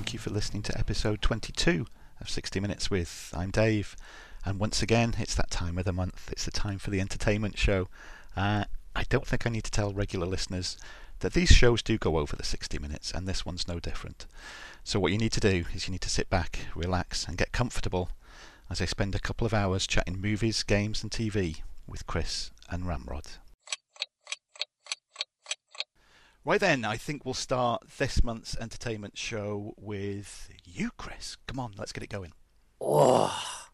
[0.00, 1.84] Thank you for listening to episode 22
[2.22, 3.34] of 60 Minutes with.
[3.36, 3.96] I'm Dave,
[4.46, 6.30] and once again, it's that time of the month.
[6.32, 7.88] It's the time for the entertainment show.
[8.34, 8.64] Uh,
[8.96, 10.78] I don't think I need to tell regular listeners
[11.18, 14.24] that these shows do go over the 60 minutes, and this one's no different.
[14.84, 17.52] So, what you need to do is you need to sit back, relax, and get
[17.52, 18.08] comfortable
[18.70, 22.88] as I spend a couple of hours chatting movies, games, and TV with Chris and
[22.88, 23.26] Ramrod.
[26.42, 31.36] Right then, I think we'll start this month's entertainment show with you, Chris.
[31.46, 32.32] Come on, let's get it going.
[32.80, 33.68] Oh,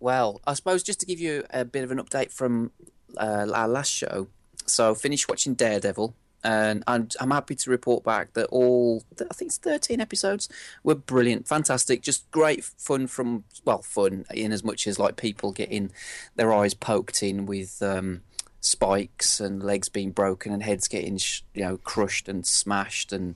[0.00, 2.72] well, I suppose just to give you a bit of an update from
[3.16, 4.28] uh, our last show.
[4.66, 9.48] So, finished watching Daredevil, and I'm, I'm happy to report back that all, I think
[9.48, 10.46] it's 13 episodes,
[10.84, 15.52] were brilliant, fantastic, just great fun from, well, fun in as much as like people
[15.52, 15.90] getting
[16.36, 17.82] their eyes poked in with.
[17.82, 18.20] Um,
[18.60, 23.34] spikes and legs being broken and heads getting sh- you know crushed and smashed and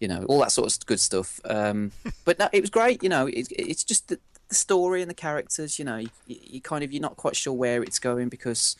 [0.00, 1.40] you know all that sort of good stuff.
[1.44, 1.92] Um,
[2.24, 5.14] but no, it was great you know it, it's just the, the, story and the
[5.14, 8.76] characters you know you, you, kind of you're not quite sure where it's going because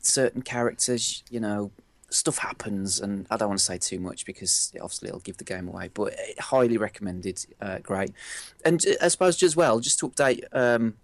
[0.00, 1.70] certain characters you know
[2.10, 5.44] stuff happens and i don't want to say too much because obviously it'll give the
[5.44, 8.12] game away but highly recommended uh, great.
[8.64, 10.94] And uh, i suppose as well just to update um,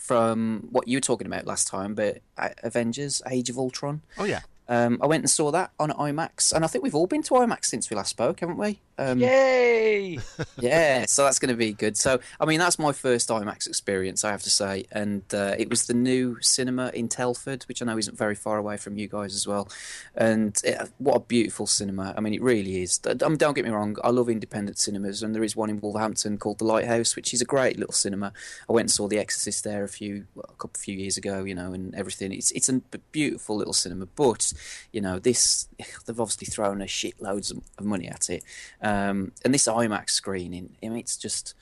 [0.00, 4.00] from what you were talking about last time, but uh, Avengers: Age of Ultron.
[4.16, 4.40] Oh yeah.
[4.70, 7.34] Um, I went and saw that on IMAX, and I think we've all been to
[7.34, 8.78] IMAX since we last spoke, haven't we?
[8.98, 10.20] Um, Yay!
[10.60, 11.96] yeah, so that's going to be good.
[11.96, 15.68] So, I mean, that's my first IMAX experience, I have to say, and uh, it
[15.68, 19.08] was the new cinema in Telford, which I know isn't very far away from you
[19.08, 19.68] guys as well.
[20.14, 22.14] And it, what a beautiful cinema!
[22.16, 23.00] I mean, it really is.
[23.04, 25.80] I mean, don't get me wrong, I love independent cinemas, and there is one in
[25.80, 28.32] Wolverhampton called the Lighthouse, which is a great little cinema.
[28.68, 31.16] I went and saw The Exorcist there a few, well, a couple of few years
[31.16, 32.30] ago, you know, and everything.
[32.30, 32.80] It's it's a
[33.10, 34.52] beautiful little cinema, but
[34.92, 35.68] you know, this
[36.06, 38.44] they've obviously thrown a shitloads of money at it.
[38.82, 41.54] Um, and this IMAX screening, I mean, it's just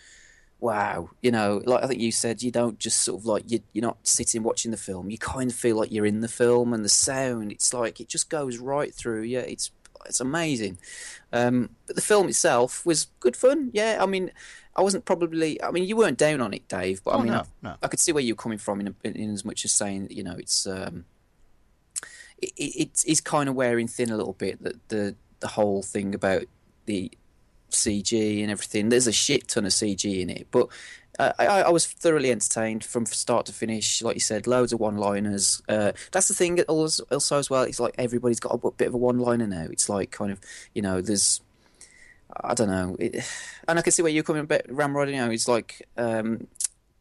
[0.60, 1.10] wow.
[1.22, 3.82] You know, like I think you said, you don't just sort of like you, you're
[3.82, 5.10] not sitting watching the film.
[5.10, 8.08] You kind of feel like you're in the film, and the sound, it's like it
[8.08, 9.40] just goes right through you.
[9.40, 9.70] It's
[10.06, 10.78] it's amazing.
[11.32, 13.70] Um, but the film itself was good fun.
[13.72, 14.30] Yeah, I mean,
[14.76, 15.62] I wasn't probably.
[15.62, 17.02] I mean, you weren't down on it, Dave.
[17.04, 17.74] But oh, I mean, no, no.
[17.82, 20.22] I could see where you're coming from in, in, in as much as saying, you
[20.22, 20.66] know, it's.
[20.66, 21.04] Um,
[22.42, 24.62] it, it is kind of wearing thin a little bit.
[24.62, 26.44] That the the whole thing about
[26.86, 27.10] the
[27.70, 28.88] CG and everything.
[28.88, 30.68] There's a shit ton of CG in it, but
[31.18, 34.02] uh, I, I, was thoroughly entertained from start to finish.
[34.02, 35.60] Like you said, loads of one-liners.
[35.68, 37.64] Uh, that's the thing also, also as well.
[37.64, 39.66] It's like everybody's got a bit of a one-liner now.
[39.70, 40.40] It's like kind of
[40.74, 41.40] you know there's.
[42.44, 43.24] I don't know, it,
[43.66, 44.46] and I can see where you're coming.
[44.68, 46.46] Ramrod, you know, it's like um,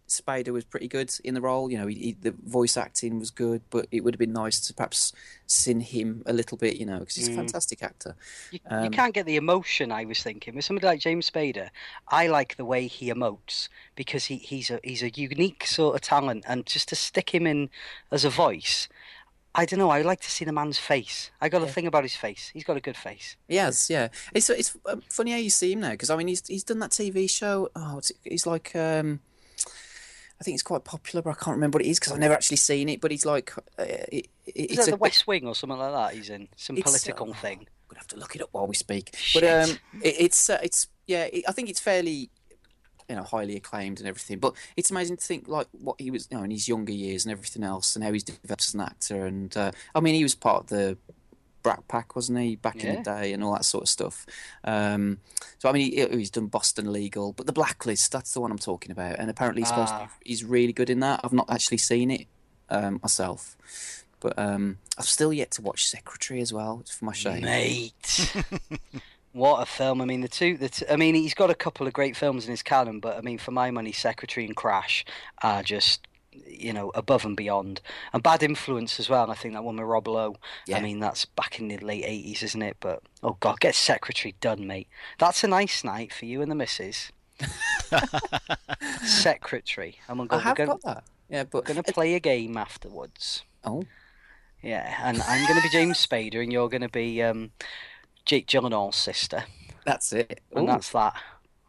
[0.07, 1.69] Spader was pretty good in the role.
[1.69, 4.59] You know, he, he, the voice acting was good, but it would have been nice
[4.67, 5.13] to perhaps
[5.45, 6.77] sin him a little bit.
[6.77, 8.15] You know, because he's a fantastic actor.
[8.51, 9.91] You, um, you, can't get the emotion.
[9.91, 11.69] I was thinking with somebody like James Spader.
[12.07, 16.01] I like the way he emotes because he, he's a he's a unique sort of
[16.01, 17.69] talent, and just to stick him in
[18.11, 18.87] as a voice.
[19.57, 19.89] I don't know.
[19.89, 21.31] I like to see the man's face.
[21.41, 21.67] I got yeah.
[21.67, 22.51] a thing about his face.
[22.53, 23.35] He's got a good face.
[23.47, 24.09] Yes, yeah.
[24.33, 26.79] It's it's um, funny how you see him now because I mean he's he's done
[26.79, 27.69] that TV show.
[27.75, 29.19] Oh, he's like um,
[30.39, 32.33] I think it's quite popular, but I can't remember what it is because I've never
[32.33, 33.01] actually seen it.
[33.01, 36.15] But he's like, uh, it, it's the West Wing or something like that.
[36.15, 37.59] He's in some political uh, thing.
[37.59, 39.15] I'm gonna have to look it up while we speak.
[39.15, 39.41] Shit.
[39.41, 42.29] But um, it, it's uh, it's yeah, I think it's fairly
[43.09, 44.39] you know highly acclaimed and everything.
[44.39, 47.25] But it's amazing to think like what he was you know in his younger years
[47.25, 49.25] and everything else, and how he's developed as an actor.
[49.25, 50.97] And uh, I mean, he was part of the
[51.67, 52.91] Brat Pack, wasn't he, back yeah.
[52.91, 54.25] in the day, and all that sort of stuff.
[54.63, 55.19] Um,
[55.59, 58.57] so I mean, he, he's done Boston Legal, but the Blacklist, that's the one I'm
[58.57, 59.19] talking about.
[59.19, 60.13] And apparently, he's, supposed to be, ah.
[60.23, 61.19] he's really good in that.
[61.23, 62.27] I've not actually seen it
[62.69, 63.57] um, myself,
[64.21, 66.79] but um, I've still yet to watch Secretary as well.
[66.81, 68.33] It's for my shame, mate.
[69.33, 70.01] what a film!
[70.01, 70.55] I mean, the two.
[70.55, 73.17] The t- I mean, he's got a couple of great films in his canon, but
[73.17, 75.03] I mean, for my money, Secretary and Crash
[75.43, 76.07] are just
[76.45, 77.81] you know, above and beyond.
[78.13, 79.23] And Bad Influence as well.
[79.23, 80.35] And I think that one with Rob Lowe.
[80.65, 80.77] Yeah.
[80.77, 82.77] I mean, that's back in the late 80s, isn't it?
[82.79, 84.87] But, oh, God, get Secretary done, mate.
[85.19, 87.11] That's a nice night for you and the missus.
[89.03, 89.97] Secretary.
[90.07, 91.03] And we're going, I have got that.
[91.29, 93.43] Yeah, but going to play a game afterwards.
[93.63, 93.83] Oh.
[94.61, 97.51] Yeah, and I'm going to be James Spader, and you're going to be um,
[98.25, 99.43] Jake Gyllenhaal's sister.
[99.85, 100.41] That's it.
[100.53, 101.13] And that's that.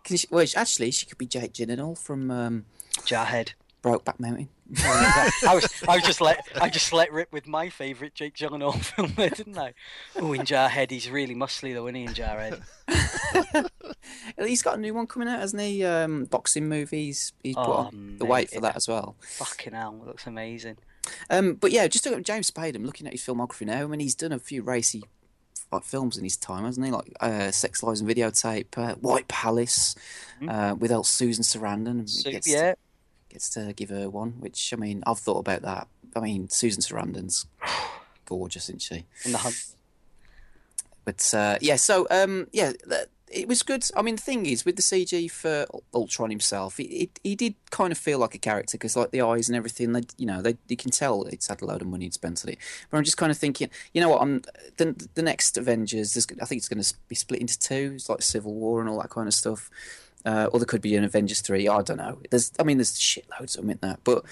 [0.07, 2.65] She, well, actually, she could be Jake Gyllenhaal from um,
[3.01, 3.53] Jarhead.
[3.83, 4.49] Brokeback Mountain.
[4.77, 8.75] I was I was just let I just let rip with my favourite Jake Gyllenhaal
[8.85, 9.73] film there, didn't I?
[10.17, 12.05] Oh, in Jarhead, he's really muscly though, isn't he?
[12.05, 13.71] In Jarhead,
[14.39, 15.85] he's got a new one coming out, hasn't he?
[15.85, 17.33] Um, boxing movies.
[17.43, 19.17] He's put oh, on the weight for that as well.
[19.21, 20.77] Fucking hell, looks amazing.
[21.31, 22.77] Um, but yeah, just talking James Spader.
[22.77, 23.85] I'm looking at his filmography now.
[23.85, 25.05] I mean, he's done a few racy
[25.73, 26.93] like films in his time, hasn't he?
[26.93, 29.95] Like uh, Sex Lies and Videotape, uh, White Palace,
[30.41, 30.51] Mhm.
[30.51, 32.09] uh, with El Susan Sarandon.
[32.09, 32.75] So, yeah,
[33.29, 34.33] gets to give her one.
[34.41, 35.89] Which I mean, I've thought about that.
[36.17, 37.47] I mean, Susan Sarandon's
[38.27, 39.05] gorgeous, isn't she?
[39.25, 39.57] in the hunt.
[41.05, 42.73] But uh, yeah, so um, yeah,
[43.31, 43.85] it was good.
[43.97, 47.55] I mean, the thing is, with the CG for Ultron himself, it, it he did
[47.71, 50.43] kind of feel like a character because, like the eyes and everything, they you know
[50.43, 52.59] they you can tell it's had a load of money spent on it.
[52.91, 54.23] But I'm just kind of thinking, you know what?
[54.23, 54.43] I'm
[54.77, 56.17] the the next Avengers.
[56.41, 57.93] I think it's going to be split into two.
[57.95, 59.71] It's like Civil War and all that kind of stuff.
[60.25, 61.69] Uh, or there could be an Avengers three.
[61.69, 62.19] I don't know.
[62.31, 64.25] There's, I mean, there's shitloads of them in that, but.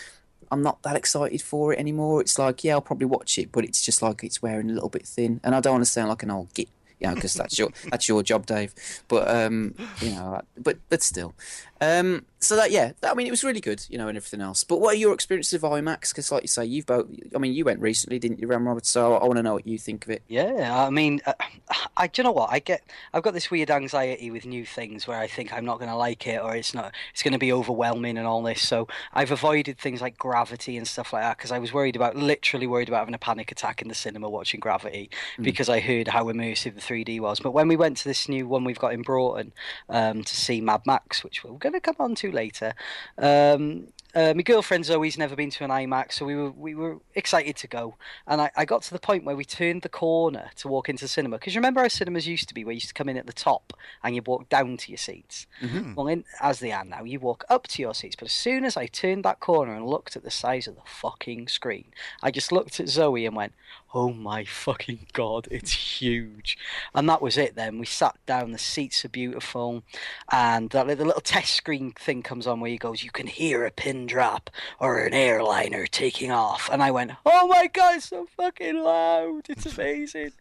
[0.49, 2.21] I'm not that excited for it anymore.
[2.21, 4.89] It's like, yeah, I'll probably watch it, but it's just like it's wearing a little
[4.89, 6.69] bit thin, and I don't want to sound like an old git,
[7.01, 8.73] you know, because that's your that's your job, Dave.
[9.09, 11.35] But um, you know, but but still,
[11.81, 14.41] um, so that yeah, that, I mean, it was really good, you know, and everything
[14.41, 14.63] else.
[14.63, 16.11] But what are your experiences of IMAX?
[16.11, 17.07] Because like you say, you've both.
[17.35, 18.89] I mean, you went recently, didn't you, Ram Roberts?
[18.89, 20.23] So I want to know what you think of it.
[20.29, 21.33] Yeah, I mean, uh,
[21.97, 22.83] I do you know what I get?
[23.13, 25.97] I've got this weird anxiety with new things where I think I'm not going to
[25.97, 26.93] like it or it's not.
[27.13, 28.63] It's going to be overwhelming and all this.
[28.63, 32.17] So I've avoided things like Gravity and stuff like that because I was worried about,
[32.17, 36.09] literally worried about having a panic attack in the cinema watching Gravity because I heard
[36.09, 37.41] how immersive the 3D was.
[37.41, 39.53] But when we went to this new one we've got in Broughton
[39.89, 42.75] um, to see Mad Max, which we're going to come on to later.
[43.19, 46.99] Um, uh, my girlfriend Zoe's never been to an IMAX, so we were we were
[47.15, 47.97] excited to go.
[48.27, 51.05] And I, I got to the point where we turned the corner to walk into
[51.05, 53.19] the cinema because remember how cinemas used to be, where you used to come in
[53.19, 55.47] at the top and you walk down to your seats.
[55.61, 55.95] Mm-hmm.
[55.95, 58.17] Well, in, as they are now, you walk up to your seats.
[58.17, 60.83] But as soon as I turned that corner and looked at the size of the
[60.87, 61.87] fucking screen,
[62.23, 63.53] I just looked at Zoe and went,
[63.97, 66.59] "Oh my fucking god, it's huge!"
[66.95, 67.55] And that was it.
[67.55, 68.53] Then we sat down.
[68.53, 69.85] The seats are beautiful,
[70.31, 73.65] and that, the little test screen thing comes on where he goes, "You can hear
[73.65, 78.11] a pin drop or an airliner taking off." And I went, "Oh my god, it's
[78.11, 79.47] so fucking loud!
[79.49, 80.33] It's amazing!"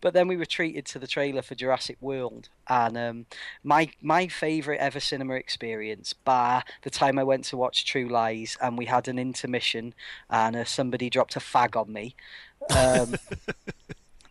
[0.00, 3.26] but then we were treated to the trailer for Jurassic World, and um,
[3.62, 8.58] my my favorite ever cinema experience, bar the time I went to watch True Lies,
[8.60, 9.94] and we had an intermission,
[10.28, 12.16] and uh, somebody dropped a fag on me.
[12.70, 13.14] Um,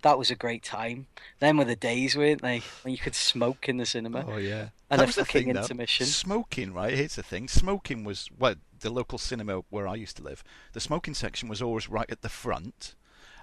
[0.01, 1.07] that was a great time.
[1.39, 4.69] Then were the days, weren't they, when you could smoke in the cinema Oh yeah.
[4.89, 5.61] and That a was the fucking thing, though.
[5.61, 6.05] intermission.
[6.05, 6.93] Smoking, right?
[6.93, 7.47] Here's the thing.
[7.47, 10.43] Smoking was well, the local cinema where I used to live.
[10.73, 12.95] The smoking section was always right at the front,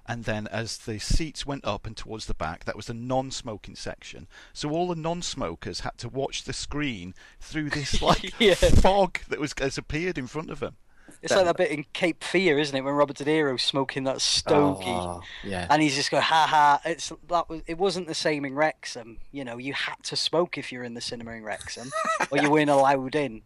[0.07, 3.77] and then as the seats went up and towards the back, that was the non-smoking
[3.77, 4.27] section.
[4.53, 8.55] So all the non-smokers had to watch the screen through this like Yeah.
[8.55, 10.77] fog that was has appeared in front of them.
[11.23, 14.23] It's like that bit in Cape Fear, isn't it, when Robert De Niro's smoking that
[14.23, 14.85] stogie.
[14.87, 15.67] Oh, yeah.
[15.69, 16.81] and he's just going ha ha.
[16.85, 19.19] It's that was it wasn't the same in Wrexham.
[19.31, 21.91] You know, you had to smoke if you're in the cinema in Wrexham,
[22.31, 23.43] or you weren't allowed in.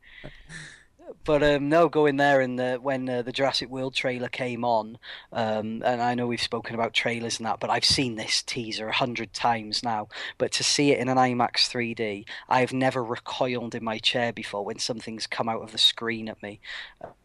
[1.25, 4.99] But um, no, going there and the, when uh, the Jurassic World trailer came on,
[5.33, 8.89] um, and I know we've spoken about trailers and that, but I've seen this teaser
[8.89, 10.09] a hundred times now.
[10.39, 14.65] But to see it in an IMAX 3D, I've never recoiled in my chair before
[14.65, 16.61] when something's come out of the screen at me.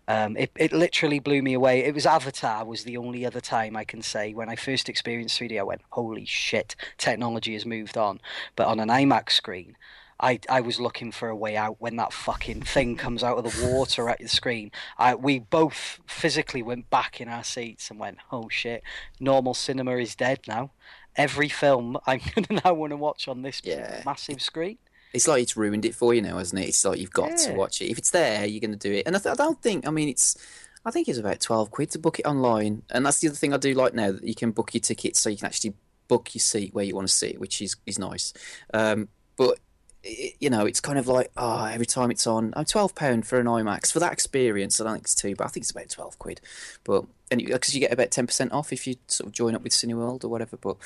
[0.08, 1.84] Um, it, it literally blew me away.
[1.84, 5.40] It was Avatar was the only other time I can say when I first experienced
[5.40, 8.20] 3D, I went, holy shit, technology has moved on.
[8.56, 9.76] But on an IMAX screen,
[10.20, 13.44] I, I was looking for a way out when that fucking thing comes out of
[13.46, 14.72] the water at the screen.
[14.98, 18.84] I, we both physically went back in our seats and went, oh shit,
[19.20, 20.72] normal cinema is dead now.
[21.16, 24.02] Every film I'm going to now want to watch on this Yeah.
[24.06, 24.78] massive screen.
[25.14, 26.68] It's like it's ruined it for you now, hasn't it?
[26.68, 27.90] It's like you've got to watch it.
[27.90, 29.08] If it's there, you're going to do it.
[29.08, 29.88] And I, th- I don't think.
[29.88, 30.38] I mean, it's.
[30.86, 33.52] I think it's about twelve quid to book it online, and that's the other thing
[33.52, 35.74] I do like now that you can book your tickets, so you can actually
[36.08, 38.34] book your seat where you want to sit, which is is nice.
[38.72, 39.58] Um, but
[40.06, 43.28] i you know, it's kind of like oh, every time it's on, I'm twelve pound
[43.28, 44.80] for an IMAX for that experience.
[44.80, 46.42] I don't think it's too, but I think it's about twelve quid.
[46.84, 49.64] But and because you get about ten percent off if you sort of join up
[49.64, 50.58] with Cineworld or whatever.
[50.58, 50.78] But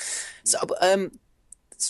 [0.43, 1.11] so, um,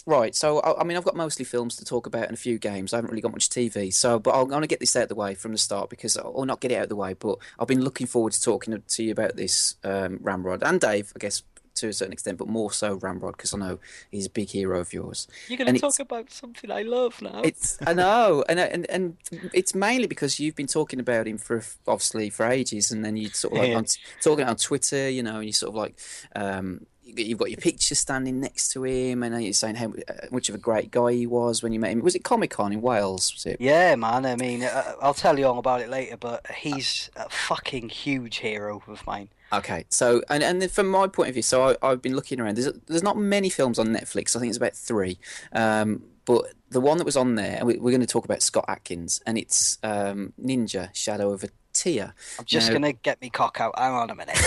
[0.06, 0.36] right.
[0.36, 2.94] So I, I mean, I've got mostly films to talk about and a few games.
[2.94, 3.94] I haven't really got much TV.
[3.94, 6.18] So, but I'm going to get this out of the way from the start because,
[6.18, 8.82] or not get it out of the way, but I've been looking forward to talking
[8.86, 11.44] to you about this um, Ramrod and Dave, I guess
[11.84, 13.80] to a certain extent, but more so Ramrod because I know
[14.12, 15.28] he's a big hero of yours.
[15.48, 17.42] You're going to talk about something I love now.
[17.44, 19.18] It's I know, and and and
[19.54, 23.30] it's mainly because you've been talking about him for obviously for ages, and then you
[23.30, 23.78] sort of like Yeah.
[23.78, 23.86] on,
[24.22, 26.00] talking on Twitter, you know, and you sort of like
[26.36, 30.28] um, you- you've got your picture standing next to him, and you're saying how uh,
[30.32, 32.00] much of a great guy he was when you met him.
[32.02, 33.34] Was it Comic Con in Wales?
[33.34, 33.58] Was it?
[33.60, 34.26] Yeah, man.
[34.26, 38.38] I mean, uh, I'll tell you all about it later, but he's a fucking huge
[38.38, 39.28] hero of mine.
[39.54, 42.40] Okay, so and and then from my point of view, so I, I've been looking
[42.40, 42.58] around.
[42.58, 44.36] There's there's not many films on Netflix.
[44.36, 45.20] I think it's about three.
[45.52, 48.42] Um, but the one that was on there, and we, we're going to talk about
[48.42, 52.14] Scott Adkins, and it's um, Ninja Shadow of a Tear.
[52.40, 53.78] I'm just Now- to get me cock out.
[53.78, 54.38] Hang on a minute.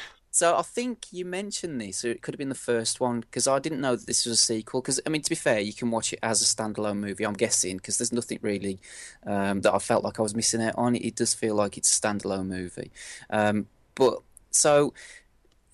[0.40, 3.58] So I think you mentioned this, it could have been the first one, because I
[3.58, 4.80] didn't know that this was a sequel.
[4.80, 7.26] Because I mean, to be fair, you can watch it as a standalone movie.
[7.26, 8.80] I'm guessing because there's nothing really
[9.26, 10.96] um, that I felt like I was missing out on.
[10.96, 12.90] It does feel like it's a standalone movie.
[13.28, 14.94] Um, but so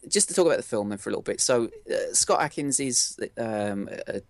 [0.09, 1.41] just to talk about the film then for a little bit.
[1.41, 4.21] So uh, Scott Adkins is um, a,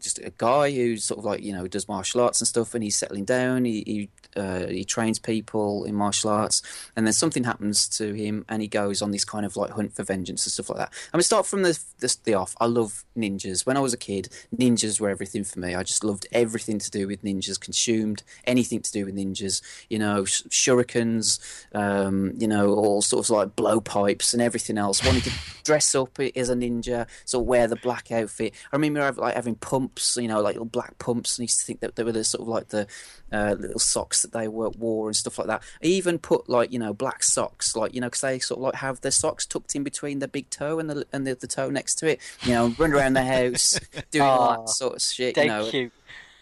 [0.00, 2.84] just a guy who's sort of like you know does martial arts and stuff, and
[2.84, 3.64] he's settling down.
[3.64, 4.08] He he,
[4.40, 6.62] uh, he trains people in martial arts,
[6.94, 9.94] and then something happens to him, and he goes on this kind of like hunt
[9.94, 10.92] for vengeance and stuff like that.
[11.06, 12.54] I'm gonna start from the, the the off.
[12.60, 13.66] I love ninjas.
[13.66, 15.74] When I was a kid, ninjas were everything for me.
[15.74, 17.58] I just loved everything to do with ninjas.
[17.58, 19.62] Consumed anything to do with ninjas.
[19.88, 21.40] You know, sh- shurikens.
[21.74, 25.04] Um, you know, all sorts of like blowpipes and everything else.
[25.04, 25.32] Wanted to
[25.64, 28.54] dress up as a ninja, of wear the black outfit.
[28.72, 29.56] I remember like having
[29.88, 32.24] pumps, you know, like little black pumps, and used to think that they were the
[32.24, 32.86] sort of like the
[33.32, 35.62] uh, little socks that they were, wore and stuff like that.
[35.82, 38.64] I even put like you know black socks, like you know, because they sort of
[38.64, 41.46] like have their socks tucked in between the big toe and the and the, the
[41.46, 42.20] toe next to it.
[42.42, 43.78] You know, run around the house
[44.10, 45.36] doing all that sort of shit.
[45.36, 45.92] You know, cute.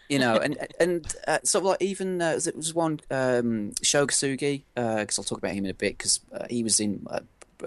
[0.09, 4.07] you know, and and uh, sort of like even uh, there was one um, Sho
[4.07, 7.07] Kosugi because I'll talk about him in a bit because uh, he was in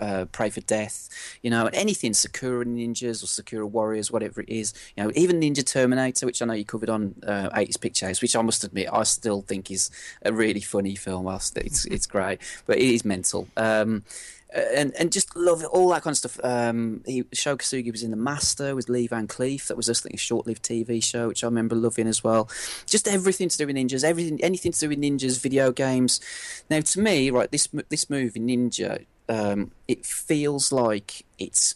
[0.01, 1.09] uh, uh, Pray for Death,
[1.41, 5.39] you know, and anything Sakura Ninjas or Sakura Warriors, whatever it is, you know, even
[5.39, 8.89] Ninja Terminator, which I know you covered on uh, 80s Pictures, which I must admit
[8.91, 9.91] I still think is
[10.23, 11.27] a really funny film.
[11.27, 13.47] It's it's great, but it is mental.
[13.57, 14.03] Um,
[14.53, 16.39] and and just love it, all that kind of stuff.
[16.43, 19.67] Um, he, Sho Kosugi was in The Master with Lee Van Cleef.
[19.67, 22.49] That was just like a short-lived TV show, which I remember loving as well.
[22.85, 26.21] Just everything to do with ninjas, everything, anything to do with ninjas, video games.
[26.69, 31.75] Now, to me, right, this this movie Ninja, um, it feels like it's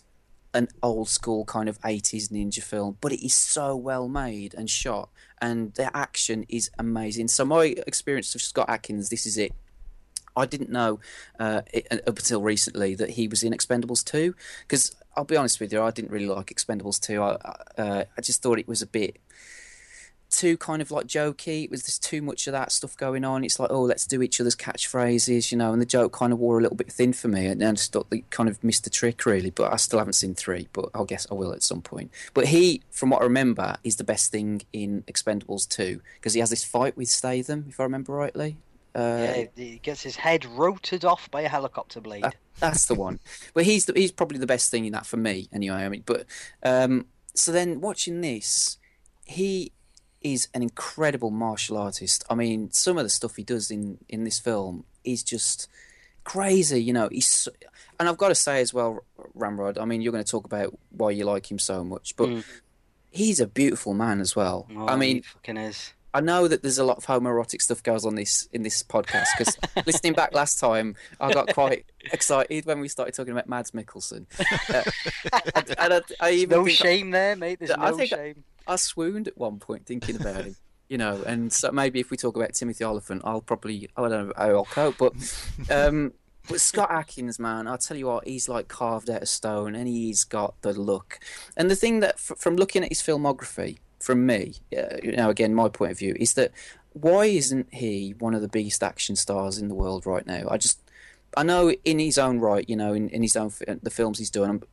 [0.53, 4.69] an old school kind of 80s ninja film, but it is so well made and
[4.69, 5.09] shot,
[5.41, 7.29] and the action is amazing.
[7.29, 9.53] So my experience of Scott Adkins, this is it.
[10.35, 10.99] I didn't know
[11.39, 15.59] uh, it, up until recently that he was in Expendables 2 because I'll be honest
[15.59, 17.21] with you, I didn't really like Expendables 2.
[17.21, 17.27] I
[17.77, 19.17] uh, I just thought it was a bit
[20.31, 21.65] too kind of like jokey.
[21.65, 23.43] It was there's too much of that stuff going on.
[23.43, 25.73] It's like oh, let's do each other's catchphrases, you know.
[25.73, 27.91] And the joke kind of wore a little bit thin for me, and I just
[27.93, 29.49] thought they kind of missed the trick really.
[29.51, 32.11] But I still haven't seen three, but I'll guess I will at some point.
[32.33, 36.39] But he, from what I remember, is the best thing in Expendables 2 because he
[36.39, 38.57] has this fight with Statham, if I remember rightly.
[38.93, 38.99] Uh,
[39.35, 42.23] Yeah, he gets his head rotated off by a helicopter blade.
[42.23, 43.19] That- that's the one.
[43.53, 45.77] but he's the, he's probably the best thing in that for me anyway.
[45.85, 46.25] I mean, but
[46.63, 48.77] um, so then watching this,
[49.25, 49.71] he
[50.21, 52.23] is an incredible martial artist.
[52.29, 55.67] I mean, some of the stuff he does in in this film is just
[56.23, 56.81] crazy.
[56.83, 57.51] You know, he's so-
[57.99, 59.03] and I've got to say as well,
[59.35, 59.77] Ramrod.
[59.77, 62.43] I mean, you're going to talk about why you like him so much, but Mm.
[63.11, 64.67] he's a beautiful man as well.
[64.75, 65.93] Oh, I mean, he fucking is.
[66.13, 69.27] I know that there's a lot of homoerotic stuff goes on this in this podcast
[69.37, 73.71] because listening back last time, I got quite excited when we started talking about Mads
[73.71, 74.25] Mikkelsen.
[74.69, 74.83] Uh,
[75.55, 77.59] and, and I, I even No shame there, mate.
[77.59, 78.43] There's I no shame.
[78.67, 80.55] I swooned at one point thinking about him.
[80.89, 84.27] You know, and so maybe if we talk about Timothy Olyphant, I'll probably I don't
[84.27, 84.97] know how I'll cope.
[84.97, 85.13] But
[85.69, 86.11] um,
[86.49, 89.87] but Scott Adkins, man, I'll tell you what, he's like carved out of stone, and
[89.87, 91.19] he's got the look.
[91.55, 95.29] And the thing that, f- from looking at his filmography, from me, uh, you know,
[95.29, 96.51] again, my point of view is that
[96.93, 100.47] why isn't he one of the biggest action stars in the world right now?
[100.49, 100.79] I just,
[101.37, 103.51] I know in his own right, you know, in, in his own
[103.81, 104.63] the films he's doing,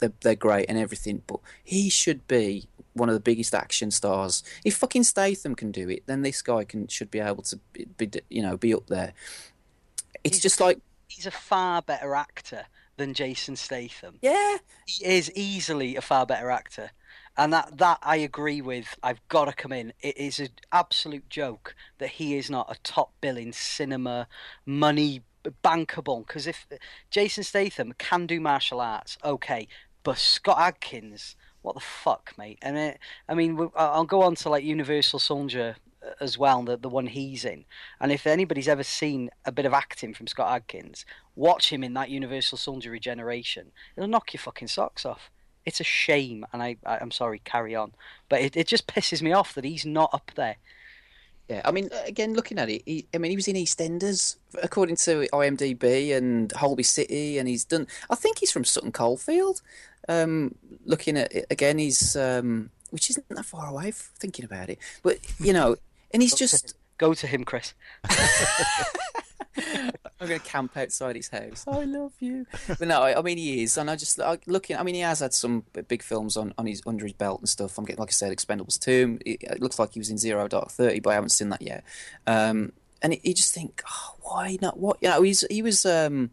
[0.00, 4.42] they're, they're great and everything, but he should be one of the biggest action stars.
[4.64, 7.86] If fucking Statham can do it, then this guy can should be able to be,
[7.96, 9.12] be you know, be up there.
[10.24, 14.18] It's He's- just like, He's a far better actor than Jason Statham.
[14.22, 16.90] yeah, He is easily a far better actor.
[17.36, 18.86] And that, that I agree with.
[19.02, 19.92] I've got to come in.
[20.00, 24.26] It is an absolute joke that he is not a top billing cinema
[24.66, 25.22] money
[25.64, 26.26] bankable.
[26.26, 26.66] Because if
[27.10, 29.66] Jason Statham can do martial arts, okay,
[30.02, 32.58] but Scott Adkins, what the fuck, mate?
[32.62, 36.76] And it, I mean, I'll go on to like Universal Soldier uh, as well, the
[36.76, 37.64] the one he's in.
[38.00, 41.94] And if anybody's ever seen a bit of acting from Scott Adkins, watch him in
[41.94, 43.72] that Universal Soldier Regeneration.
[43.96, 45.30] It'll knock your fucking socks off.
[45.64, 47.92] It's a shame, and I, I I'm sorry, carry on.
[48.28, 50.56] But it, it just pisses me off that he's not up there.
[51.48, 54.96] Yeah, I mean, again, looking at it, he, I mean, he was in EastEnders according
[54.96, 57.86] to IMDb and Holby City, and he's done.
[58.08, 59.60] I think he's from Sutton Coldfield.
[60.08, 60.54] Um,
[60.84, 63.92] looking at it again, he's um, which isn't that far away.
[63.92, 65.76] Thinking about it, but you know,
[66.12, 66.74] and he's just.
[66.98, 67.74] Go to him, Chris.
[70.22, 71.64] I'm going to camp outside his house.
[71.66, 72.46] I love you.
[72.68, 74.76] But no, I, I mean he is, and I just I, looking.
[74.76, 77.48] I mean he has had some big films on, on his under his belt and
[77.48, 77.76] stuff.
[77.76, 79.18] I'm getting like I said, Expendables two.
[79.26, 81.62] It, it looks like he was in Zero Dark Thirty, but I haven't seen that
[81.62, 81.84] yet.
[82.26, 84.78] Um, and you just think, oh, why not?
[84.78, 85.22] What you know?
[85.22, 86.30] He's he was um,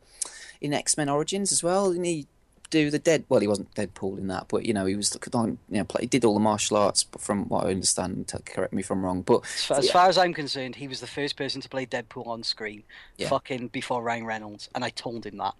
[0.61, 1.89] in X Men Origins as well.
[1.89, 2.27] Didn't he
[2.69, 3.25] do the dead?
[3.29, 5.17] Well, he wasn't Deadpool in that, but you know, he was.
[5.33, 7.05] You know, play, he did all the martial arts.
[7.17, 9.21] From what I understand, to correct me if I'm wrong.
[9.21, 11.85] But As far, as far as I'm concerned, he was the first person to play
[11.85, 12.83] Deadpool on screen,
[13.17, 13.29] Yeah.
[13.29, 15.53] fucking before Ryan Reynolds, and I told him that.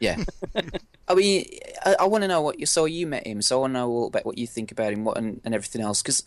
[0.00, 0.22] Yeah.
[1.08, 1.46] I mean,
[1.84, 2.66] I, I want to know what you.
[2.66, 4.92] So you met him, so I want to know all about what you think about
[4.92, 6.02] him, what and, and everything else.
[6.02, 6.24] Because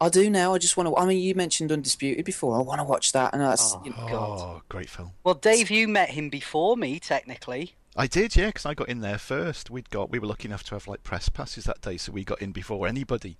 [0.00, 0.54] I do now.
[0.54, 0.96] I just want to.
[0.96, 2.56] I mean, you mentioned Undisputed before.
[2.56, 3.74] I want to watch that, and that's.
[3.74, 3.82] Oh.
[3.84, 5.12] you know, Oh, great film.
[5.24, 7.74] Well, Dave, you met him before me, technically.
[7.96, 9.70] I did, yeah, because I got in there first.
[9.70, 12.24] We'd got we were lucky enough to have like press passes that day, so we
[12.24, 13.38] got in before anybody.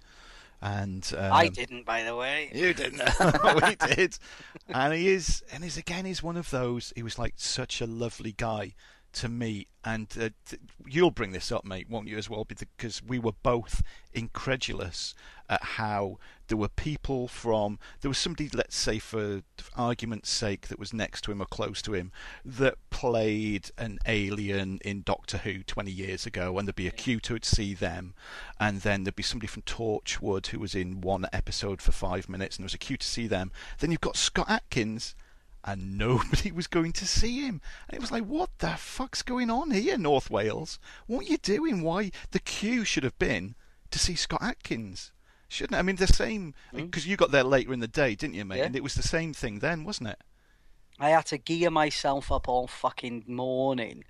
[0.62, 2.50] And um, I didn't, by the way.
[2.54, 3.02] You didn't.
[3.62, 4.18] we did.
[4.68, 6.92] And he is, and he's again, he's one of those.
[6.96, 8.72] He was like such a lovely guy
[9.16, 10.28] to meet, and uh,
[10.86, 12.44] you'll bring this up, mate, won't you, as well?
[12.44, 13.82] Because we were both
[14.12, 15.14] incredulous
[15.48, 16.18] at how
[16.48, 19.42] there were people from there was somebody, let's say, for
[19.74, 22.12] argument's sake, that was next to him or close to him
[22.44, 27.20] that played an alien in Doctor Who 20 years ago, and there'd be a queue
[27.20, 28.14] to see them,
[28.60, 32.56] and then there'd be somebody from Torchwood who was in one episode for five minutes,
[32.56, 33.50] and there was a queue to see them.
[33.78, 35.14] Then you've got Scott Adkins
[35.66, 37.60] and nobody was going to see him.
[37.88, 40.78] And it was like, what the fuck's going on here, North Wales?
[41.06, 41.82] What are you doing?
[41.82, 42.12] Why?
[42.30, 43.56] The queue should have been
[43.90, 45.12] to see Scott Adkins.
[45.48, 45.78] Shouldn't it?
[45.78, 46.86] I mean, the same, hmm.
[46.86, 48.58] because you got there later in the day, didn't you, mate?
[48.58, 48.64] Yeah.
[48.64, 50.20] And it was the same thing then, wasn't it?
[50.98, 54.04] I had to gear myself up all fucking morning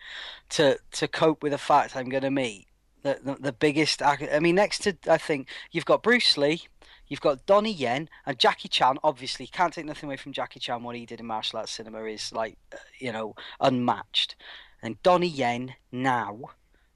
[0.50, 2.68] to to cope with the fact I'm going to meet
[3.02, 4.02] the, the the biggest.
[4.02, 6.62] I mean, next to I think you've got Bruce Lee,
[7.08, 8.98] you've got Donnie Yen and Jackie Chan.
[9.02, 10.82] Obviously, can't take nothing away from Jackie Chan.
[10.82, 14.36] What he did in martial arts cinema is like uh, you know unmatched.
[14.82, 16.38] And Donnie Yen now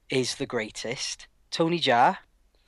[0.09, 1.27] is the greatest.
[1.49, 2.17] Tony Jaa,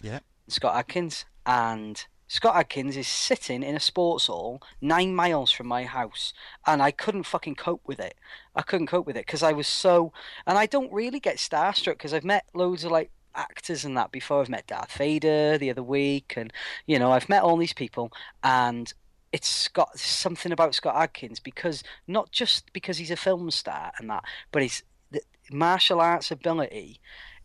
[0.01, 0.19] Yeah.
[0.47, 5.83] Scott Adkins, and Scott Adkins is sitting in a sports hall nine miles from my
[5.83, 6.33] house,
[6.65, 8.15] and I couldn't fucking cope with it.
[8.55, 10.11] I couldn't cope with it because I was so,
[10.47, 14.11] and I don't really get starstruck because I've met loads of like actors and that
[14.11, 14.41] before.
[14.41, 16.51] I've met Darth Vader the other week, and
[16.85, 18.11] you know I've met all these people,
[18.43, 18.93] and
[19.31, 24.09] it's got something about Scott Adkins because not just because he's a film star and
[24.09, 26.99] that, but his the martial arts ability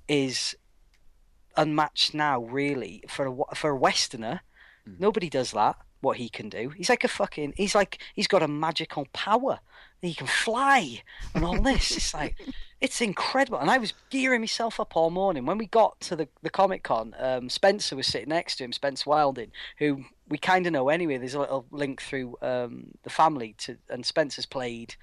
[0.07, 0.55] is
[1.57, 4.41] unmatched now, really, for a for a Westerner.
[4.85, 4.95] Hmm.
[4.99, 5.77] Nobody does that.
[6.01, 7.55] What he can do, he's like a fucking.
[7.57, 9.59] He's like he's got a magical power.
[10.01, 11.03] He can fly
[11.35, 11.91] and all this.
[11.91, 12.37] it's like
[12.81, 13.59] it's incredible.
[13.59, 15.47] And I was gearing myself up all morning.
[15.47, 18.73] When we got to the the Comic Con, um, Spencer was sitting next to him,
[18.73, 21.17] Spencer Wilding, who we kind of know anyway.
[21.17, 24.95] There's a little link through um, the family to, and Spencer's played.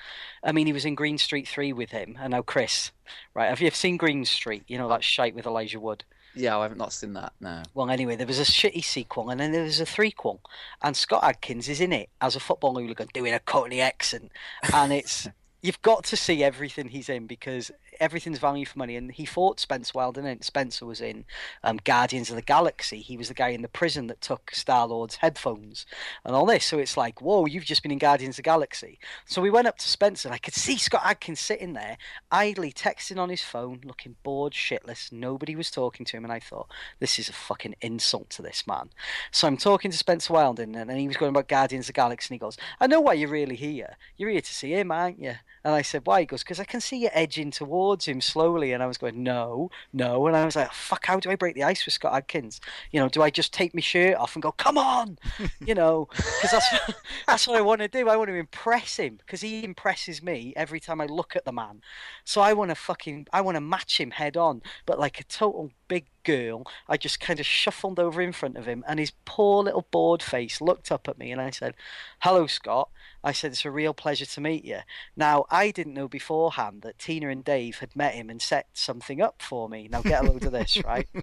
[0.44, 2.18] I mean, he was in Green Street Three with him.
[2.20, 2.92] and now Chris,
[3.34, 3.50] right?
[3.50, 4.64] Have you ever seen Green Street?
[4.68, 6.04] You know that shite with Elijah Wood.
[6.36, 7.34] yeah, I haven't not seen that.
[7.40, 7.64] No.
[7.74, 10.40] Well, anyway, there was a shitty sequel and then there was a threequel,
[10.82, 14.32] and Scott Adkins is in it as a football hooligan doing a Cockney accent,
[14.74, 15.28] and it's
[15.66, 18.96] you've got to see everything he's in because everything's value for money.
[18.96, 21.26] And he fought Spencer Wilding, and Spencer was in
[21.64, 23.00] um, Guardians of the Galaxy.
[23.00, 25.86] He was the guy in the prison that took Star Lord's headphones
[26.24, 26.66] and all this.
[26.66, 29.00] So it's like, whoa, you've just been in Guardians of the Galaxy.
[29.26, 31.98] So we went up to Spencer, and I could see Scott Adkins sitting there,
[32.32, 35.12] idly texting on his phone, looking bored shitless.
[35.12, 38.66] Nobody was talking to him, and I thought, this is a fucking insult to this
[38.68, 38.90] man.
[39.32, 42.34] So I'm talking to Spencer Wilding, and he was going about Guardians of the Galaxy,
[42.34, 43.98] and he goes, I know why you're really here.
[44.18, 45.36] You're here to see him, aren't you?
[45.64, 46.22] And I said, why?
[46.22, 48.72] He goes, because I can see you edging towards him slowly.
[48.72, 50.28] And I was going, no, no.
[50.28, 52.60] And I was like, fuck, how do I break the ice with Scott Adkins?
[52.92, 55.18] You know, do I just take my shirt off and go, come on?
[55.66, 56.94] You know, because that's,
[57.28, 58.08] that's what I want to do.
[58.08, 61.52] I want to impress him because he impresses me every time I look at the
[61.52, 61.82] man.
[62.24, 64.62] So I want to fucking, I want to match him head on.
[64.86, 68.66] But like a total big girl, I just kind of shuffled over in front of
[68.66, 71.76] him, and his poor little bored face looked up at me, and I said,
[72.20, 72.90] "Hello, Scott."
[73.24, 74.80] I said, "It's a real pleasure to meet you."
[75.16, 79.22] Now, I didn't know beforehand that Tina and Dave had met him and set something
[79.22, 79.88] up for me.
[79.88, 81.08] Now, get a load of this, right?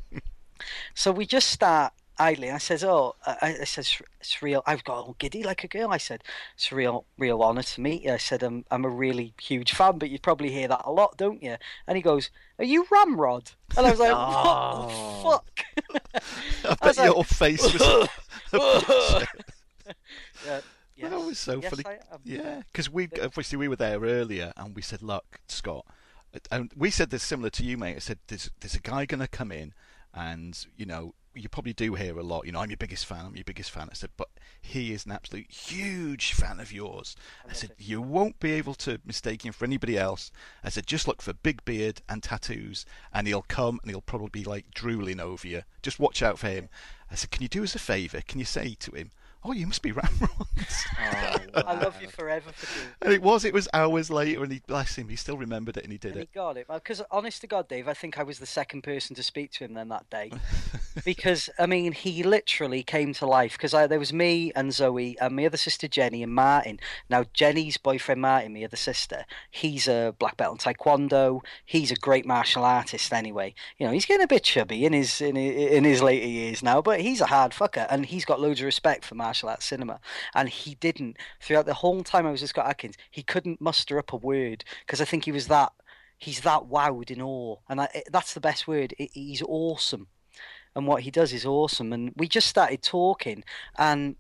[0.95, 2.51] So we just start idly.
[2.51, 5.91] I says, "Oh," I, I says, "It's real." I've got all giddy like a girl.
[5.91, 6.23] I said,
[6.55, 9.73] "It's a real, real honour to meet you." I said, "I'm, I'm a really huge
[9.73, 12.87] fan, but you probably hear that a lot, don't you?" And he goes, "Are you
[12.91, 15.23] Ramrod?" And I was like, Oh.
[15.23, 16.03] "What the oh.
[16.03, 16.23] fuck?"
[16.65, 18.09] I I bet like- your face was.
[20.47, 20.61] Yeah,
[20.97, 21.11] yes.
[21.11, 21.99] That was so yes, funny.
[22.25, 25.87] Yeah, because we obviously we were there earlier, and we said, "Look, Scott,"
[26.51, 27.97] and we said this similar to you, mate.
[27.97, 29.73] I said, "There's there's a guy going to come in,
[30.15, 32.61] and you know." You probably do hear a lot, you know.
[32.61, 33.25] I'm your biggest fan.
[33.25, 33.89] I'm your biggest fan.
[33.91, 34.29] I said, but
[34.61, 37.17] he is an absolute huge fan of yours.
[37.49, 40.31] I, said, you won't be able to mistake him for anybody else.
[40.63, 44.31] I said, just look for big beard and tattoos, and he'll come and he'll probably
[44.31, 45.63] be like drooling over you.
[45.83, 46.69] Just watch out for him.
[47.11, 48.21] I said, can you do us a favour?
[48.27, 49.11] Can you say to him,
[49.45, 50.31] Oh, you must be Ramrod.
[51.05, 52.89] Oh, I love you forever for doing.
[53.03, 53.45] and it was.
[53.45, 55.09] It was hours later, and he bless him.
[55.09, 56.33] He still remembered it, and he did And he it.
[56.33, 59.23] got it because, honest to God, Dave, I think I was the second person to
[59.23, 60.31] speak to him then that day.
[61.05, 63.53] because I mean, he literally came to life.
[63.53, 66.79] Because there was me and Zoe and my other sister Jenny and Martin.
[67.11, 71.41] Now Jenny's boyfriend Martin, my other sister, he's a black belt in Taekwondo.
[71.67, 73.13] He's a great martial artist.
[73.13, 76.27] Anyway, you know, he's getting a bit chubby in his in his, in his later
[76.29, 79.32] years now, but he's a hard fucker, and he's got loads of respect for martial
[79.51, 80.01] arts cinema.
[80.35, 82.97] And he didn't throughout the whole time I was with Scott Adkins.
[83.11, 85.73] He couldn't muster up a word because I think he was that
[86.19, 88.95] he's that wowed in awe, and I, that's the best word.
[88.97, 90.07] He's awesome,
[90.77, 91.93] and what he does is awesome.
[91.93, 93.43] And we just started talking,
[93.77, 94.15] and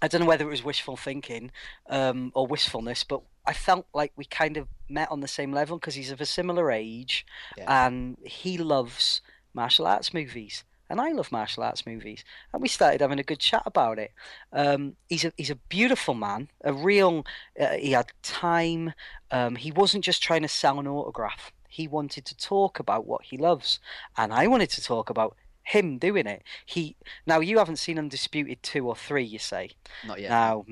[0.00, 1.50] I don't know whether it was wishful thinking
[1.90, 5.78] um, or wistfulness, but I felt like we kind of met on the same level
[5.78, 7.26] because he's of a similar age,
[7.58, 7.86] Yeah.
[7.86, 9.20] and he loves
[9.52, 10.64] martial arts movies.
[10.94, 14.12] And I love martial arts movies, and we started having a good chat about it.
[14.52, 17.26] Um, he's a he's a beautiful man, a real.
[17.58, 18.92] Uh, he had time.
[19.32, 21.50] Um, he wasn't just trying to sell an autograph.
[21.68, 23.80] He wanted to talk about what he loves,
[24.16, 26.44] and I wanted to talk about him doing it.
[26.64, 26.94] He
[27.26, 29.70] now you haven't seen Undisputed two or three, you say.
[30.06, 30.30] Not yet.
[30.30, 30.64] Now,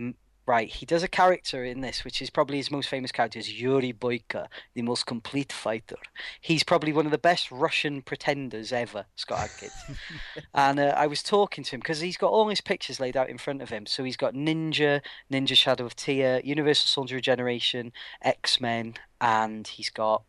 [0.46, 3.60] right, he does a character in this, which is probably his most famous character, is
[3.60, 5.96] Yuri Boyka, the most complete fighter.
[6.40, 9.98] He's probably one of the best Russian pretenders ever, Scott Adkins.
[10.54, 13.30] and uh, I was talking to him because he's got all his pictures laid out
[13.30, 13.86] in front of him.
[13.86, 15.00] So he's got Ninja,
[15.30, 20.24] Ninja Shadow of Tear, Universal Soldier Regeneration, X Men, and he's got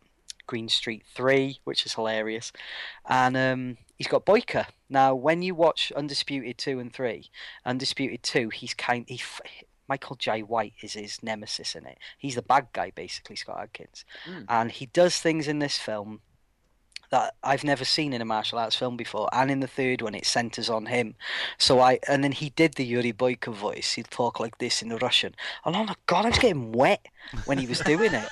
[0.46, 2.52] Green Street 3, which is hilarious.
[3.08, 4.66] And um, he's got Boyka.
[4.88, 7.30] Now, when you watch Undisputed 2 and 3,
[7.64, 9.20] Undisputed 2, he's kind he
[9.88, 11.98] Michael Jai White is his nemesis in it.
[12.18, 14.04] He's the bad guy, basically, Scott Adkins.
[14.26, 14.44] Mm.
[14.48, 16.20] And he does things in this film
[17.14, 19.28] that I've never seen in a martial arts film before.
[19.32, 21.14] And in the third one, it centers on him.
[21.58, 23.92] So I, and then he did the Yuri Boyka voice.
[23.92, 25.36] He'd talk like this in Russian.
[25.64, 27.06] And oh my God, I was getting wet
[27.44, 28.28] when he was doing it.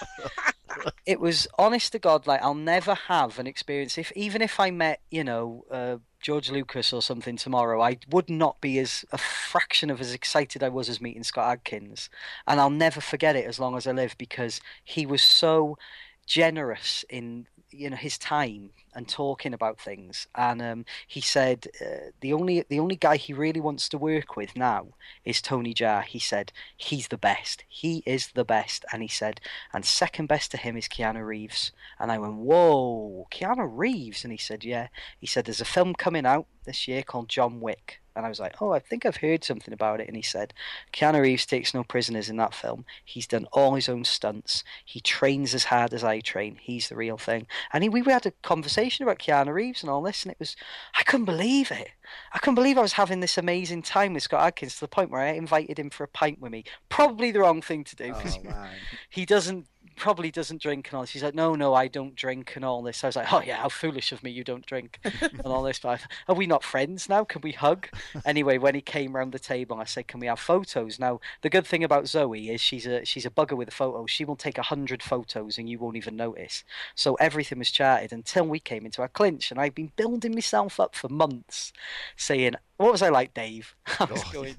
[1.06, 3.98] it was honest to God, like I'll never have an experience.
[3.98, 8.28] If even if I met, you know, uh, George Lucas or something tomorrow, I would
[8.28, 12.10] not be as a fraction of as excited I was as meeting Scott Adkins,
[12.48, 15.78] and I'll never forget it as long as I live because he was so
[16.26, 20.26] generous in you know his time and talking about things.
[20.34, 24.36] And um, he said uh, the only the only guy he really wants to work
[24.36, 24.88] with now
[25.24, 26.04] is Tony Jaa.
[26.04, 27.64] He said he's the best.
[27.68, 28.84] He is the best.
[28.92, 29.40] And he said
[29.72, 31.72] and second best to him is Keanu Reeves.
[31.98, 34.24] And I went whoa Keanu Reeves?
[34.24, 34.88] And he said yeah.
[35.18, 38.00] He said there's a film coming out this year called John Wick.
[38.14, 40.08] And I was like oh I think I've heard something about it.
[40.08, 40.52] And he said
[40.92, 42.84] Keanu Reeves takes no prisoners in that film.
[43.04, 44.64] He's done all his own stunts.
[44.84, 46.58] He trains as hard as I train.
[46.60, 47.46] He's the real thing.
[47.72, 50.56] And he, we had a conversation about Keanu Reeves and all this, and it was,
[50.98, 51.88] I couldn't believe it.
[52.32, 55.10] I couldn't believe I was having this amazing time with Scott Adkins to the point
[55.10, 56.64] where I invited him for a pint with me.
[56.88, 58.66] Probably the wrong thing to do because Oh,
[59.10, 61.10] he doesn't, probably doesn't drink and all this.
[61.10, 63.02] He's like, no, no, I don't drink and all this.
[63.04, 65.78] I was like, oh yeah, how foolish of me, you don't drink and all this.
[65.78, 67.24] But I, are we not friends now?
[67.24, 67.88] Can we hug?
[68.24, 70.98] Anyway, when he came round the table, I said, can we have photos?
[70.98, 74.06] Now, the good thing about Zoe is she's a she's a bugger with a photo.
[74.06, 76.64] She will take a hundred photos and you won't even notice.
[76.94, 80.78] So everything was charted until we came into our clinch, and I've been building myself
[80.80, 81.72] up for months,
[82.16, 84.30] saying, "What was I like, Dave?" I was Oh.
[84.32, 84.56] going.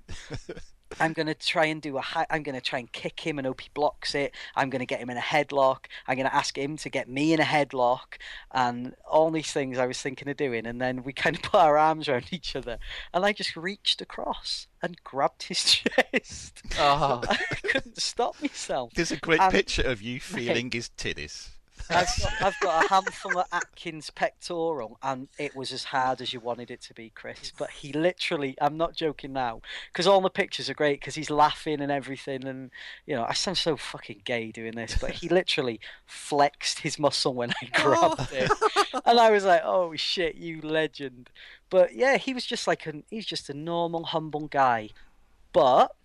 [1.00, 3.38] I'm going to try and do a high, I'm going to try and kick him
[3.38, 4.34] and hope he blocks it.
[4.56, 5.86] I'm going to get him in a headlock.
[6.08, 8.18] I'm going to ask him to get me in a headlock
[8.52, 10.66] and all these things I was thinking of doing.
[10.66, 12.78] And then we kind of put our arms around each other
[13.14, 15.64] and I just reached across and grabbed his
[16.14, 16.62] chest.
[16.80, 18.94] Oh, I couldn't stop myself.
[18.94, 21.50] There's a great Um, picture of you feeling his titties.
[21.90, 26.34] I've got, I've got a handful of Adkins pectoral, and it was as hard as
[26.34, 27.52] you wanted it to be, Chris.
[27.58, 31.30] But he literally, I'm not joking now, because all the pictures are great, because he's
[31.30, 32.72] laughing and everything, and
[33.06, 37.34] you know, I sound so fucking gay doing this, but he literally flexed his muscle
[37.34, 38.16] when I oh.
[38.16, 38.52] grabbed it,
[39.06, 41.30] and I was like, oh shit, you legend.
[41.70, 44.90] But yeah, he was just like an, he's just a normal, humble guy,
[45.52, 45.96] but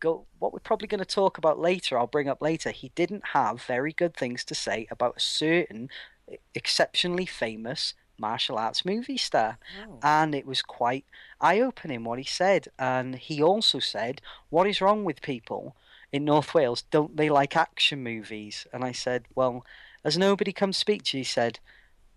[0.00, 3.28] go what we're probably going to talk about later i'll bring up later he didn't
[3.32, 5.88] have very good things to say about a certain
[6.54, 9.58] exceptionally famous martial arts movie star.
[9.88, 9.98] Oh.
[10.02, 11.04] and it was quite
[11.40, 12.68] eye-opening what he said.
[12.78, 15.74] And he also said what is wrong with people
[16.12, 16.82] in north wales?
[16.82, 18.66] Don't they like action movies?
[18.72, 19.64] And i said well
[20.04, 21.20] has nobody come speak to you?
[21.20, 21.58] He said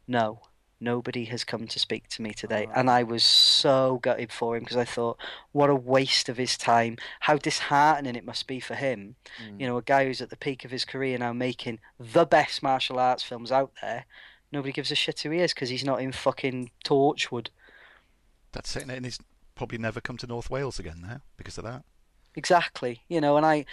[0.07, 0.41] no
[0.83, 4.63] nobody has come to speak to me today and i was so gutted for him
[4.63, 5.17] because i thought
[5.51, 9.59] what a waste of his time how disheartening it must be for him Mm.
[9.59, 12.61] you know a guy who's at the peak of his career now making the best
[12.61, 14.05] martial arts films out there
[14.51, 17.47] nobody gives a shit who he is because he's not in fucking torchwood
[18.51, 18.87] That's it.
[18.87, 19.19] And he's
[19.55, 21.83] probably never come to North Wales again now because of that.
[22.35, 23.01] Exactly.
[23.07, 23.65] You know, and I,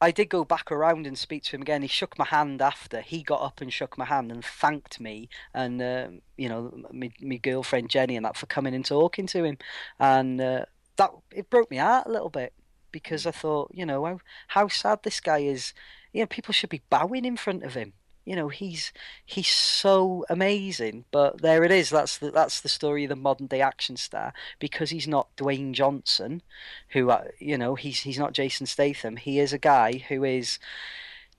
[0.00, 1.82] I, did go back around and speak to him again.
[1.82, 3.00] He shook my hand after.
[3.00, 7.10] He got up and shook my hand and thanked me and uh, you know my,
[7.36, 9.58] girlfriend Jenny and that for coming and talking to him,
[9.98, 10.64] and uh,
[10.96, 12.52] that it broke me heart a little bit
[12.92, 15.72] because I thought you know how, how sad this guy is.
[16.12, 17.92] You know, people should be bowing in front of him
[18.28, 18.92] you know he's
[19.24, 23.46] he's so amazing but there it is that's the that's the story of the modern
[23.46, 26.42] day action star because he's not Dwayne Johnson
[26.90, 30.58] who uh, you know he's he's not Jason Statham he is a guy who is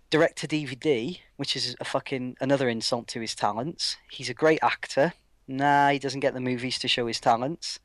[0.10, 4.60] direct to DVD which is a fucking another insult to his talents he's a great
[4.64, 5.14] actor
[5.48, 7.80] nah he doesn't get the movies to show his talents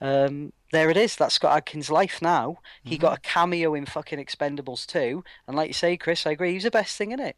[0.00, 1.16] um, there it is.
[1.16, 2.58] That's Scott Adkins' life now.
[2.84, 3.00] He mm-hmm.
[3.00, 5.24] got a cameo in fucking Expendables 2.
[5.46, 6.52] And like you say, Chris, I agree.
[6.52, 7.36] He's the best thing in it.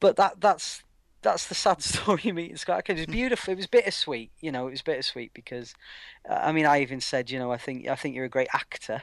[0.00, 0.82] But that that's
[1.22, 3.00] that's the sad story meeting Scott Adkins.
[3.00, 3.52] It was beautiful.
[3.52, 4.30] It was bittersweet.
[4.40, 5.74] You know, it was bittersweet because,
[6.28, 8.48] uh, I mean, I even said, you know, I think I think you're a great
[8.52, 9.02] actor,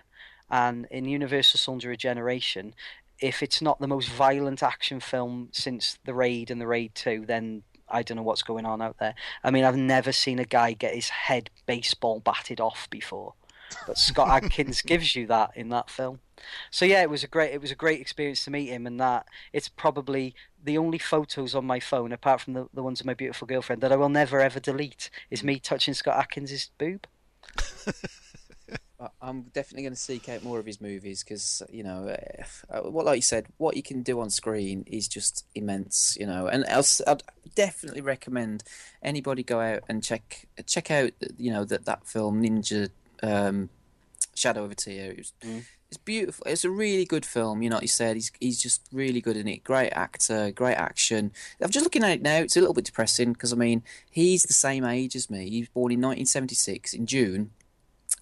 [0.49, 2.73] and in Universal Soldier Generation,
[3.19, 7.25] if it's not the most violent action film since The Raid and The Raid Two,
[7.25, 9.15] then I don't know what's going on out there.
[9.43, 13.33] I mean, I've never seen a guy get his head baseball batted off before,
[13.85, 16.19] but Scott Adkins gives you that in that film.
[16.71, 18.99] So yeah, it was a great it was a great experience to meet him, and
[18.99, 23.05] that it's probably the only photos on my phone, apart from the, the ones of
[23.05, 27.07] my beautiful girlfriend, that I will never ever delete is me touching Scott Adkins' boob.
[29.21, 32.15] I'm definitely going to seek out more of his movies because you know,
[32.69, 36.17] uh, what like you said, what you can do on screen is just immense.
[36.19, 37.23] You know, and else I'd
[37.55, 38.63] definitely recommend
[39.03, 42.89] anybody go out and check check out you know that that film Ninja
[43.23, 43.69] um,
[44.35, 45.11] Shadow of a Tear.
[45.11, 46.45] It was, mm it's beautiful.
[46.47, 47.61] It's a really good film.
[47.61, 49.63] You know, like you said he's he's just really good in it.
[49.63, 51.31] Great actor, great action.
[51.61, 52.39] I'm just looking at it now.
[52.39, 55.49] It's a little bit depressing because I mean he's the same age as me.
[55.49, 57.51] He was born in 1976 in June.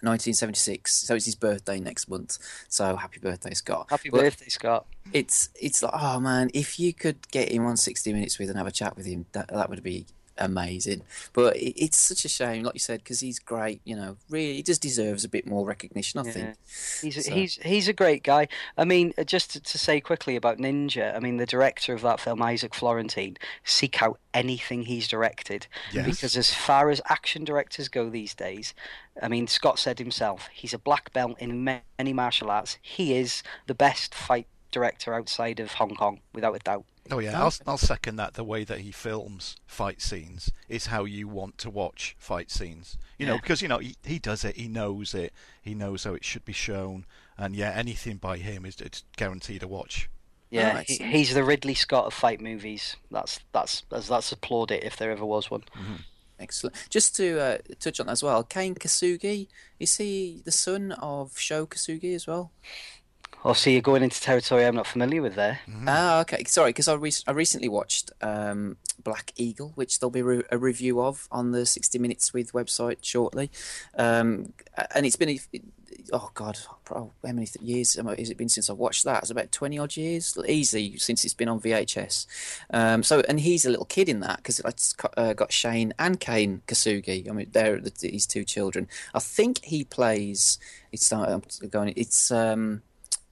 [0.01, 2.37] 1976, so it's his birthday next month.
[2.67, 3.87] So happy birthday, Scott!
[3.89, 4.85] Happy but birthday, Scott!
[5.13, 8.57] It's it's like oh man, if you could get him on 60 minutes with and
[8.57, 10.05] have a chat with him, that that would be
[10.37, 11.01] amazing.
[11.33, 13.81] But it, it's such a shame, like you said, because he's great.
[13.83, 16.19] You know, really, he just deserves a bit more recognition.
[16.19, 16.31] I yeah.
[16.31, 16.55] think
[17.01, 17.31] he's so.
[17.31, 18.47] he's he's a great guy.
[18.77, 22.01] I mean, uh, just to, to, say quickly about Ninja, I mean, the director of
[22.01, 26.05] that film, Isaac Florentine, seek out anything he's directed yes.
[26.05, 28.73] because as far as action directors go these days.
[29.21, 32.77] I mean, Scott said himself, he's a black belt in many martial arts.
[32.81, 36.85] He is the best fight director outside of Hong Kong, without a doubt.
[37.11, 38.33] Oh yeah, I'll, I'll second that.
[38.33, 42.97] The way that he films fight scenes is how you want to watch fight scenes.
[43.19, 43.33] You yeah.
[43.33, 46.25] know, because you know he, he does it, he knows it, he knows how it
[46.25, 47.05] should be shown,
[47.37, 50.09] and yeah, anything by him is it's guaranteed to watch.
[50.49, 52.95] Yeah, he, he's the Ridley Scott of fight movies.
[53.11, 55.61] That's that's that's, that's applauded if there ever was one.
[55.77, 55.95] Mm-hmm.
[56.39, 56.75] Excellent.
[56.89, 59.47] Just to uh, touch on that as well, Kane Kosugi
[59.79, 62.51] is he the son of Sho Kosugi as well?
[63.45, 65.59] Oh, so you're going into territory I'm not familiar with there.
[65.69, 65.85] Mm-hmm.
[65.87, 66.43] Ah, okay.
[66.45, 70.57] Sorry, because I, re- I recently watched um, Black Eagle, which there'll be re- a
[70.57, 73.51] review of on the 60 Minutes with website shortly.
[73.95, 74.53] Um,
[74.95, 75.39] and it's been, a,
[76.11, 76.57] oh God,
[76.89, 79.21] how many years has it been since I've watched that?
[79.21, 82.25] It's about 20 odd years, easy, since it's been on VHS.
[82.73, 86.19] Um, so, and he's a little kid in that because it's uh, got Shane and
[86.19, 87.29] Kane Kosugi.
[87.29, 88.87] I mean, they're the, his two children.
[89.13, 90.57] I think he plays,
[90.91, 92.81] it's, I'm going, it's, um,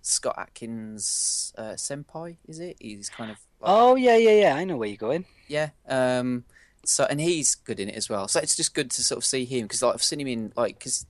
[0.04, 2.78] Scott Adkins uh, senpai, is it?
[2.80, 3.38] He's kind of.
[3.60, 4.56] Like, oh yeah, yeah, yeah.
[4.56, 5.26] I know where you're going.
[5.48, 5.70] Yeah.
[5.88, 6.44] Um.
[6.86, 8.28] So and he's good in it as well.
[8.28, 10.54] So it's just good to sort of see him because like I've seen him in
[10.58, 11.06] like because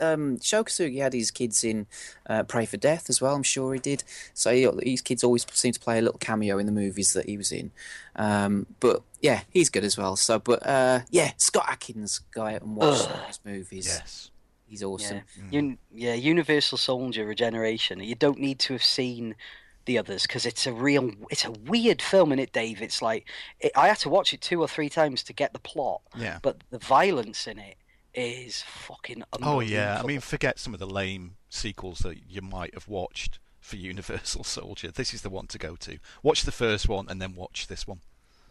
[0.00, 1.86] um, Sho Kosugi had his kids in
[2.28, 3.36] uh, Pray for Death as well.
[3.36, 4.02] I'm sure he did.
[4.34, 7.28] So he, his kids always seem to play a little cameo in the movies that
[7.28, 7.70] he was in.
[8.16, 10.16] Um, but yeah, he's good as well.
[10.16, 13.86] So but uh, yeah, Scott Adkins, go out and watch those movies.
[13.86, 14.31] Yes.
[14.72, 15.20] He's awesome.
[15.36, 15.42] Yeah.
[15.50, 15.58] Mm.
[15.58, 18.00] Un- yeah, Universal Soldier Regeneration.
[18.00, 19.34] You don't need to have seen
[19.84, 22.80] the others because it's a real it's a weird film in it dave?
[22.80, 23.28] It's like
[23.60, 26.38] it, i had to watch it two or three times to get the plot yeah.
[26.40, 27.74] but the violence in it
[28.14, 30.00] is fucking oh yeah.
[30.02, 34.42] I mean forget some of the lame sequels that you might have watched for universal
[34.56, 34.90] soldier.
[34.90, 35.98] This is the one to go to.
[36.22, 38.00] Watch the first one and then watch this one.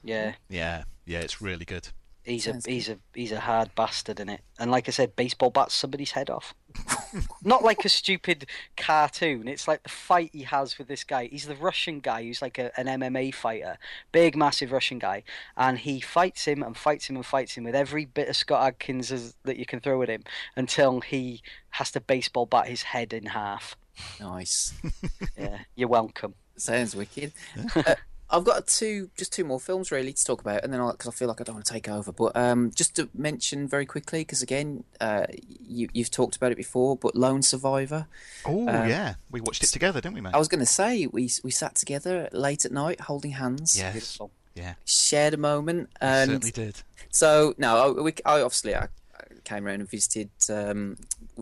[0.04, 0.34] Yeah.
[0.50, 0.84] Yeah.
[1.04, 1.90] Yeah it's really good
[2.24, 5.50] He's a he's a he's a hard bastard in it, and like I said, baseball
[5.50, 6.54] bats somebody's head off.
[7.44, 8.46] Not like a stupid
[8.78, 9.48] cartoon.
[9.48, 11.26] It's like the fight he has with this guy.
[11.26, 13.80] He's the Russian guy who's like a, an MMA fighter,
[14.12, 15.24] big, massive Russian guy,
[15.58, 18.68] and he fights him and fights him and fights him with every bit of Scott
[18.68, 20.24] Adkins as, that you can throw at him
[20.56, 23.76] until he has to baseball bat his head in half.
[24.20, 24.74] Nice.
[25.38, 26.36] yeah, you're welcome.
[26.56, 27.34] Sounds wicked.
[27.76, 27.96] uh,
[28.32, 31.12] I've got two, just two more films really to talk about, and then because I
[31.12, 34.22] feel like I don't want to take over, but um, just to mention very quickly,
[34.22, 35.26] because again, uh,
[35.60, 38.08] you, you've talked about it before, but Lone Survivor.
[38.46, 40.34] Oh Um, yeah, we watched it together, didn't we, mate?
[40.34, 44.18] I was going to say we we sat together late at night, holding hands, yes.
[44.56, 46.82] Yeah, shared a moment, and certainly did.
[47.10, 48.84] So no, I, we, I obviously I,
[49.16, 50.98] I came around and visited um,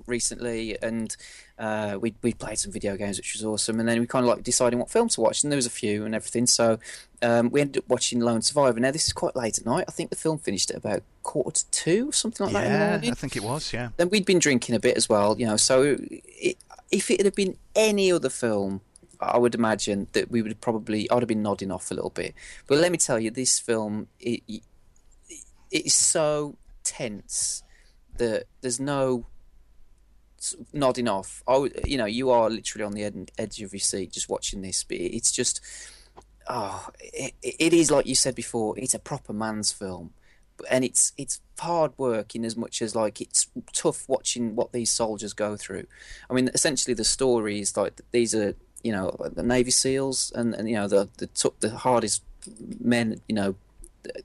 [0.06, 1.16] recently, and
[1.60, 3.80] uh, we we played some video games, which was awesome.
[3.80, 5.70] And then we kind of like deciding what film to watch, and there was a
[5.72, 6.48] few and everything.
[6.48, 6.80] So
[7.22, 8.80] um, we ended up watching Lone Survivor.
[8.80, 9.86] Now this is quite late at night.
[9.88, 13.04] I think the film finished at about quarter to two, something like that.
[13.04, 13.12] Yeah.
[13.12, 13.74] I think it was.
[13.74, 13.90] Yeah.
[13.98, 15.58] Then we'd been drinking a bit as well, you know.
[15.58, 16.58] So it,
[16.92, 18.82] if it had been any other film,
[19.20, 22.34] I would imagine that we would probably I'd have been nodding off a little bit.
[22.68, 24.62] But let me tell you, this film it, it,
[25.72, 27.64] it is so tense
[28.18, 29.26] that there's no
[30.74, 31.44] nodding off.
[31.48, 34.62] I you know, you are literally on the ed- edge of your seat just watching
[34.62, 34.84] this.
[34.84, 35.62] But it's just,
[36.48, 38.78] oh, it, it is like you said before.
[38.78, 40.14] It's a proper man's film
[40.70, 44.92] and it's it's hard work in as much as like it's tough watching what these
[44.92, 45.86] soldiers go through.
[46.30, 50.54] I mean, essentially the story is like these are you know the Navy SEALs and,
[50.54, 52.24] and you know the the the hardest
[52.80, 53.56] men you know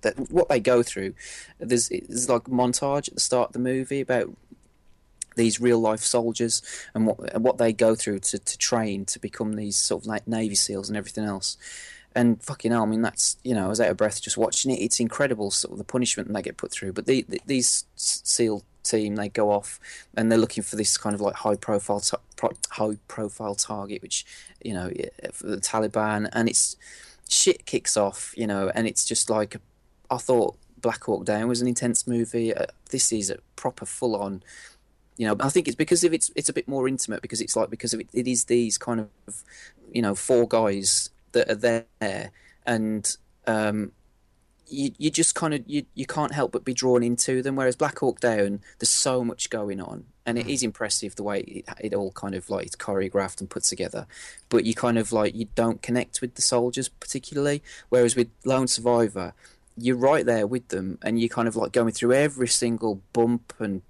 [0.03, 1.15] that what they go through.
[1.59, 4.31] There's there's like montage at the start of the movie about
[5.35, 6.63] these real life soldiers
[6.95, 10.27] and what what they go through to, to train to become these sort of like
[10.27, 11.57] Navy SEALs and everything else.
[12.17, 14.71] And fucking hell, I mean, that's you know, I was out of breath just watching
[14.71, 14.81] it.
[14.81, 16.93] It's incredible, sort of the punishment they get put through.
[16.93, 19.81] But the, the, these SEAL team, they go off
[20.17, 22.03] and they're looking for this kind of like high profile,
[22.37, 24.25] pro- high profile target, which
[24.63, 26.77] you know, the Taliban, and it's
[27.29, 29.57] shit kicks off, you know, and it's just like
[30.11, 32.55] I thought Black Hawk Down was an intense movie.
[32.55, 34.43] Uh, this is a proper full on
[35.17, 37.57] you know i think it's because of it's it's a bit more intimate because it's
[37.57, 39.43] like because of it, it is these kind of
[39.93, 42.31] you know four guys that are there
[42.67, 43.93] and um
[44.67, 47.57] you you just kind of you you can't help but be drawn into them.
[47.57, 51.41] Whereas black hawk down there's so much going on and it is impressive the way
[51.41, 54.07] it, it all kind of like it's choreographed and put together.
[54.49, 57.63] But you kind of like you don't connect with the soldiers particularly.
[57.89, 59.35] Whereas with lone survivor
[59.77, 63.53] you're right there with them and you're kind of like going through every single bump
[63.59, 63.83] and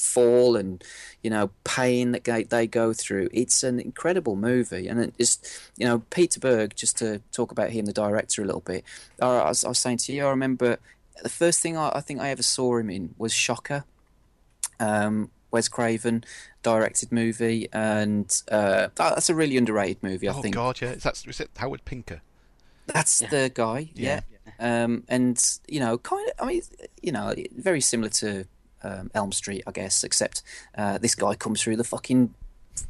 [0.00, 0.82] fall and
[1.22, 3.28] you know pain that they, they go through.
[3.32, 7.70] It's an incredible movie and it just you know peter berg just to talk about
[7.70, 8.84] him the director a little bit.
[9.20, 10.78] I, I, was, I was saying to you i remember
[11.22, 13.84] the first thing I, I think i ever saw him in was shocker
[14.78, 16.24] um, wes craven
[16.62, 20.54] directed movie and uh, that- that's a really underrated movie i oh think.
[20.54, 20.90] God, yeah.
[20.92, 22.22] Is that is it Howard Pinker?
[22.86, 24.20] that's the guy yeah,
[24.58, 26.62] Um, and you know, kind of, I mean,
[27.02, 28.46] you know, very similar to
[28.82, 30.42] um, Elm Street, I guess, except
[30.76, 32.34] uh, this guy comes through the fucking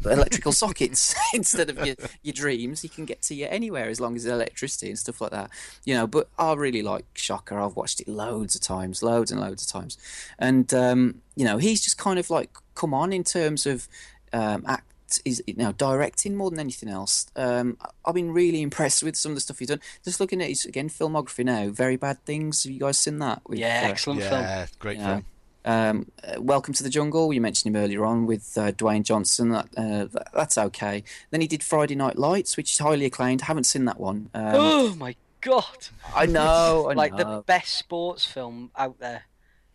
[0.05, 2.83] electrical sockets instead of your, your dreams.
[2.83, 5.51] He can get to you anywhere as long as there's electricity and stuff like that.
[5.85, 7.59] You know, but I really like Shocker.
[7.59, 9.99] I've watched it loads of times, loads and loads of times,
[10.39, 13.89] and um, you know, he's just kind of like come on in terms of
[14.33, 14.87] um, act.
[15.25, 17.27] Is you know directing more than anything else.
[17.35, 19.81] Um, I've been really impressed with some of the stuff he's done.
[20.05, 22.63] Just looking at his again filmography now, very bad things.
[22.63, 23.43] Have you guys seen that?
[23.45, 24.41] With, Yeah, uh, excellent film.
[24.41, 25.25] Yeah, great you know, film.
[25.65, 27.33] Um, uh, Welcome to the Jungle.
[27.33, 29.51] You mentioned him earlier on with uh, Dwayne Johnson.
[29.51, 31.05] That, uh, that that's okay.
[31.31, 33.43] Then he did Friday Night Lights, which is highly acclaimed.
[33.43, 34.31] Haven't seen that one.
[34.35, 35.89] Um, oh my god!
[36.15, 36.89] I know.
[36.91, 37.37] I like know.
[37.37, 39.25] the best sports film out there.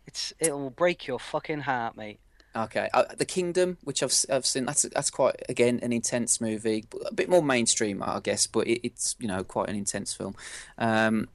[0.07, 2.19] It's it'll break your fucking heart, mate.
[2.55, 4.65] Okay, uh, The Kingdom, which I've I've seen.
[4.65, 8.79] That's that's quite again an intense movie, a bit more mainstream, I guess, but it,
[8.85, 10.35] it's you know quite an intense film.
[10.77, 11.27] Um,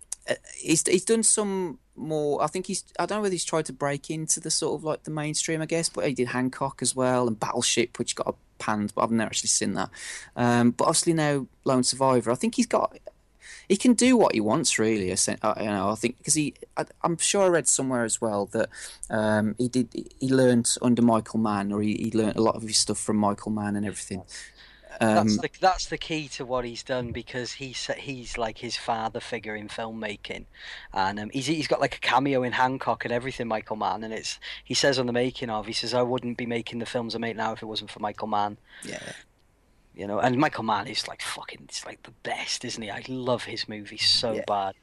[0.54, 2.42] he's he's done some more.
[2.42, 2.84] I think he's.
[2.98, 5.62] I don't know whether he's tried to break into the sort of like the mainstream,
[5.62, 9.10] I guess, but he did Hancock as well and Battleship, which got panned, but I've
[9.10, 9.90] never actually seen that.
[10.36, 12.30] Um, but obviously now Lone Survivor.
[12.30, 12.96] I think he's got.
[13.68, 15.12] He can do what he wants, really.
[15.12, 18.46] uh, You know, I think because he, I, I'm sure I read somewhere as well
[18.46, 18.68] that
[19.08, 19.88] um, he did.
[20.18, 23.16] He learned under Michael Mann, or he, he learned a lot of his stuff from
[23.16, 24.22] Michael Mann and everything.
[25.02, 28.76] Um, That's the that's the key to what he's done because he's he's like his
[28.76, 30.44] father figure in filmmaking,
[30.92, 33.48] and um, he's he's got like a cameo in Hancock and everything.
[33.48, 36.44] Michael Mann, and it's he says on the making of he says I wouldn't be
[36.44, 38.58] making the films I make now if it wasn't for Michael Mann.
[38.84, 39.12] yeah,
[39.94, 42.90] You know, and Michael Mann is like fucking, it's like the best, isn't he?
[42.90, 44.42] I love his movies so Yeah.
[44.46, 44.74] bad.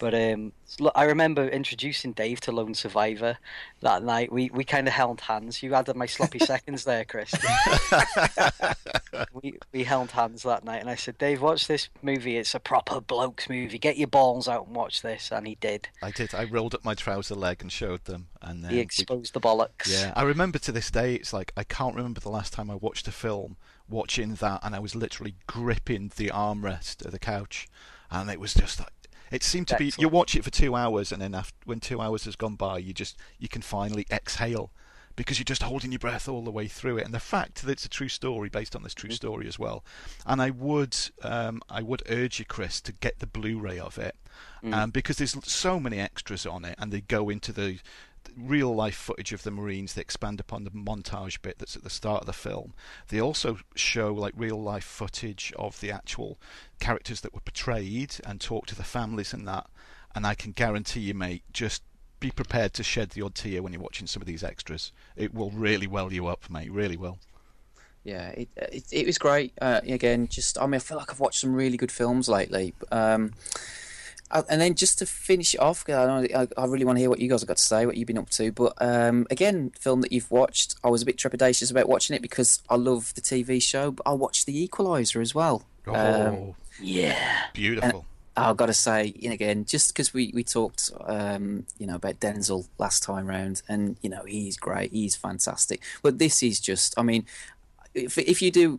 [0.00, 3.36] But um, look, I remember introducing Dave to Lone Survivor
[3.80, 4.30] that night.
[4.30, 5.60] We we kind of held hands.
[5.62, 7.32] You added my sloppy seconds there, Chris.
[9.32, 12.36] we we held hands that night, and I said, Dave, watch this movie.
[12.36, 13.78] It's a proper blokes movie.
[13.78, 15.30] Get your balls out and watch this.
[15.32, 15.88] And he did.
[16.02, 16.34] I did.
[16.34, 19.40] I rolled up my trouser leg and showed them, and then He we- exposed the
[19.40, 19.88] bollocks.
[19.88, 21.14] Yeah, I remember to this day.
[21.14, 23.56] It's like I can't remember the last time I watched a film
[23.88, 27.66] watching that, and I was literally gripping the armrest of the couch.
[28.10, 28.88] and it was just like
[29.30, 29.92] it seemed to be.
[29.98, 32.78] You watch it for two hours, and then after, when two hours has gone by,
[32.78, 34.70] you just you can finally exhale
[35.18, 37.04] because you're just holding your breath all the way through it.
[37.04, 39.84] And the fact that it's a true story based on this true story as well.
[40.24, 44.14] And I would um, I would urge you, Chris, to get the Blu-ray of it
[44.62, 47.78] um, because there's so many extras on it, and they go into the
[48.36, 49.94] real life footage of the Marines.
[49.94, 52.74] They expand upon the montage bit that's at the start of the film.
[53.08, 56.38] They also show like real life footage of the actual
[56.80, 59.66] characters that were portrayed and talk to the families and that.
[60.14, 61.82] And I can guarantee you, mate, just
[62.20, 64.92] be prepared to shed the odd tear when you're watching some of these extras.
[65.16, 66.72] It will really well you up, mate.
[66.72, 67.18] Really will.
[68.04, 69.52] Yeah, it, it it was great.
[69.60, 72.74] Uh, again, just I mean, I feel like I've watched some really good films lately.
[72.90, 73.32] Um,
[74.30, 76.26] uh, and then just to finish it off, 'cause I, know,
[76.56, 78.06] I, I really want to hear what you guys have got to say, what you've
[78.06, 78.52] been up to.
[78.52, 82.22] But um, again, film that you've watched, I was a bit trepidatious about watching it
[82.22, 85.64] because I love the TV show, but I watched The Equalizer as well.
[85.86, 87.46] Oh, Um, Yeah.
[87.54, 88.04] beautiful.
[88.36, 91.96] I've got to say, you know, again, just because we, we talked, um, you know,
[91.96, 95.82] about Denzel last time round, and you know, he's great, he's fantastic.
[96.02, 97.26] But this is just, I mean,
[97.94, 98.78] if if you do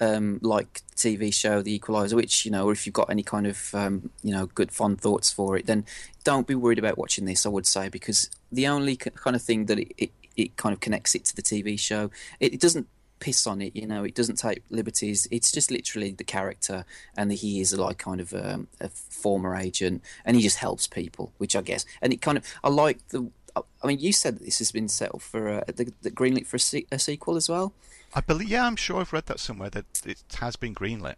[0.00, 3.46] um, like TV show The Equalizer, which you know, or if you've got any kind
[3.46, 5.84] of um, you know good fond thoughts for it, then
[6.24, 7.46] don't be worried about watching this.
[7.46, 10.80] I would say because the only kind of thing that it, it, it kind of
[10.80, 12.86] connects it to the TV show, it, it doesn't
[13.20, 13.74] piss on it.
[13.74, 15.26] You know, it doesn't take liberties.
[15.30, 16.84] It's just literally the character,
[17.16, 21.32] and he is like kind of um, a former agent, and he just helps people,
[21.38, 21.84] which I guess.
[22.00, 23.30] And it kind of, I like the.
[23.56, 26.46] I mean, you said that this has been set up for uh, the, the greenlit
[26.46, 27.72] for a, se- a sequel as well.
[28.14, 31.16] I believe, yeah, I'm sure I've read that somewhere that it has been greenlit.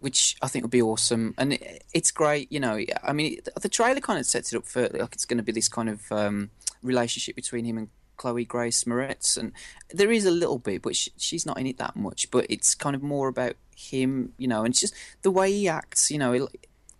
[0.00, 1.32] which I think would be awesome.
[1.38, 2.78] And it, it's great, you know.
[3.04, 5.52] I mean, the trailer kind of sets it up for like it's going to be
[5.52, 6.50] this kind of um,
[6.82, 9.52] relationship between him and Chloe Grace Moretz, and
[9.90, 12.30] there is a little bit, but she, she's not in it that much.
[12.30, 15.68] But it's kind of more about him, you know, and it's just the way he
[15.68, 16.48] acts, you know,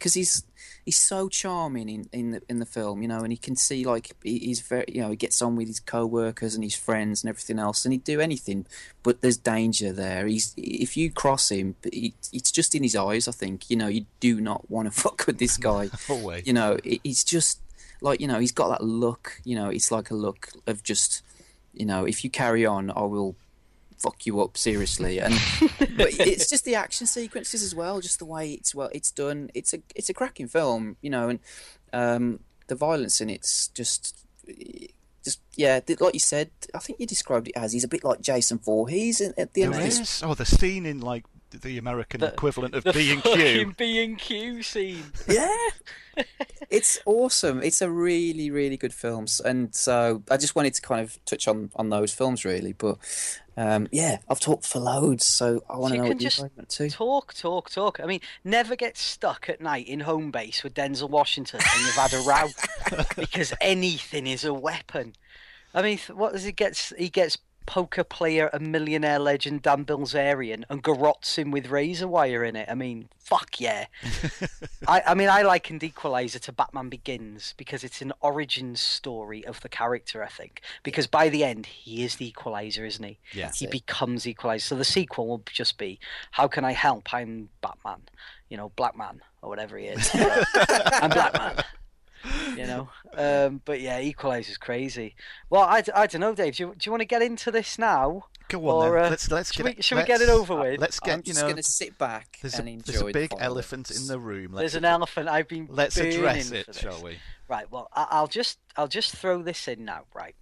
[0.03, 0.45] because he's
[0.85, 3.85] he's so charming in, in the in the film, you know, and he can see
[3.85, 7.23] like he- he's very, you know, he gets on with his co-workers and his friends
[7.23, 8.67] and everything else, and he'd do anything,
[9.05, 10.27] but there's danger there.
[10.27, 13.29] He's if you cross him, he, it's just in his eyes.
[13.29, 15.89] I think you know you do not want to fuck with this guy.
[16.09, 16.49] Always.
[16.49, 17.61] You know, it, he's just
[18.01, 19.41] like you know he's got that look.
[19.45, 21.23] You know, it's like a look of just
[21.73, 23.37] you know if you carry on, I will
[24.03, 25.33] fuck you up seriously and
[25.97, 29.49] but it's just the action sequences as well just the way it's well it's done
[29.55, 31.39] it's a it's a cracking film you know and
[31.93, 34.27] um the violence in it's just
[35.25, 38.21] just yeah like you said i think you described it as he's a bit like
[38.21, 40.23] jason Voorhees in- at the end There of this is.
[40.25, 43.75] Oh, the scene in like the American The- equivalent of The B and fucking Q.
[43.77, 45.05] B and Q scene.
[45.29, 45.55] yeah
[46.71, 51.01] it's awesome it's a really really good film and so i just wanted to kind
[51.03, 52.97] of touch on on those films really but
[53.57, 56.51] um yeah i've talked for loads so i want to know what you just guys
[56.57, 58.01] want to Talk, talk, talk.
[58.01, 62.13] I mean, never get stuck at night in Homebase with Denzel Washington and you've had
[62.15, 65.15] a row because anything is a weapon.
[65.75, 66.93] I mean, what does he gets?
[66.99, 72.45] He gets poker player and millionaire legend Dan Bilzerian and garrots him with razor wire
[72.45, 72.69] in it.
[72.69, 73.87] I mean, fuck yeah.
[74.89, 79.61] I, I mean, I likened Equalizer to Batman Begins because it's an origin story of
[79.61, 80.23] the character.
[80.23, 83.19] I think because by the end he is the Equalizer, isn't he?
[83.33, 83.51] Yeah.
[83.55, 84.67] he becomes Equalizer.
[84.67, 85.99] So the sequel will just be,
[86.33, 87.13] how can I help?
[87.13, 88.03] I'm Batman,
[88.49, 90.11] you know, Black Man or whatever he is.
[90.15, 91.65] I'm Black Man.
[92.57, 95.15] You know, um, but yeah, Equalizer's crazy.
[95.51, 96.57] Well, I, I don't know, Dave.
[96.57, 98.27] Do you, do you want to get into this now?
[98.49, 99.05] Go on Or, then.
[99.07, 100.81] uh, let's let's should get we- should we get it over with?
[100.81, 101.47] Let's get i'm you just know.
[101.47, 103.45] going to sit back There's and a, enjoy there's a big fireworks.
[103.47, 104.53] elephant in the room.
[104.53, 105.29] There's Let's an elephant.
[105.29, 106.79] I've been let's burning address for it, this.
[106.79, 107.17] shall we?
[107.49, 107.71] Right.
[107.71, 110.03] Well, I- I'll just I'll just throw this in now.
[110.15, 110.35] Right.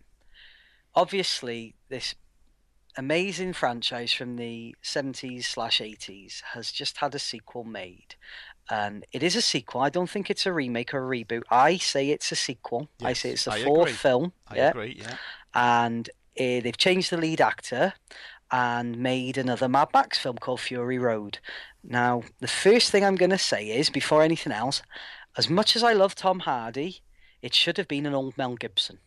[0.94, 2.14] Obviously, this
[2.96, 8.16] amazing franchise from the 70s slash 80s has just had a sequel made,
[8.70, 9.80] and it is a sequel.
[9.80, 11.42] I don't think it's a remake or a reboot.
[11.50, 12.88] I say it's a sequel.
[13.02, 13.92] I say it's the I fourth agree.
[13.94, 14.32] film.
[14.48, 14.70] I yeah.
[14.70, 14.96] agree.
[14.98, 15.16] Yeah.
[15.54, 17.94] And uh, they've changed the lead actor
[18.52, 21.38] and made another Mad Max film called Fury Road.
[21.82, 24.82] Now, the first thing I'm going to say is, before anything else,
[25.36, 27.00] as much as I love Tom Hardy,
[27.42, 28.98] it should have been an old Mel Gibson.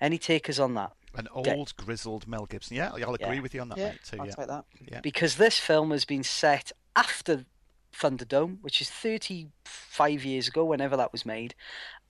[0.00, 0.92] Any takers on that?
[1.14, 2.76] An old grizzled Mel Gibson.
[2.76, 3.40] Yeah, I'll agree Yeah.
[3.40, 4.00] with you on that, yeah mate.
[4.02, 4.16] Too.
[4.18, 4.32] i'll Yeah.
[4.34, 5.00] take that Yeah.
[5.02, 7.44] Because this film has been set after
[7.94, 11.54] Thunderdome, which is 35 years ago, whenever that was made,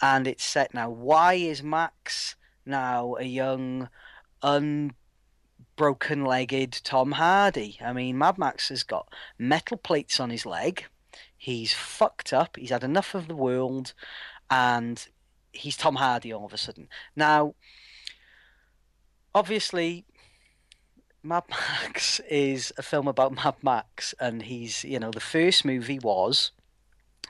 [0.01, 0.89] and it's set now.
[0.91, 3.89] Why is Max now a young,
[4.43, 7.78] unbroken legged Tom Hardy?
[7.85, 10.87] I mean, Mad Max has got metal plates on his leg.
[11.37, 12.57] He's fucked up.
[12.57, 13.95] He's had enough of the world,
[14.51, 15.07] and
[15.53, 16.89] he's Tom Hardy all of a sudden.
[17.16, 17.55] Now,
[19.35, 20.05] obviously,
[21.25, 26.01] Mad Max is a film about Mad Max, and he's, you know, the first movie
[26.01, 26.51] was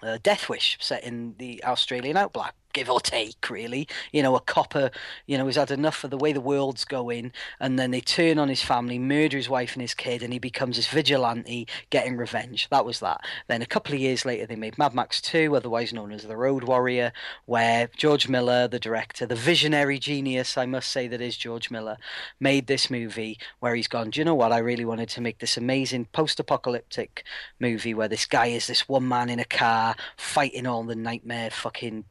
[0.02, 3.88] uh, Death Wish, set in the Australian outback, give or take, really.
[4.12, 4.90] You know, a copper,
[5.26, 8.38] you know, has had enough of the way the world's going, and then they turn
[8.38, 12.16] on his family, murder his wife and his kid, and he becomes this vigilante getting
[12.16, 12.68] revenge.
[12.70, 13.20] That was that.
[13.48, 16.36] Then a couple of years later, they made Mad Max 2, otherwise known as The
[16.36, 17.12] Road Warrior,
[17.46, 21.96] where George Miller, the director, the visionary genius, I must say, that is George Miller,
[22.40, 24.52] made this movie where he's gone, do you know what?
[24.52, 27.24] I really wanted to make this amazing post apocalyptic
[27.60, 31.50] movie where this guy is this one man in a car fighting all the nightmare
[31.50, 32.04] fucking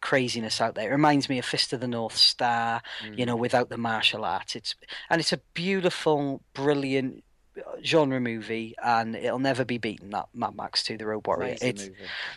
[0.00, 0.88] craziness out there.
[0.90, 3.18] It reminds me of Fist of the North Star, mm.
[3.18, 4.56] you know, without the martial arts.
[4.56, 4.74] It's
[5.10, 7.24] and it's a beautiful, brilliant
[7.58, 10.10] uh, genre movie, and it'll never be beaten.
[10.10, 11.56] That Mad Max 2: The Road Warrior.
[11.60, 11.88] It's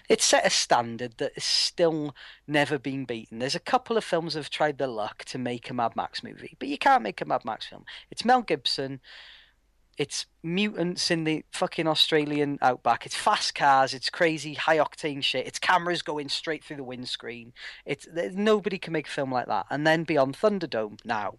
[0.09, 2.15] it's set a standard that is still
[2.47, 3.39] never been beaten.
[3.39, 6.23] There's a couple of films that have tried their luck to make a Mad Max
[6.23, 7.85] movie, but you can't make a Mad Max film.
[8.11, 8.99] It's Mel Gibson
[9.99, 13.05] it's mutants in the fucking Australian outback.
[13.05, 13.93] It's fast cars.
[13.93, 15.45] It's crazy high octane shit.
[15.45, 17.51] It's cameras going straight through the windscreen.
[17.85, 19.65] It's nobody can make a film like that.
[19.69, 21.35] And then Beyond Thunderdome now.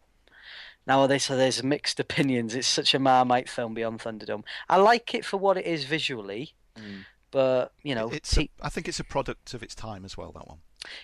[0.86, 2.54] Now they so there's mixed opinions.
[2.54, 4.44] It's such a marmite film Beyond Thunderdome.
[4.68, 7.06] I like it for what it is visually, mm.
[7.30, 8.36] but you know, it's.
[8.36, 10.32] A, I think it's a product of its time as well.
[10.32, 10.58] That one.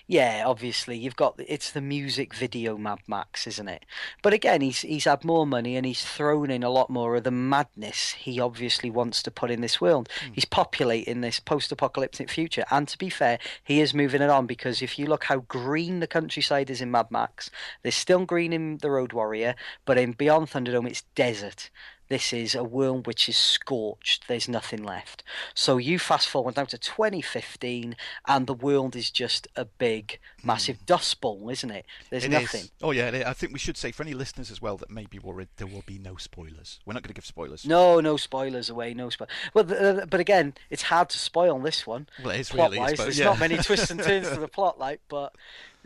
[0.07, 3.85] Yeah, obviously you've got it's the music video Mad Max, isn't it?
[4.23, 7.25] But again, he's he's had more money and he's thrown in a lot more of
[7.25, 10.09] the madness he obviously wants to put in this world.
[10.25, 10.35] Mm.
[10.35, 14.81] He's populating this post-apocalyptic future, and to be fair, he is moving it on because
[14.81, 17.51] if you look how green the countryside is in Mad Max,
[17.83, 19.55] there's still green in the Road Warrior,
[19.85, 21.71] but in Beyond Thunderdome it's desert.
[22.09, 24.29] This is a world which is scorched.
[24.29, 25.23] There's nothing left.
[25.55, 27.97] So you fast forward now to 2015,
[28.27, 30.87] and the world is just a big, massive mm.
[30.87, 31.85] dust bowl, isn't it?
[32.11, 32.63] There's it nothing.
[32.63, 32.71] Is.
[32.83, 35.49] Oh yeah, I think we should say for any listeners as well that maybe worried
[35.57, 36.79] there will be no spoilers.
[36.87, 37.67] We're not going to give spoilers.
[37.67, 38.95] No, no spoilers away.
[38.95, 39.33] No spoilers.
[39.53, 42.07] Well, but again, it's hard to spoil this one.
[42.23, 42.79] Well, it is really.
[42.79, 42.99] Wise.
[42.99, 43.27] There's yeah.
[43.27, 45.35] not many twists and turns to the plot, like, but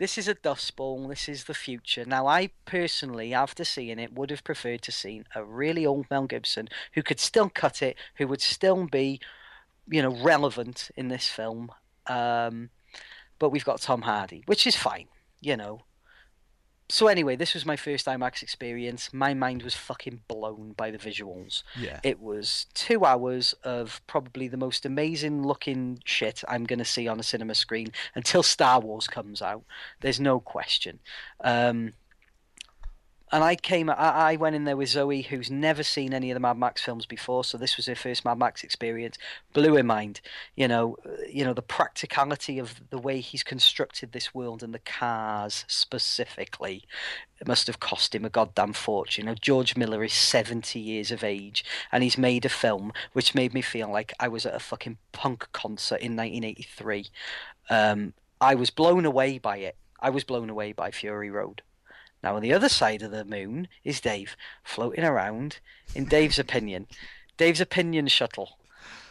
[0.01, 1.07] this is a dust bowl.
[1.07, 2.05] This is the future.
[2.05, 6.25] Now, I personally, after seeing it, would have preferred to seen a really old Mel
[6.25, 9.19] Gibson who could still cut it, who would still be,
[9.87, 11.71] you know, relevant in this film.
[12.07, 12.71] Um,
[13.37, 15.07] but we've got Tom Hardy, which is fine.
[15.39, 15.83] You know,
[16.91, 19.13] so anyway, this was my first IMAX experience.
[19.13, 21.63] My mind was fucking blown by the visuals.
[21.79, 22.01] Yeah.
[22.03, 27.07] It was two hours of probably the most amazing looking shit I'm going to see
[27.07, 29.63] on a cinema screen until Star Wars comes out.
[30.01, 30.99] There's no question.
[31.39, 31.93] Um,
[33.31, 36.35] and I came, I, I went in there with Zoe, who's never seen any of
[36.35, 39.17] the Mad Max films before, so this was her first Mad Max experience.
[39.53, 40.19] Blew her mind,
[40.55, 44.73] you know, uh, you know the practicality of the way he's constructed this world and
[44.73, 46.83] the cars specifically.
[47.39, 49.25] It must have cost him a goddamn fortune.
[49.25, 53.53] Know, George Miller is seventy years of age, and he's made a film which made
[53.53, 57.07] me feel like I was at a fucking punk concert in 1983.
[57.69, 59.77] Um, I was blown away by it.
[59.99, 61.61] I was blown away by Fury Road.
[62.23, 65.59] Now, on the other side of the moon is Dave floating around,
[65.95, 66.87] in Dave's opinion,
[67.37, 68.57] Dave's opinion shuttle,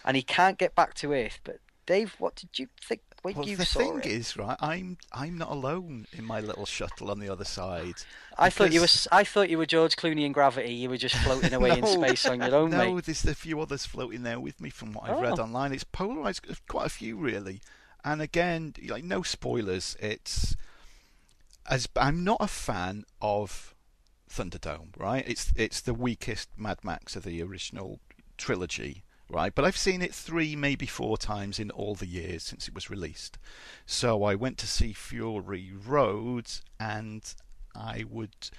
[0.05, 1.41] and he can't get back to Earth.
[1.43, 4.07] But Dave, what did you think when well, you the saw thing it?
[4.07, 4.57] is, right?
[4.61, 7.97] I'm I'm not alone in my little shuttle on the other side.
[8.39, 10.73] I thought you were I thought you were George Clooney in Gravity.
[10.73, 13.05] You were just floating away no, in space on your own, no, mate.
[13.05, 15.23] There's a few others floating there with me from what I've oh.
[15.23, 15.73] read online.
[15.73, 17.61] It's polarized, quite a few really.
[18.05, 19.97] And again, like no spoilers.
[20.01, 20.57] It's
[21.71, 23.75] as I'm not a fan of
[24.29, 25.25] Thunderdome, right?
[25.27, 28.01] It's it's the weakest Mad Max of the original
[28.37, 29.55] trilogy, right?
[29.55, 32.91] But I've seen it three, maybe four times in all the years since it was
[32.91, 33.39] released.
[33.87, 37.23] So I went to see Fury Road, and
[37.75, 38.51] I would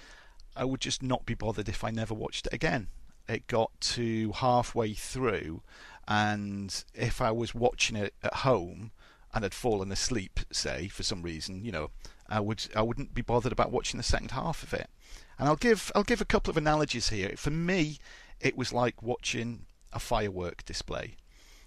[0.55, 2.87] I would just not be bothered if I never watched it again.
[3.27, 5.61] It got to halfway through,
[6.07, 8.91] and if I was watching it at home
[9.33, 11.91] and had fallen asleep, say for some reason, you know,
[12.31, 14.89] I would I wouldn't be bothered about watching the second half of it.
[15.37, 17.33] And I'll give I'll give a couple of analogies here.
[17.35, 17.99] For me,
[18.39, 21.17] it was like watching a firework display.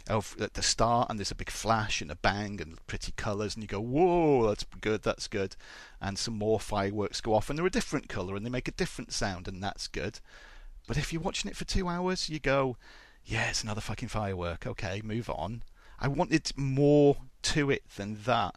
[0.06, 3.54] Of at the start, and there's a big flash and a bang and pretty colours,
[3.54, 5.56] and you go, "Whoa, that's good, that's good,"
[5.98, 8.72] and some more fireworks go off, and they're a different colour, and they make a
[8.72, 10.20] different sound, and that's good.
[10.86, 12.76] But if you're watching it for two hours, you go,
[13.24, 15.62] "Yeah, it's another fucking firework." Okay, move on.
[15.98, 17.16] I wanted more
[17.54, 18.56] to it than that.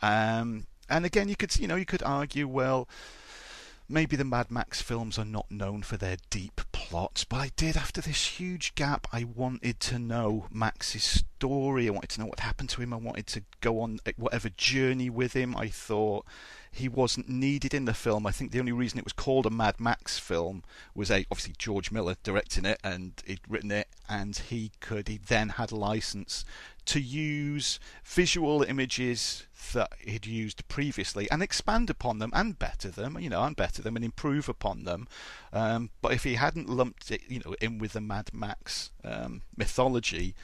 [0.00, 2.88] Um, and again, you could you know you could argue, well,
[3.88, 7.76] maybe the Mad Max films are not known for their deep plots, but I did
[7.76, 9.06] after this huge gap.
[9.12, 11.86] I wanted to know Max's story.
[11.86, 12.92] I wanted to know what happened to him.
[12.92, 15.56] I wanted to go on whatever journey with him.
[15.56, 16.26] I thought
[16.70, 18.26] he wasn't needed in the film.
[18.26, 20.62] I think the only reason it was called a Mad Max film
[20.94, 25.18] was a obviously George Miller directing it and he'd written it, and he could he
[25.18, 26.44] then had a license
[26.86, 33.18] to use visual images that he'd used previously and expand upon them and better them,
[33.18, 35.08] you know, and better them and improve upon them.
[35.52, 39.42] Um, but if he hadn't lumped it, you know, in with the Mad Max um,
[39.56, 40.34] mythology,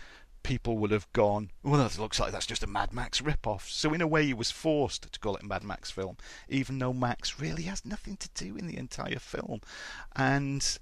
[0.42, 3.68] people would have gone, well, that looks like that's just a Mad Max rip-off.
[3.68, 6.16] So in a way, he was forced to call it a Mad Max film,
[6.48, 9.60] even though Max really has nothing to do in the entire film.
[10.16, 10.78] And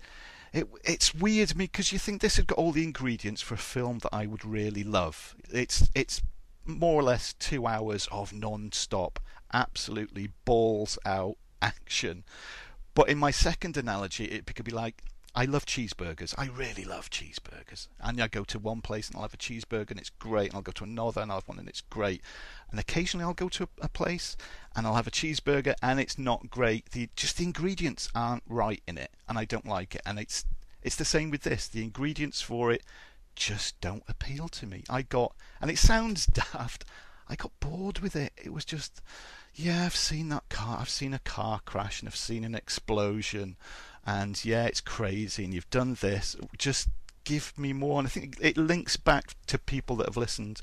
[0.53, 3.55] it, it's weird to me because you think this had got all the ingredients for
[3.55, 5.37] a film that I would really love.
[5.51, 6.23] It's it's
[6.65, 9.19] more or less two hours of non-stop,
[9.53, 12.25] absolutely balls out action.
[12.95, 15.03] But in my second analogy, it could be like
[15.35, 16.35] I love cheeseburgers.
[16.37, 17.87] I really love cheeseburgers.
[18.01, 20.49] And I go to one place and I'll have a cheeseburger and it's great.
[20.49, 22.23] And I'll go to another and I'll have one and it's great.
[22.71, 24.37] And occasionally I'll go to a, place
[24.75, 26.91] and I'll have a cheeseburger and it's not great.
[26.91, 30.03] The just the ingredients aren't right in it, and I don't like it.
[30.05, 30.45] And it's
[30.83, 31.69] it's the same with this.
[31.69, 32.83] The ingredients for it
[33.41, 34.85] just don't appeal to me.
[34.89, 36.85] I got, and it sounds daft.
[37.29, 38.33] I got bored with it.
[38.37, 39.01] It was just,
[39.55, 40.79] yeah, I've seen that car.
[40.81, 43.57] I've seen a car crash and I've seen an explosion
[44.07, 46.37] and yeah, it's crazy, and you've done this.
[46.57, 46.89] Just
[47.25, 47.99] give me more.
[47.99, 50.63] And I think it links back to people that have listened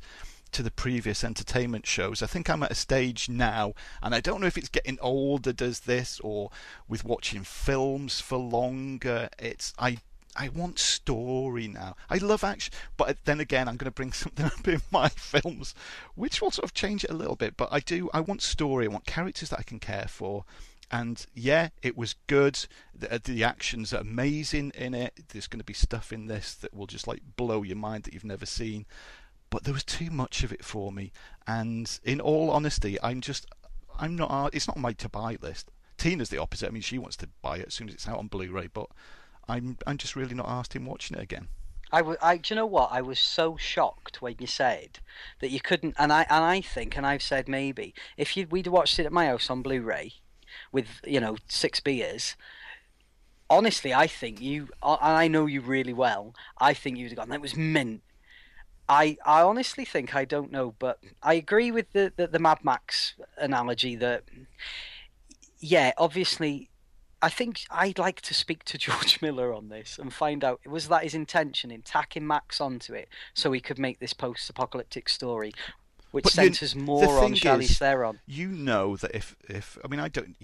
[0.52, 2.24] to the previous entertainment shows.
[2.24, 5.54] I think I'm at a stage now, and I don't know if it's getting older
[5.54, 6.50] does this or
[6.88, 9.30] with watching films for longer.
[9.38, 9.98] It's I
[10.38, 11.96] I want story now.
[12.10, 15.74] I love action, but then again, I'm going to bring something up in my films,
[16.16, 17.58] which will sort of change it a little bit.
[17.58, 18.10] But I do.
[18.14, 18.86] I want story.
[18.86, 20.46] I want characters that I can care for
[20.92, 22.66] and yeah, it was good.
[22.96, 25.26] The, uh, the action's amazing in it.
[25.30, 28.14] There's going to be stuff in this that will just like blow your mind that
[28.14, 28.86] you've never seen.
[29.50, 31.12] But there was too much of it for me,
[31.46, 33.46] and in all honesty, I'm just,
[33.98, 34.54] I'm not.
[34.54, 35.72] It's not my to buy list.
[35.98, 36.68] Tina's the opposite.
[36.68, 38.88] I mean, she wants to buy it as soon as it's out on Blu-ray, but
[39.48, 41.48] I'm, I'm just really not asked in watching it again.
[41.92, 42.92] I, w- I, do you know what?
[42.92, 45.00] I was so shocked when you said
[45.40, 48.68] that you couldn't, and I, and I think, and I've said maybe if you we'd
[48.68, 50.14] watched it at my house on Blu-ray,
[50.72, 52.36] with you know six beers
[53.50, 56.34] honestly, I think you, and I know you really well.
[56.58, 57.30] I think you'd have gone.
[57.30, 58.02] That was mint.
[58.90, 62.60] I, I honestly think I don't know, but I agree with the, the, the Mad
[62.64, 64.24] Max analogy that,
[65.60, 66.70] yeah, obviously,
[67.22, 70.88] I think I'd like to speak to George Miller on this and find out was
[70.88, 75.54] that his intention in tacking Max onto it so he could make this post-apocalyptic story,
[76.12, 78.20] which but centers you, more on Charlize Theron.
[78.26, 80.36] You know that if if I mean I don't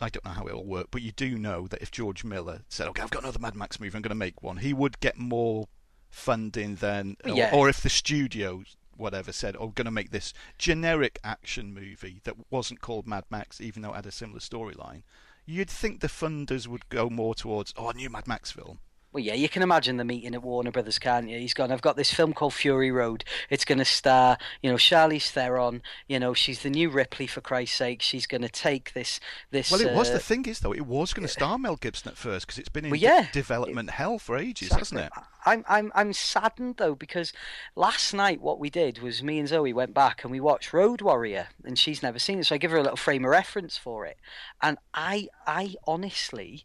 [0.00, 2.88] I don't know how it'll work, but you do know that if George Miller said,
[2.88, 5.18] "Okay, I've got another Mad Max movie, I'm going to make one," he would get
[5.18, 5.68] more
[6.10, 7.50] funding than, yeah.
[7.52, 8.64] or, or if the studio
[8.96, 13.60] whatever said, "Oh, going to make this generic action movie that wasn't called Mad Max,
[13.60, 15.02] even though it had a similar storyline."
[15.44, 18.78] You'd think the funders would go more towards, "Oh, a new Mad Max film."
[19.12, 21.38] Well, yeah, you can imagine the meeting at Warner Brothers, can't you?
[21.38, 21.70] He's gone.
[21.70, 23.24] I've got this film called Fury Road.
[23.50, 25.82] It's going to star, you know, Charlize Theron.
[26.08, 28.00] You know, she's the new Ripley for Christ's sake.
[28.00, 29.20] She's going to take this.
[29.50, 29.70] This.
[29.70, 32.10] Well, it uh, was the thing is though, it was going to star Mel Gibson
[32.10, 35.00] at first because it's been in well, yeah, development it, hell for ages, exactly.
[35.00, 35.24] hasn't it?
[35.44, 37.32] I'm I'm I'm saddened though because
[37.74, 41.02] last night what we did was me and Zoe went back and we watched Road
[41.02, 43.76] Warrior and she's never seen it, so I give her a little frame of reference
[43.76, 44.18] for it,
[44.62, 46.64] and I I honestly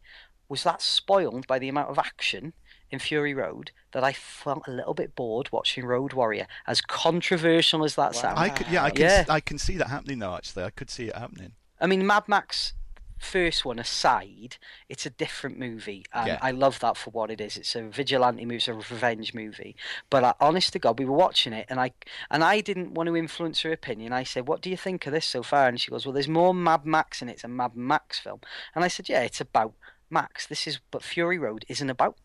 [0.50, 2.54] was that spoiled by the amount of action
[2.90, 6.48] in Fury Road that I felt a little bit bored watching Road Warrior.
[6.66, 8.22] As controversial as that wow.
[8.22, 9.26] sounds, I could, yeah, I can, yeah.
[9.28, 10.36] I can see that happening though.
[10.36, 11.54] Actually, I could see it happening.
[11.80, 12.74] I mean, Mad Max
[13.18, 14.58] first one aside,
[14.90, 16.40] it's a different movie, and yeah.
[16.42, 17.58] I love that for what it is.
[17.58, 19.76] It's a vigilante movie, it's a revenge movie.
[20.10, 21.92] But I, honest to God, we were watching it, and I
[22.30, 24.14] and I didn't want to influence her opinion.
[24.14, 26.28] I said, "What do you think of this so far?" And she goes, "Well, there's
[26.28, 27.34] more Mad Max in it.
[27.34, 28.42] It's a Mad Max film."
[28.76, 29.74] And I said, "Yeah, it's about
[30.10, 30.48] Max.
[30.48, 32.18] This is, but Fury Road isn't about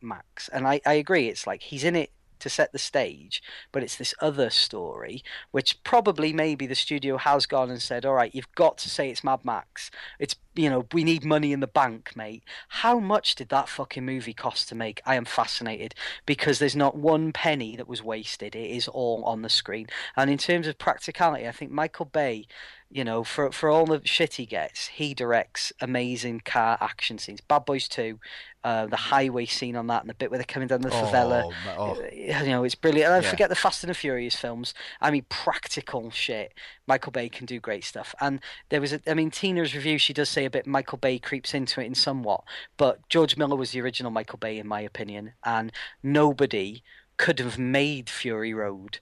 [0.00, 0.48] Max.
[0.48, 2.10] And I, I agree, it's like he's in it
[2.42, 5.22] to set the stage, but it's this other story,
[5.52, 9.08] which probably maybe the studio has gone and said, all right, you've got to say
[9.08, 9.92] it's Mad Max.
[10.18, 12.42] It's, you know, we need money in the bank, mate.
[12.68, 15.00] How much did that fucking movie cost to make?
[15.06, 15.94] I am fascinated
[16.26, 18.56] because there's not one penny that was wasted.
[18.56, 19.86] It is all on the screen.
[20.16, 22.46] And in terms of practicality, I think Michael Bay
[22.92, 27.40] you know, for for all the shit he gets, he directs amazing car action scenes.
[27.40, 28.20] Bad Boys Two,
[28.64, 31.50] uh, the highway scene on that, and the bit where they're coming down the favela.
[31.66, 32.02] Oh, oh.
[32.02, 33.06] Uh, you know, it's brilliant.
[33.06, 33.30] And I yeah.
[33.30, 34.74] forget the Fast and the Furious films.
[35.00, 36.52] I mean, practical shit.
[36.86, 38.14] Michael Bay can do great stuff.
[38.20, 40.66] And there was, a, I mean, Tina's review, she does say a bit.
[40.66, 42.42] Michael Bay creeps into it in somewhat,
[42.76, 45.72] but George Miller was the original Michael Bay, in my opinion, and
[46.02, 46.82] nobody
[47.16, 48.98] could have made Fury Road,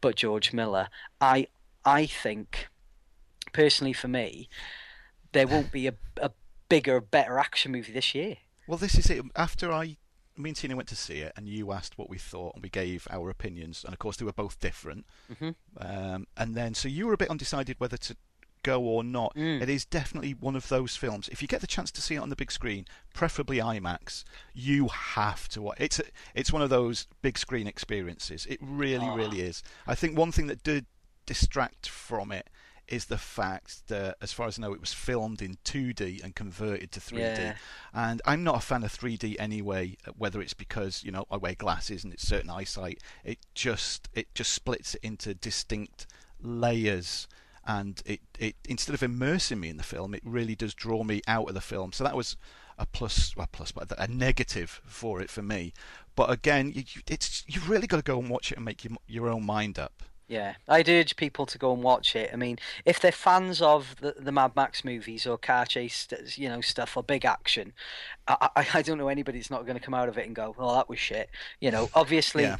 [0.00, 0.88] but George Miller.
[1.20, 1.48] I
[1.84, 2.68] I think
[3.54, 4.50] personally for me,
[5.32, 6.30] there won't be a, a
[6.68, 8.36] bigger, better action movie this year.
[8.66, 9.24] Well, this is it.
[9.34, 9.96] After I
[10.36, 12.68] me and Tina went to see it, and you asked what we thought, and we
[12.68, 15.06] gave our opinions, and of course they were both different.
[15.32, 15.50] Mm-hmm.
[15.78, 18.16] Um, and then, so you were a bit undecided whether to
[18.64, 19.34] go or not.
[19.36, 19.62] Mm.
[19.62, 21.28] It is definitely one of those films.
[21.28, 24.24] If you get the chance to see it on the big screen, preferably IMAX,
[24.54, 25.76] you have to watch.
[25.78, 28.46] It's a, it's one of those big screen experiences.
[28.46, 29.14] It really, Ah.
[29.14, 29.62] really is.
[29.86, 30.86] I think one thing that did
[31.26, 32.48] distract from it
[32.88, 36.34] is the fact that, as far as I know, it was filmed in 2D and
[36.34, 37.18] converted to 3D.
[37.18, 37.54] Yeah.
[37.92, 39.96] And I'm not a fan of 3D anyway.
[40.16, 44.34] Whether it's because you know I wear glasses and it's certain eyesight, it just it
[44.34, 46.06] just splits it into distinct
[46.40, 47.26] layers.
[47.66, 51.22] And it, it instead of immersing me in the film, it really does draw me
[51.26, 51.92] out of the film.
[51.92, 52.36] So that was
[52.78, 55.72] a plus, well, plus, but a negative for it for me.
[56.16, 58.94] But again, you, it's you've really got to go and watch it and make your
[59.06, 60.02] your own mind up.
[60.26, 62.30] Yeah, I'd urge people to go and watch it.
[62.32, 66.48] I mean, if they're fans of the, the Mad Max movies or car chase, you
[66.48, 67.74] know, stuff or big action,
[68.26, 70.34] I, I, I don't know anybody that's not going to come out of it and
[70.34, 71.28] go, "Well, that was shit."
[71.60, 72.56] You know, obviously, Yeah.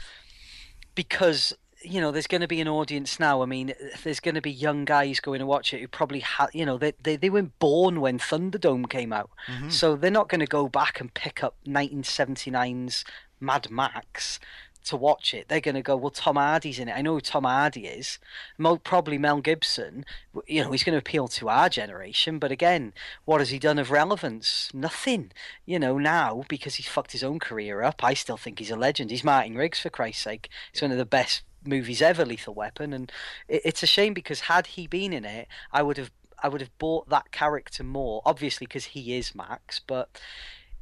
[0.94, 3.42] because you know there's going to be an audience now.
[3.42, 6.48] I mean, there's going to be young guys going to watch it who probably had,
[6.52, 9.70] you know, they they, they weren't born when Thunderdome came out, mm-hmm.
[9.70, 13.04] so they're not going to go back and pick up 1979's
[13.40, 14.38] Mad Max
[14.84, 15.48] to watch it.
[15.48, 16.96] They're going to go, well, Tom Hardy's in it.
[16.96, 18.18] I know who Tom Hardy is.
[18.58, 20.04] Mo- probably Mel Gibson.
[20.46, 22.38] You know, he's going to appeal to our generation.
[22.38, 22.92] But again,
[23.24, 24.70] what has he done of relevance?
[24.72, 25.32] Nothing.
[25.66, 28.76] You know, now because he's fucked his own career up, I still think he's a
[28.76, 29.10] legend.
[29.10, 30.48] He's Martin Riggs for Christ's sake.
[30.72, 33.10] He's one of the best movies ever, Lethal Weapon, and
[33.48, 36.10] it, it's a shame because had he been in it, I would have.
[36.42, 40.20] I would have bought that character more, obviously because he is Max, but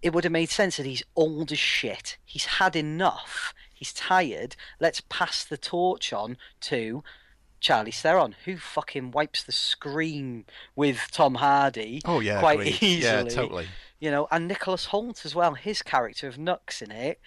[0.02, 2.18] it would have made sense that he's old as shit.
[2.24, 3.54] He's had enough.
[3.82, 4.54] He's tired.
[4.78, 7.02] Let's pass the torch on to
[7.58, 10.44] Charlie Theron, who fucking wipes the screen
[10.76, 12.00] with Tom Hardy.
[12.04, 12.74] Oh yeah, quite agreed.
[12.80, 13.00] easily.
[13.00, 13.66] Yeah, totally.
[13.98, 15.54] You know, and Nicholas Hoult as well.
[15.54, 17.18] His character of Nux in it.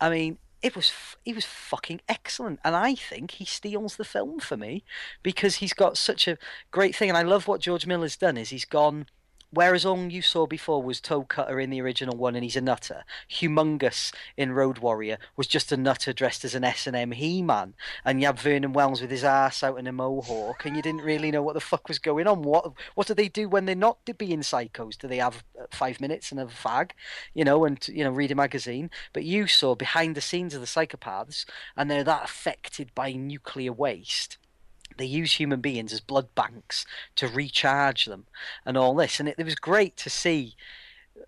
[0.00, 0.90] I mean, it was
[1.26, 4.84] he was fucking excellent, and I think he steals the film for me
[5.22, 6.38] because he's got such a
[6.70, 7.10] great thing.
[7.10, 8.38] And I love what George Miller's done.
[8.38, 9.08] Is he's gone.
[9.50, 12.60] Whereas all you saw before was Toe Cutter in the original one, and he's a
[12.60, 13.04] nutter.
[13.30, 17.40] Humungus in Road Warrior was just a nutter dressed as an S and M He
[17.40, 17.72] Man,
[18.04, 21.00] and you have Vernon Wells with his ass out in a mohawk, and you didn't
[21.00, 22.42] really know what the fuck was going on.
[22.42, 24.98] What what do they do when they're not being psychos?
[24.98, 26.90] Do they have uh, five minutes and a fag,
[27.32, 28.90] you know, and you know read a magazine?
[29.14, 33.72] But you saw behind the scenes of the psychopaths, and they're that affected by nuclear
[33.72, 34.36] waste
[34.98, 36.84] they use human beings as blood banks
[37.16, 38.26] to recharge them
[38.64, 39.18] and all this.
[39.20, 40.56] And it, it was great to see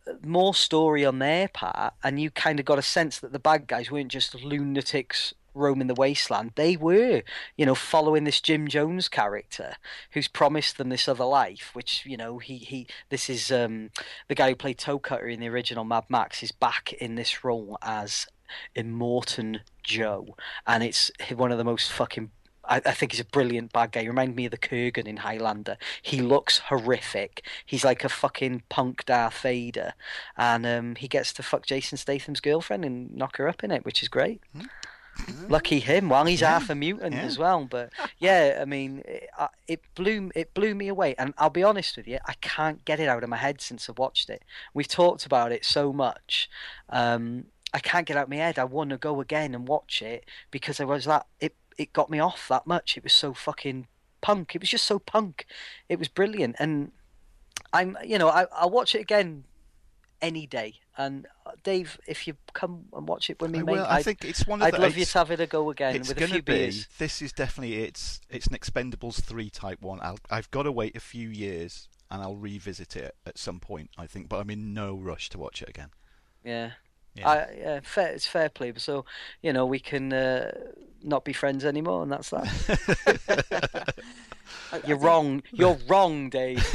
[0.07, 3.39] uh, more story on their part and you kind of got a sense that the
[3.39, 6.53] bad guys weren't just lunatics roaming the wasteland.
[6.55, 7.23] They were
[7.57, 9.75] you know following this jim jones character
[10.13, 13.91] who's promised them this other life which you know he he this is um
[14.29, 17.43] the guy who played toe cutter in the original mad max is back in this
[17.43, 18.29] role as
[18.77, 20.37] immortan joe.
[20.67, 22.31] And it's one of the most fucking
[22.71, 24.03] I, I think he's a brilliant bad guy.
[24.03, 25.77] He reminded me of the Kurgan in Highlander.
[26.01, 27.45] He looks horrific.
[27.67, 29.95] He's like a fucking punk Darth Vader,
[30.37, 33.85] and um, he gets to fuck Jason Statham's girlfriend and knock her up in it,
[33.85, 34.41] which is great.
[35.49, 36.09] Lucky him.
[36.09, 37.23] Well, he's Yeah, half a mutant yeah.
[37.23, 37.67] as well.
[37.69, 39.29] But yeah, I mean, it,
[39.69, 41.15] it blew it blew me away.
[41.19, 43.89] And I'll be honest with you, I can't get it out of my head since
[43.89, 44.45] I've watched it.
[44.73, 46.49] We've talked about it so much.
[46.89, 48.59] Um, I can't get out of my head.
[48.59, 51.55] I want to go again and watch it because I was that it.
[51.81, 52.99] It got me off that much.
[52.99, 53.87] It was so fucking
[54.21, 54.55] punk.
[54.55, 55.47] It was just so punk.
[55.89, 56.93] It was brilliant, and
[57.73, 59.45] I'm you know I, I'll watch it again
[60.21, 60.75] any day.
[60.99, 63.85] And uh, Dave, if you come and watch it with me, I mate, will.
[63.87, 64.81] I I'd, think it's one of I'd the.
[64.81, 66.53] love you to have it a go again it's with a few be.
[66.53, 66.87] beers.
[66.99, 70.01] This is definitely it's it's an Expendables three type one.
[70.03, 73.89] I'll, I've got to wait a few years and I'll revisit it at some point.
[73.97, 75.89] I think, but I'm in no rush to watch it again.
[76.45, 76.73] Yeah.
[77.15, 77.29] Yeah.
[77.29, 78.73] I, yeah, fair, it's fair play.
[78.77, 79.05] So,
[79.43, 80.53] you know, we can uh,
[81.03, 83.95] not be friends anymore, and that's that.
[84.87, 85.43] You're wrong.
[85.53, 86.59] You're wrong, Dave.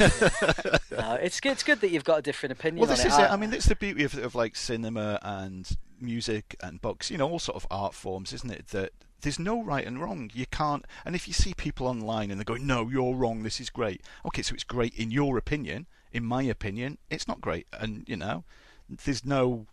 [0.90, 1.52] no, it's good.
[1.52, 2.80] It's good that you've got a different opinion.
[2.80, 3.22] well, this on is it.
[3.22, 3.30] it.
[3.30, 7.10] I mean, it's the beauty of, of like cinema and music and books.
[7.10, 8.68] You know, all sort of art forms, isn't it?
[8.68, 10.30] That there's no right and wrong.
[10.34, 10.84] You can't.
[11.04, 13.42] And if you see people online and they're going, "No, you're wrong.
[13.42, 15.86] This is great." Okay, so it's great in your opinion.
[16.12, 17.66] In my opinion, it's not great.
[17.72, 18.44] And you know,
[18.88, 19.66] there's no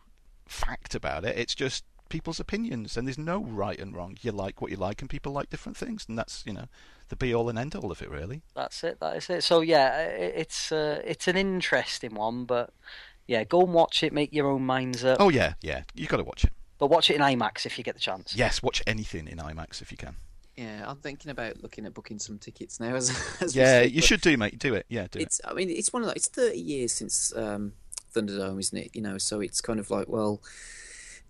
[0.54, 1.38] fact about it.
[1.38, 4.18] It's just people's opinions, and there's no right and wrong.
[4.22, 6.66] You like what you like, and people like different things, and that's you know
[7.10, 8.43] the be all and end all of it, really.
[8.56, 8.99] That's it.
[8.99, 9.43] That is it.
[9.43, 12.72] So yeah, it's uh, it's an interesting one, but
[13.28, 14.14] yeah, go and watch it.
[14.14, 15.18] Make your own minds up.
[15.20, 15.84] Oh yeah, yeah.
[15.93, 16.51] You got to watch it.
[16.78, 18.36] But watch it in IMAX if you get the chance.
[18.36, 20.16] Yes, watch anything in IMAX if you can.
[20.56, 22.95] Yeah, I'm thinking about looking at booking some tickets now.
[22.95, 23.10] As,
[23.41, 24.60] as Yeah, speak, you should do, mate.
[24.60, 24.86] Do it.
[24.88, 25.24] Yeah, do it.
[25.24, 25.41] It's.
[25.45, 27.74] I mean, it's one of the, It's 30 years since um,
[28.14, 28.91] Thunderdome, isn't it?
[28.95, 30.41] You know, so it's kind of like, well,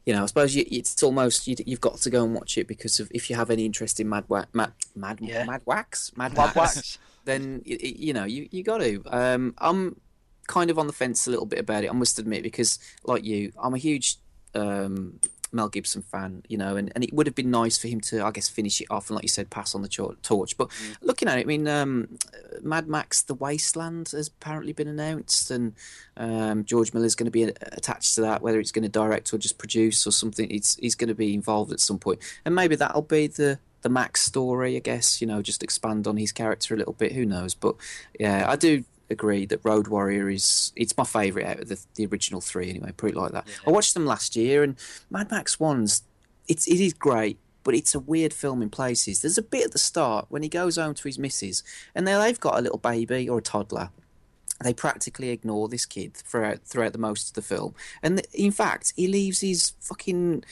[0.06, 2.68] you know, I suppose you, it's almost you, you've got to go and watch it
[2.68, 5.46] because of if you have any interest in Mad Wa- Mad Mad Yeah.
[5.46, 6.98] Mad Wax Mad, Mad Wax, Wax.
[7.26, 9.02] then y- y- you know you you got to.
[9.08, 10.00] Um, I'm
[10.48, 11.90] kind of on the fence a little bit about it.
[11.90, 14.18] I must admit because like you, I'm a huge
[14.56, 15.20] um,
[15.54, 18.26] Mel Gibson fan, you know, and, and it would have been nice for him to,
[18.26, 20.58] I guess, finish it off and, like you said, pass on the torch.
[20.58, 22.18] But looking at it, I mean, um,
[22.62, 25.74] Mad Max: The Wasteland has apparently been announced, and
[26.18, 28.42] um, George Miller's going to be attached to that.
[28.42, 31.34] Whether it's going to direct or just produce or something, it's he's going to be
[31.34, 35.22] involved at some point, and maybe that'll be the the Max story, I guess.
[35.22, 37.12] You know, just expand on his character a little bit.
[37.12, 37.54] Who knows?
[37.54, 37.76] But
[38.20, 42.06] yeah, I do agree that Road Warrior is it's my favourite out of the, the
[42.06, 42.92] original three anyway.
[42.96, 43.48] Put it like that.
[43.66, 44.76] I watched them last year, and
[45.10, 46.04] Mad Max One's
[46.48, 49.22] it's it is great, but it's a weird film in places.
[49.22, 51.64] There's a bit at the start when he goes home to his missus,
[51.96, 53.90] and they they've got a little baby or a toddler.
[54.62, 58.52] They practically ignore this kid throughout throughout the most of the film, and th- in
[58.52, 60.44] fact, he leaves his fucking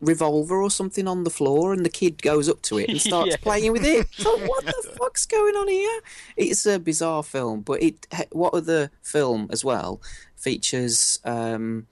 [0.00, 3.30] revolver or something on the floor, and the kid goes up to it and starts
[3.30, 3.36] Yeah.
[3.42, 4.06] playing with it.
[4.16, 6.00] So what the fuck's going on here?
[6.36, 10.00] It's a bizarre film, but it what other film as well
[10.36, 11.86] features um,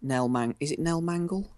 [0.00, 0.54] Nell Mang?
[0.60, 1.48] Is it Nell Mangel?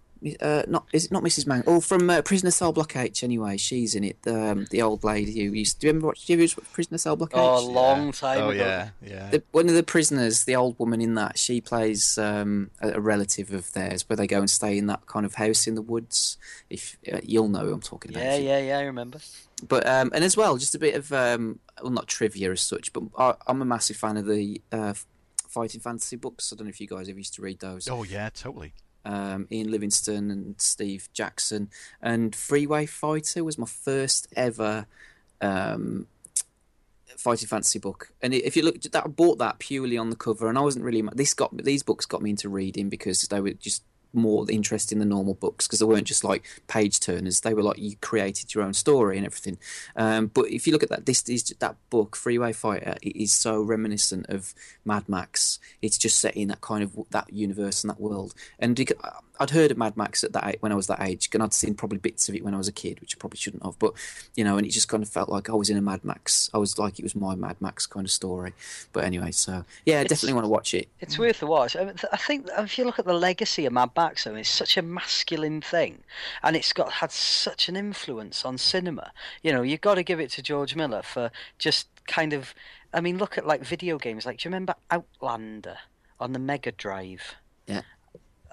[0.41, 1.45] Uh, not is it not Mrs.
[1.45, 1.63] Mangel?
[1.67, 3.23] Oh, from uh, Prisoner Cell Block H.
[3.23, 4.21] Anyway, she's in it.
[4.23, 5.79] The, um, the old lady who used.
[5.79, 6.25] Do you remember watch?
[6.25, 7.37] Do you ever watch Prisoner Cell Block H?
[7.39, 8.63] Oh, a long time Oh ago.
[8.63, 9.29] yeah, yeah.
[9.29, 12.99] the, one of the prisoners, the old woman in that, she plays um, a, a
[12.99, 15.81] relative of theirs, where they go and stay in that kind of house in the
[15.81, 16.37] woods.
[16.69, 18.23] If uh, you'll know who I'm talking about.
[18.23, 18.77] Yeah, yeah, yeah.
[18.79, 19.19] I remember.
[19.67, 22.91] But um, and as well, just a bit of um, well, not trivia as such,
[22.93, 24.93] but I, I'm a massive fan of the uh,
[25.47, 26.51] fighting fantasy books.
[26.51, 27.87] I don't know if you guys ever used to read those.
[27.87, 28.73] Oh yeah, totally.
[29.05, 31.69] Um, Ian Livingstone and Steve Jackson,
[32.01, 34.87] and Freeway Fighter was my first ever
[35.41, 36.07] um,
[37.17, 38.09] fighting fantasy book.
[38.21, 40.85] And if you look, that I bought that purely on the cover, and I wasn't
[40.85, 41.03] really.
[41.13, 43.83] This got these books got me into reading because they were just
[44.15, 47.41] more interesting than normal books because they weren't just like page turners.
[47.41, 49.57] They were like you created your own story and everything.
[49.95, 53.31] Um, but if you look at that, this is that book, Freeway Fighter, it is
[53.31, 54.53] so reminiscent of
[54.83, 55.59] Mad Max.
[55.81, 58.33] It's just set in that kind of that universe and that world.
[58.59, 58.75] And
[59.39, 61.73] I'd heard of Mad Max at that when I was that age, and I'd seen
[61.73, 63.77] probably bits of it when I was a kid, which I probably shouldn't have.
[63.79, 63.93] But
[64.35, 66.49] you know, and it just kind of felt like I was in a Mad Max.
[66.53, 68.53] I was like it was my Mad Max kind of story.
[68.93, 70.87] But anyway, so yeah, I definitely want to watch it.
[70.99, 71.75] It's worth a watch.
[71.75, 74.49] I, mean, I think if you look at the legacy of Mad Max, though, it's
[74.49, 76.03] such a masculine thing,
[76.43, 79.11] and it's got had such an influence on cinema.
[79.43, 82.53] You know, you've got to give it to George Miller for just kind of.
[82.93, 84.25] I mean, look at like video games.
[84.25, 85.77] Like, do you remember Outlander
[86.19, 87.35] on the Mega Drive?
[87.67, 87.81] Yeah.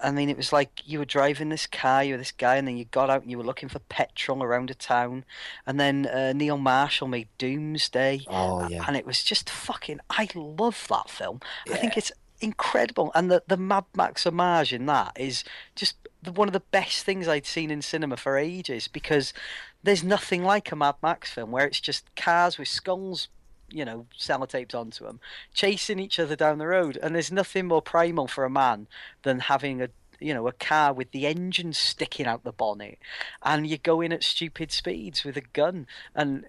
[0.03, 2.67] I mean, it was like you were driving this car, you were this guy, and
[2.67, 5.23] then you got out and you were looking for petrol around a town.
[5.65, 8.25] And then uh, Neil Marshall made Doomsday.
[8.27, 10.01] Oh yeah, And it was just fucking.
[10.09, 11.39] I love that film.
[11.71, 15.43] I think it's incredible, and the the Mad Max homage in that is
[15.75, 18.87] just the, one of the best things I'd seen in cinema for ages.
[18.87, 19.33] Because
[19.81, 23.29] there's nothing like a Mad Max film where it's just cars with skulls,
[23.73, 25.19] you know, sellotaped onto them,
[25.53, 28.87] chasing each other down the road, and there's nothing more primal for a man
[29.23, 32.99] than having a you know a car with the engine sticking out the bonnet,
[33.41, 36.45] and you're going at stupid speeds with a gun, and.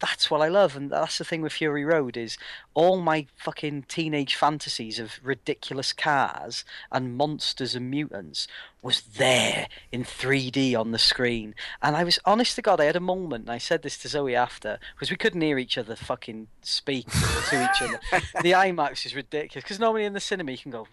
[0.00, 2.38] That's what I love, and that's the thing with Fury Road is
[2.72, 8.46] all my fucking teenage fantasies of ridiculous cars and monsters and mutants
[8.80, 11.54] was there in 3D on the screen.
[11.82, 14.08] And I was honest to God, I had a moment, and I said this to
[14.08, 18.00] Zoe after, because we couldn't hear each other fucking speak to each other.
[18.42, 20.86] The IMAX is ridiculous, because normally in the cinema you can go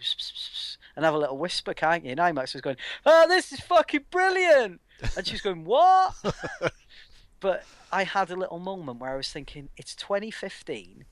[0.95, 2.11] and have a little whisper, can't you?
[2.11, 4.81] And IMAX was going, oh, this is fucking brilliant!
[5.15, 6.15] And she's going, what?
[7.45, 11.05] but I had a little moment where I was thinking, it's 2015.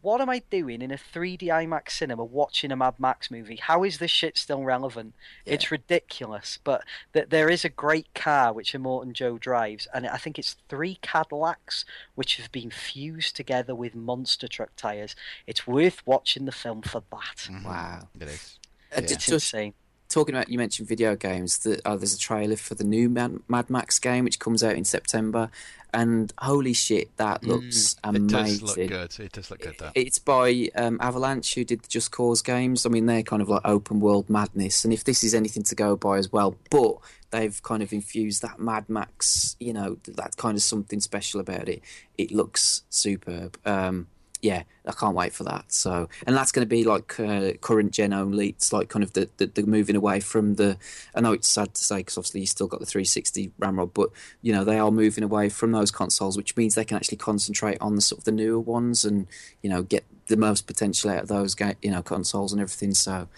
[0.00, 3.56] What am I doing in a 3D IMAX cinema watching a Mad Max movie?
[3.56, 5.12] How is this shit still relevant?
[5.44, 6.60] It's ridiculous.
[6.62, 10.56] But th- there is a great car which Immortan Joe drives, and I think it's
[10.68, 11.84] three Cadillacs
[12.14, 15.16] which have been fused together with monster truck tires.
[15.48, 17.48] It's worth watching the film for that.
[17.50, 17.64] Mm-hmm.
[17.64, 18.08] wow.
[18.20, 18.58] It is.
[18.92, 18.98] Yeah.
[19.00, 19.74] It's just insane.
[20.10, 23.38] Talking about you mentioned video games that uh, there's a trailer for the new Mad,
[23.48, 25.50] Mad Max game which comes out in September
[25.94, 28.14] and holy shit that looks Mm.
[28.14, 29.20] It amazing does look good.
[29.20, 29.78] It does look good.
[29.78, 29.92] That.
[29.94, 33.48] it's by um, Avalanche who did the Just Cause games I mean they're kind of
[33.48, 36.96] like open world madness and if this is anything to go by as well but
[37.30, 41.68] they've kind of infused that Mad Max you know that kind of something special about
[41.68, 41.82] it
[42.18, 44.08] it looks superb um,
[44.42, 45.72] yeah, I can't wait for that.
[45.72, 48.48] So, and that's going to be like uh, current gen only.
[48.50, 50.78] It's like kind of the, the, the moving away from the.
[51.14, 54.10] I know it's sad to say because obviously you still got the 360 Ramrod, but
[54.42, 57.78] you know they are moving away from those consoles, which means they can actually concentrate
[57.80, 59.26] on the sort of the newer ones and
[59.62, 62.94] you know get the most potential out of those ga- you know consoles and everything.
[62.94, 63.28] So,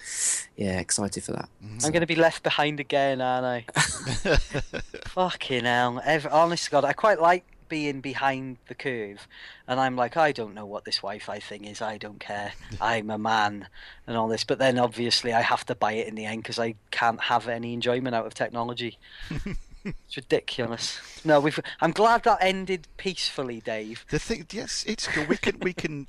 [0.57, 1.49] yeah, excited for that.
[1.85, 3.81] I'm going to be left behind again, aren't I?
[5.09, 6.01] Fucking hell.
[6.05, 9.27] Ever, honest to God, I quite like being behind the curve.
[9.67, 11.81] And I'm like, I don't know what this Wi Fi thing is.
[11.81, 12.53] I don't care.
[12.83, 13.67] I'm a man
[14.07, 14.45] and all this.
[14.45, 17.49] But then obviously I have to buy it in the end because I can't have
[17.49, 18.99] any enjoyment out of technology.
[19.87, 21.01] it's ridiculous.
[21.25, 21.59] No, we've.
[21.81, 24.05] I'm glad that ended peacefully, Dave.
[24.11, 25.27] The thing, yes, it's good.
[25.27, 26.09] We can, we can,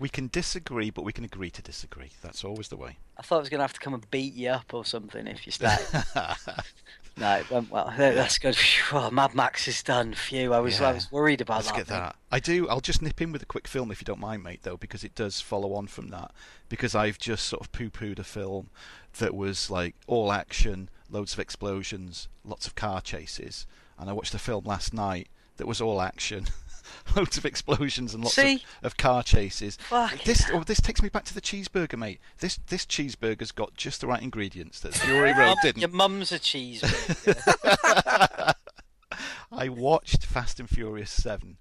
[0.00, 2.10] we can disagree, but we can agree to disagree.
[2.20, 2.96] That's always the way.
[3.16, 5.28] I thought I was going to have to come and beat you up or something
[5.28, 5.86] if you start.
[7.18, 7.92] no, it went well.
[7.96, 8.56] That's good.
[8.92, 10.14] Oh, Mad Max is done.
[10.14, 10.90] Phew, I was, Yeah.
[10.90, 11.76] I was worried about Let's that.
[11.76, 12.16] get that.
[12.30, 12.68] I do.
[12.68, 15.02] I'll just nip in with a quick film if you don't mind, mate, though, because
[15.02, 16.30] it does follow on from that.
[16.68, 18.70] Because I've just sort of poo-pooed a film
[19.18, 23.66] that was like all action, loads of explosions, lots of car chases,
[23.98, 26.46] and I watched a film last night that was all action,
[27.16, 29.76] loads of explosions and lots of, of car chases.
[29.76, 32.20] Fucking This oh, this takes me back to the cheeseburger, mate.
[32.38, 35.80] This this cheeseburger's got just the right ingredients that Fury Road didn't.
[35.80, 36.82] Your mum's a cheese.
[39.52, 41.56] I watched Fast and Furious 7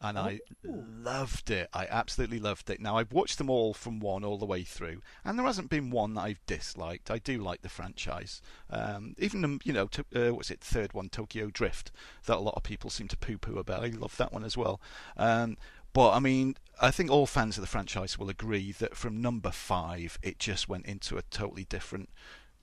[0.00, 1.68] and I loved it.
[1.74, 2.80] I absolutely loved it.
[2.80, 5.90] Now, I've watched them all from one all the way through, and there hasn't been
[5.90, 7.10] one that I've disliked.
[7.10, 8.40] I do like the franchise.
[8.70, 11.92] Um, even, the, you know, to, uh, what's it, third one, Tokyo Drift,
[12.24, 13.84] that a lot of people seem to poo poo about.
[13.84, 14.80] I love that one as well.
[15.16, 15.56] Um,
[15.92, 19.50] but, I mean, I think all fans of the franchise will agree that from number
[19.50, 22.08] five, it just went into a totally different.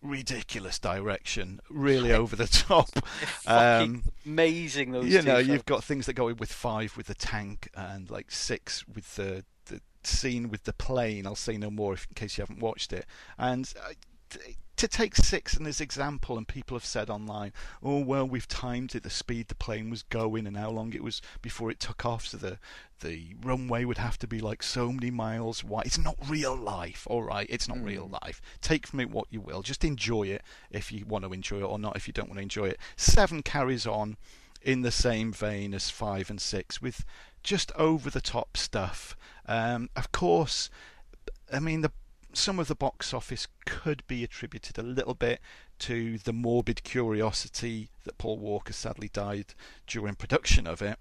[0.08, 2.89] Ridiculous direction, really over the top.
[3.43, 7.16] Fucking amazing those you know, you've got things that go in with five with the
[7.16, 11.26] tank, and like six with the the scene with the plane.
[11.28, 13.05] I'll say no more if, in case you haven't watched it.
[13.38, 14.39] And uh,
[14.78, 17.52] to take six in as example, and people have said online,
[17.84, 21.04] "Oh well, we've timed it, the speed the plane was going, and how long it
[21.04, 22.60] was before it took off, so the
[23.00, 27.08] the runway would have to be like so many miles wide." It's not real life,
[27.10, 27.48] all right.
[27.50, 28.42] It's not real life.
[28.62, 29.64] Take from it what you will.
[29.64, 32.38] Just enjoy it if you want to enjoy it, or not if you don't want
[32.38, 32.80] to enjoy it.
[32.96, 34.18] Seven carries on
[34.62, 37.04] in the same vein as five and six with
[37.42, 39.16] just over the top stuff.
[39.48, 40.70] Um, of course,
[41.52, 41.92] I mean the
[42.38, 45.40] some of the box office could be attributed a little bit
[45.80, 49.54] to the morbid curiosity that Paul Walker sadly died
[49.86, 51.00] during production of it.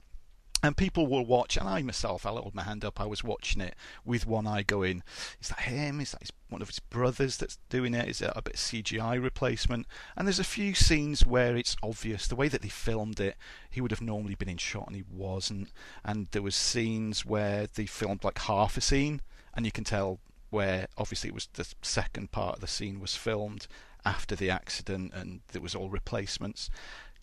[0.63, 2.99] And people will watch, and I myself, I'll hold my hand up.
[2.99, 3.75] I was watching it
[4.05, 5.03] with one eye going,
[5.41, 6.01] "Is that him?
[6.01, 8.09] Is that his, one of his brothers that's doing it?
[8.09, 12.27] Is it a bit of CGI replacement?" And there's a few scenes where it's obvious
[12.27, 13.37] the way that they filmed it.
[13.71, 15.71] He would have normally been in shot, and he wasn't.
[16.03, 19.21] And there was scenes where they filmed like half a scene,
[19.55, 20.21] and you can tell
[20.51, 23.67] where obviously it was the second part of the scene was filmed
[24.05, 26.71] after the accident, and there was all replacements.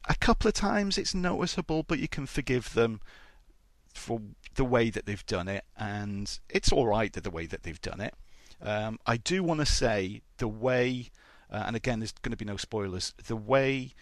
[0.10, 3.00] A couple of times it's noticeable, but you can forgive them
[3.94, 4.22] for
[4.56, 7.82] the way that they've done it, and it's all right that the way that they've
[7.82, 8.14] done it.
[8.62, 11.10] Um, I do want to say the way,
[11.52, 13.14] uh, and again, there's going to be no spoilers.
[13.26, 13.94] The way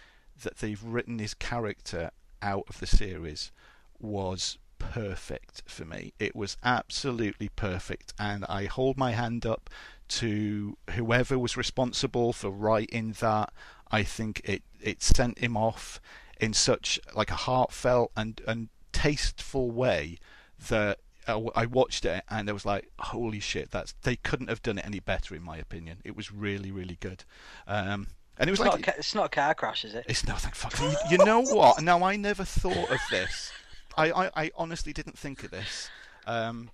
[0.44, 2.12] that they've written his character
[2.42, 3.52] out of the series
[4.00, 6.14] was perfect for me.
[6.20, 9.70] It was absolutely perfect, and I hold my hand up
[10.10, 13.54] to whoever was responsible for writing that.
[13.92, 16.02] I think it it sent him off
[16.40, 20.18] in such like a heartfelt and and tasteful way
[20.70, 24.80] that I watched it and I was like, holy shit, that's they couldn't have done
[24.80, 26.00] it any better in my opinion.
[26.04, 27.24] It was really really good,
[27.68, 28.08] um,
[28.38, 30.06] and it was It's, like not a, it's not a car crash, is it?
[30.10, 30.78] it's no thank fuck.
[30.80, 31.82] You, you know what?
[31.82, 33.52] Now I never thought of this.
[33.98, 35.90] I, I, I honestly didn't think of this.
[36.26, 36.70] Um,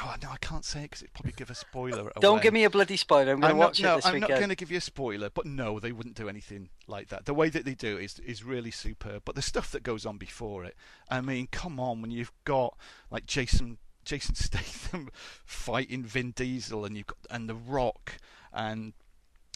[0.00, 2.10] oh no, I can't say it because it'd probably give a spoiler.
[2.20, 3.32] Don't give me a bloody spoiler.
[3.32, 4.30] I'm going to watch not, no, it this I'm weekend.
[4.30, 7.26] not going to give you a spoiler, but no, they wouldn't do anything like that.
[7.26, 9.22] The way that they do it is is really superb.
[9.24, 10.76] But the stuff that goes on before it,
[11.10, 12.76] I mean, come on, when you've got
[13.10, 15.10] like Jason Jason Statham
[15.44, 18.14] fighting Vin Diesel, and you've got and The Rock,
[18.52, 18.92] and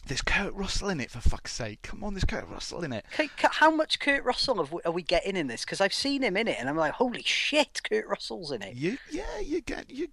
[0.07, 1.81] there's Kurt Russell in it for fuck's sake.
[1.81, 3.05] Come on, there's Kurt Russell in it.
[3.37, 5.63] How much Kurt Russell have we, are we getting in this?
[5.63, 8.75] Because I've seen him in it, and I'm like, holy shit, Kurt Russell's in it.
[8.75, 10.09] You yeah, you get you.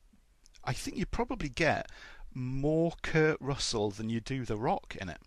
[0.64, 1.90] I think you probably get
[2.32, 5.18] more Kurt Russell than you do The Rock in it.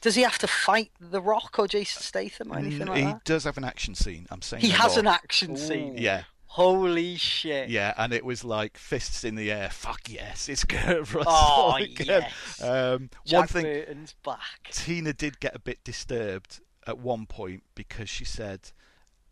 [0.00, 3.14] Does he have to fight The Rock or Jason Statham or anything like he that?
[3.14, 4.26] He does have an action scene.
[4.30, 5.00] I'm saying He has more.
[5.00, 5.96] an action scene.
[5.96, 6.24] Yeah,
[6.56, 7.68] Holy shit.
[7.68, 9.68] yeah, and it was like fists in the air.
[9.70, 12.06] Fuck yes, it's Kurt Russell Oh, again.
[12.06, 12.62] yes.
[12.62, 14.70] Um, Jack one thing, Burton's back.
[14.72, 18.70] Tina did get a bit disturbed at one point because she said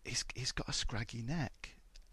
[0.05, 1.70] he's he's got a scraggy neck,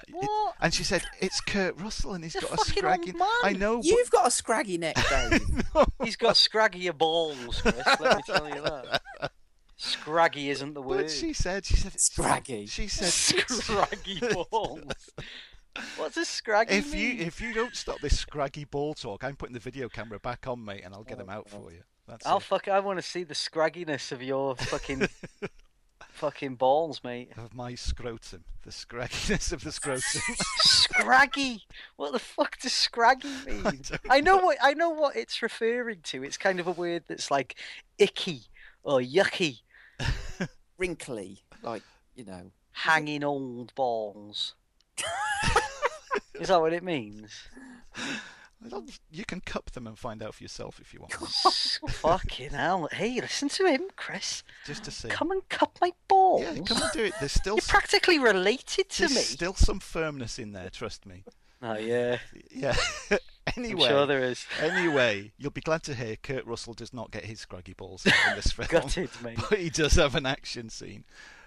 [0.08, 0.30] It-
[0.62, 3.12] and she said, "It's Kurt Russell, and he's He's a got a scraggy.
[3.12, 3.28] man.
[3.44, 5.42] I know, but You've got a scraggy neck, Dave.
[6.04, 7.76] He's got scraggier balls, Chris.
[8.00, 9.02] let me tell you that.
[9.82, 10.98] Scraggy isn't the word.
[11.04, 12.68] But she said, she said, it's- Scraggy.
[12.68, 13.08] She said,
[13.50, 14.20] Scraggy
[14.52, 14.84] balls.
[15.98, 19.54] What's a scraggy if you if you don't stop this scraggy ball talk, I'm putting
[19.54, 21.70] the video camera back on, mate, and I'll get them out oh, for oh.
[21.70, 21.84] you.
[22.08, 22.44] That's I'll it.
[22.44, 22.68] fuck.
[22.68, 25.08] I want to see the scragginess of your fucking
[26.10, 27.32] fucking balls, mate.
[27.38, 30.22] of my scrotum, the scragginess of the scrotum.
[30.58, 31.64] Scraggy.
[31.96, 33.62] What the fuck does scraggy mean?
[33.64, 36.24] don't I know what I know what it's referring to.
[36.24, 37.56] It's kind of a word that's like
[37.98, 38.42] icky
[38.84, 39.62] or yucky,
[40.78, 41.84] Wrinkly, like
[42.16, 42.52] you know.
[42.72, 44.56] hanging old balls.
[46.36, 47.32] Is that what it means?
[49.12, 51.14] You can cup them and find out for yourself if you want,
[51.90, 52.88] Fucking hell!
[52.92, 54.44] Hey, listen to him, Chris.
[54.66, 55.08] just to see.
[55.10, 56.44] Come and cup my balls.
[56.44, 57.14] yeah, come and do it.
[57.20, 59.22] There's still You're practically related to there's me.
[59.22, 60.70] still some firmness in there.
[60.70, 61.24] Trust me.
[61.64, 62.18] Oh yeah,
[62.52, 62.76] Yeah.
[63.58, 64.46] I'm anyway, sure there is.
[64.60, 68.14] anyway, you'll be glad to hear Kurt Russell does not get his scraggy balls in
[68.36, 68.68] this film.
[68.70, 69.40] Gutted, mate.
[69.50, 71.04] but he does have an action scene.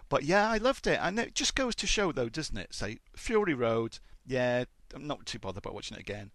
[0.09, 2.75] But yeah, I loved it, and it just goes to show, though, doesn't it?
[2.75, 6.31] Say Fury Road, yeah, I'm not too bothered about watching it again.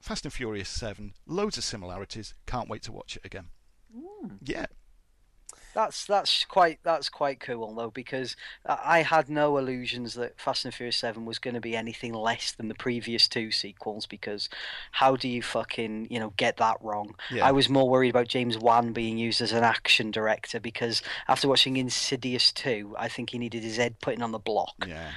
[0.00, 2.34] Fast and Furious Seven, loads of similarities.
[2.46, 3.46] Can't wait to watch it again.
[3.94, 4.28] Hmm.
[4.42, 4.66] Yeah,
[5.74, 10.74] That's that's quite that's quite cool though because I had no illusions that Fast and
[10.74, 14.48] Furious Seven was going to be anything less than the previous two sequels because
[14.92, 17.14] how do you fucking you know get that wrong?
[17.30, 17.46] Yeah.
[17.46, 21.48] I was more worried about James Wan being used as an action director because after
[21.48, 24.74] watching Insidious two, I think he needed his head putting on the block.
[24.86, 25.12] yeah.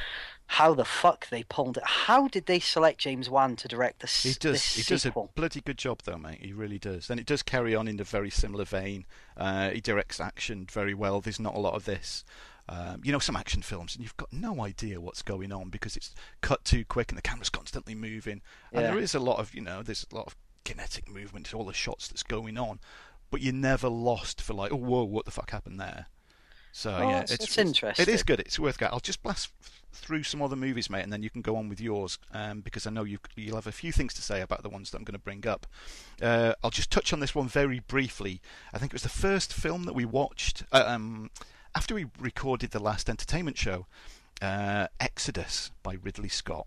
[0.58, 1.84] How the fuck they pulled it?
[1.84, 4.52] How did they select James Wan to direct the He does.
[4.52, 6.46] this He does a bloody good job, though, mate.
[6.46, 9.08] He really does, and it does carry on in a very similar vein.
[9.36, 11.22] Uh, he directs action very well.
[11.22, 12.24] There's not a lot of this.
[12.70, 15.98] Um, you know, some action films, and you've got no idea what's going on because
[15.98, 18.44] it's cut too quick and the camera's constantly moving.
[18.72, 18.92] And Yeah.
[18.92, 21.74] there is a lot of, you know, there's a lot of kinetic movement all the
[21.74, 22.80] shots that's going on,
[23.32, 26.06] but you're never lost for like, oh, whoa, what the fuck happened there?
[26.76, 27.56] So Oh, yeah, it's- it's, it's
[28.00, 28.40] It is good.
[28.40, 28.92] It's worth going.
[28.92, 29.52] I'll just blast
[29.92, 32.88] through some other movies, mate, and then you can go on with yours um, because
[32.88, 35.04] I know you you'll have a few things to say about the ones that I'm
[35.04, 35.68] going to bring up.
[36.20, 38.42] Uh, I'll just touch on this one very briefly.
[38.74, 41.30] I think it was the first film that we watched uh, um,
[41.76, 43.86] after we recorded the last entertainment show,
[44.42, 46.66] uh, Exodus by Ridley Scott.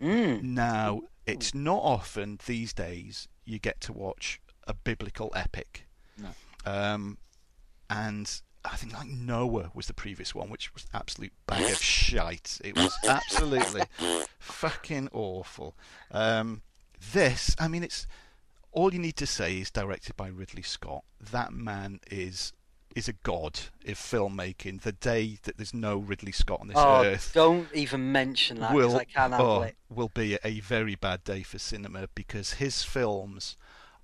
[0.00, 0.42] Mm.
[0.42, 5.88] Now, it's not often these days you get to watch a biblical epic.
[6.16, 6.28] No.
[6.64, 7.18] Um,
[7.88, 12.60] and I think like Noah was the previous one, which was absolute bag of shite.
[12.62, 13.82] It was absolutely
[14.38, 15.74] fucking awful.
[16.10, 16.62] Um,
[17.12, 18.06] this, I mean, it's
[18.72, 21.04] all you need to say is directed by Ridley Scott.
[21.32, 22.52] That man is
[22.96, 24.82] is a god of filmmaking.
[24.82, 28.74] The day that there's no Ridley Scott on this Oh, earth don't even mention that
[28.74, 29.76] will I can't oh, it.
[29.88, 33.56] will be a very bad day for cinema because his films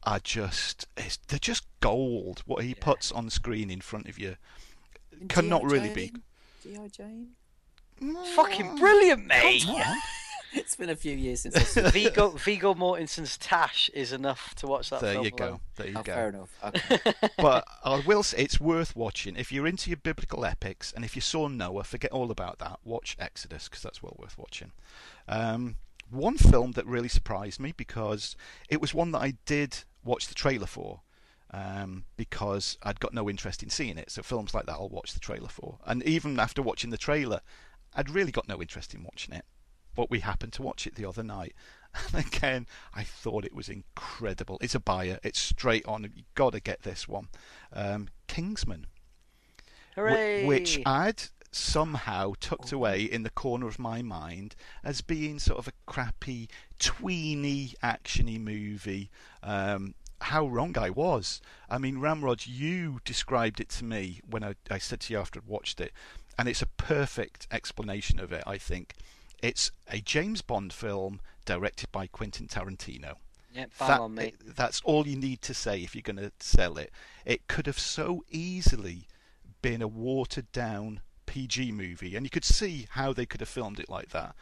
[0.06, 2.42] are just it's, they're just gold.
[2.46, 2.74] What he Yeah.
[2.80, 4.36] puts on screen in front of you
[5.20, 5.70] And cannot G.I.
[5.72, 6.06] really be.
[6.08, 6.22] Jane?
[6.62, 6.88] G.I.
[6.88, 7.28] Jane?
[8.34, 9.64] Fucking brilliant, mate.
[9.64, 9.96] Come on.
[10.52, 14.66] It's been a few years since I've seen Viggo Viggo Mortensen's Tash is enough to
[14.66, 15.24] watch that there film.
[15.26, 15.44] you go.
[15.48, 15.60] alone.
[15.74, 16.14] There you Oh, go.
[16.14, 16.58] fair enough.
[16.64, 16.98] Okay.
[17.36, 21.14] but I will say it's worth watching if you're into your biblical epics, and if
[21.14, 22.78] you saw Noah, forget all about that.
[22.84, 24.70] Watch Exodus because that's well worth watching.
[25.28, 25.76] Um,
[26.10, 28.34] one film that really surprised me because
[28.70, 31.00] it was one that I did watch the trailer for.
[31.52, 35.12] Um, because I'd got no interest in seeing it, so films like that I'll watch
[35.12, 35.78] the trailer for.
[35.86, 37.40] And even after watching the trailer,
[37.94, 39.44] I'd really got no interest in watching it.
[39.94, 41.54] But we happened to watch it the other night,
[42.12, 44.58] and again, I thought it was incredible.
[44.60, 45.18] It's a buyer.
[45.22, 46.02] It's straight on.
[46.02, 47.28] You've got to get this one.
[47.72, 48.86] Um, Kingsman,
[49.94, 50.44] Hooray!
[50.44, 51.22] which I'd
[51.56, 54.54] somehow tucked away in the corner of my mind
[54.84, 59.10] as being sort of a crappy, tweeny, actiony movie.
[59.42, 61.40] Um, how wrong I was.
[61.68, 65.40] I mean, Ramrod, you described it to me when I, I said to you after
[65.40, 65.92] I'd watched it,
[66.38, 68.94] and it's a perfect explanation of it, I think.
[69.42, 73.14] It's a James Bond film directed by Quentin Tarantino.
[73.52, 74.18] yeah, That- on.
[74.44, 76.90] That's all you need to say if you're going to sell it.
[77.24, 79.06] It could have so easily
[79.62, 81.00] been a watered down
[81.36, 84.34] PG movie, and you could see how they could have filmed it like that.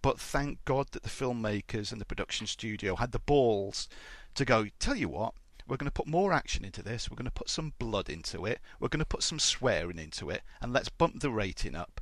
[0.00, 3.88] But thank God that the filmmakers and the production studio had the balls
[4.36, 5.34] to go, tell you what,
[5.66, 8.46] we're going to put more action into this, we're going to put some blood into
[8.46, 12.00] it, we're going to put some swearing into it, and let's bump the rating up.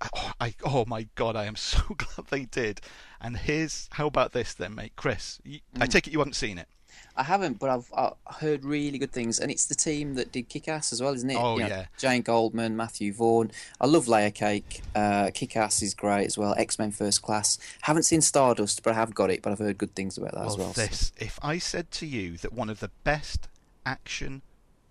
[0.00, 2.80] Oh, I, oh my god, I am so glad they did.
[3.20, 5.40] And here's how about this then, mate, Chris.
[5.42, 5.90] You, I mm.
[5.90, 6.68] take it you haven't seen it.
[7.16, 10.48] I haven't, but I've, I've heard really good things, and it's the team that did
[10.48, 11.36] Kick-Ass as well, isn't it?
[11.38, 11.86] Oh, You know, yeah.
[11.98, 13.50] Jane Goldman, Matthew Vaughn.
[13.80, 14.82] I love Layer Cake.
[14.94, 16.54] Uh, Kick-Ass is great as well.
[16.56, 17.58] X-Men First Class.
[17.82, 19.42] Haven't seen Stardust, but I have got it.
[19.42, 20.72] But I've heard good things about that as well.
[20.72, 23.48] this, if I said to you that one of the best
[23.84, 24.42] action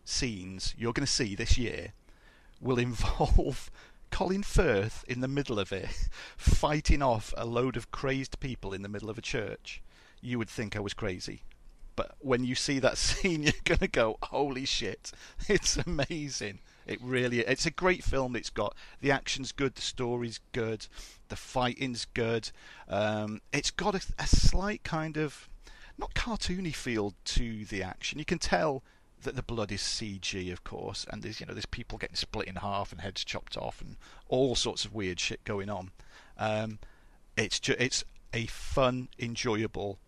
[0.05, 1.93] scenes you're going to see this year
[2.59, 3.71] will involve
[4.11, 5.89] Colin Firth in the middle of it,
[6.37, 9.81] fighting off a load of crazed people in the middle of a church,
[10.21, 11.43] you would think I was crazy.
[11.99, 15.11] But when you see that scene, you're going to go, holy shit,
[15.49, 16.59] it's amazing.
[16.87, 18.37] It really It's a great film.
[18.37, 20.87] It's got the action's good, the story's good,
[21.27, 22.51] the fighting's good.
[22.87, 25.49] Um, it's got a, a slight kind of
[25.97, 28.17] not cartoony feel to the action.
[28.17, 28.81] You can tell
[29.23, 32.47] that the blood is CG, of course, and there's you know there's people getting split
[32.47, 33.97] in half and heads chopped off and
[34.29, 35.91] all sorts of weird shit going on.
[36.37, 36.79] Um,
[37.35, 39.99] it's ju- it's a fun, enjoyable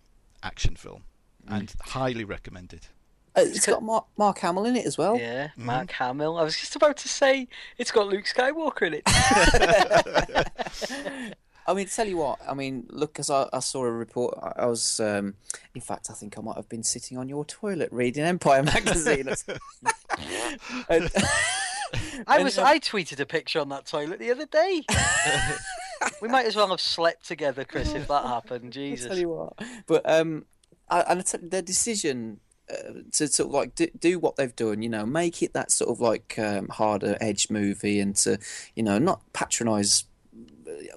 [0.42, 1.04] action film,
[1.48, 2.88] and highly recommended.
[3.36, 5.18] Uh, it's got Mark, Mark Hamill in it as well.
[5.18, 5.66] Yeah, Mm-hmm.
[5.66, 6.38] Mark Hamill.
[6.38, 7.48] I was just about to say
[7.78, 9.04] it's got Luke Skywalker in it.
[11.68, 12.40] I mean, tell you what.
[12.48, 15.36] I mean, look, as I, I saw a report, I, I was, um,
[15.76, 19.30] in fact, I think I might have been sitting on your toilet reading Empire magazine.
[20.90, 21.10] And-
[22.28, 22.58] I and, was.
[22.58, 24.82] um, I tweeted a picture on that toilet the other day.
[26.22, 28.66] we might as well have slept together, Chris, if that happened.
[28.68, 29.08] I'll Jesus.
[29.08, 29.54] tell you what.
[29.88, 30.48] But um, I,
[30.92, 32.40] and their decision
[32.70, 35.72] uh, to sort of like do, do what they've done, you know, make it that
[35.72, 38.38] sort of like um, harder edge movie, and to
[38.76, 40.06] you know not patronise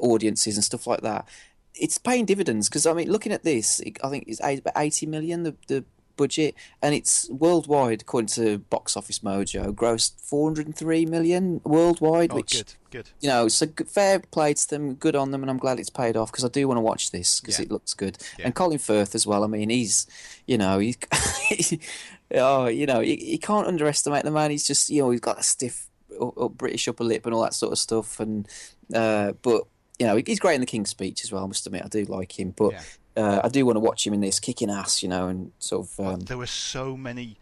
[0.01, 1.29] audiences and stuff like that.
[1.75, 5.07] It's paying dividends because I mean, looking at this, it, I think it's about eighty
[5.07, 5.85] million the the
[6.17, 11.61] budget, and it's worldwide according to Box Office Mojo, grossed four hundred and three million
[11.65, 13.11] worldwide, Oh, which good, good.
[13.21, 15.91] you know, so good, fair play to them, good on them, and I'm glad it's
[15.91, 17.65] paid off because I do want to watch this because Yeah.
[17.67, 18.19] it looks good.
[18.39, 18.47] Yeah.
[18.47, 19.45] And Colin Firth as well.
[19.45, 20.07] I mean, he's,
[20.47, 20.95] you know, he,
[22.35, 24.51] oh, you know, you, you can't underestimate the man.
[24.51, 25.89] He's just, you know, he's got a stiff
[26.21, 28.21] up, up British upper lip and all that sort of stuff.
[28.21, 28.49] And
[28.95, 29.65] uh, but
[29.99, 31.45] you know, he's great in the King's Speech as well.
[31.45, 32.73] I must admit, I do like him, but.
[32.73, 32.83] Yeah.
[33.17, 35.87] Uh, I do want to watch him in this kicking ass, you know, and sort
[35.87, 36.01] of.
[36.01, 37.37] Um, there were so many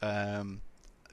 [0.00, 0.62] um,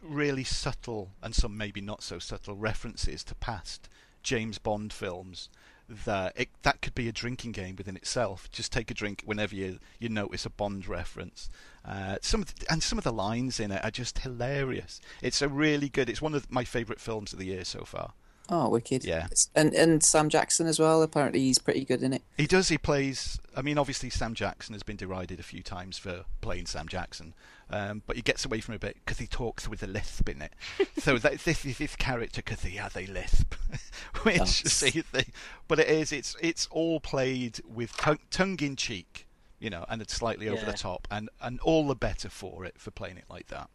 [0.01, 3.89] really subtle and some maybe not so subtle references to past
[4.23, 5.49] James Bond films
[5.89, 8.49] that it, that could be a drinking game within itself.
[8.51, 11.49] Just take a drink whenever you you notice a Bond reference.
[11.85, 14.99] Uh, some of the, and some of the lines in it are just hilarious.
[15.21, 16.09] It's a really good.
[16.09, 18.13] It's one of my favourite films of the year so far.
[18.49, 19.03] Oh, wicked!
[19.03, 19.27] Yeah.
[19.55, 21.01] And and Sam Jackson as well.
[21.01, 22.23] Apparently, he's pretty good in it.
[22.37, 22.69] He does.
[22.69, 23.39] He plays.
[23.55, 27.33] I mean, obviously, Sam Jackson has been derided a few times for playing Sam Jackson,
[27.69, 30.29] um, but he gets away from it a bit because he talks with a lisp
[30.29, 30.53] in it.
[30.97, 33.55] so that this is his character because he has a lisp,
[34.23, 34.63] which Nice.
[34.71, 35.25] see, they,
[35.67, 36.11] but it is.
[36.11, 39.27] It's it's all played with tongue, tongue in cheek,
[39.59, 42.75] you know, and it's slightly over the top, and and all the better for it
[42.77, 43.69] for playing it like that.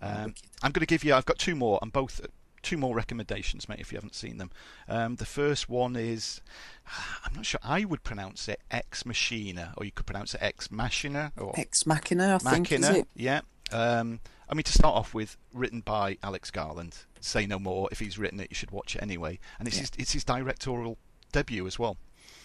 [0.00, 0.34] Um.
[0.64, 1.14] I'm going to give you.
[1.14, 2.20] I've got two more, and both
[2.62, 3.80] two more recommendations, mate.
[3.80, 4.50] If you haven't seen them,
[4.88, 6.40] um, the first one is
[7.24, 7.60] I'm not sure.
[7.62, 11.86] I would pronounce it Ex Machina, or you could pronounce it Ex Machina, or Ex
[11.86, 12.98] Machina, I think, is Machina.
[13.00, 13.08] it?
[13.14, 13.40] Yeah.
[13.72, 16.98] Um, I mean, to start off with, written by Alex Garland.
[17.20, 17.88] Say no more.
[17.90, 19.38] If he's written it, you should watch it anyway.
[19.58, 19.82] And it's Yeah.
[19.82, 20.98] his, it's his directorial
[21.32, 21.96] debut as well.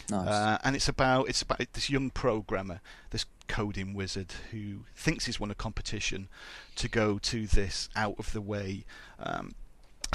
[0.10, 0.28] Nice.
[0.30, 2.80] Uh, and it's about it's about this young programmer,
[3.10, 6.30] this coding wizard who thinks he's won a competition
[6.76, 8.86] to go to this out of the way
[9.20, 9.54] um,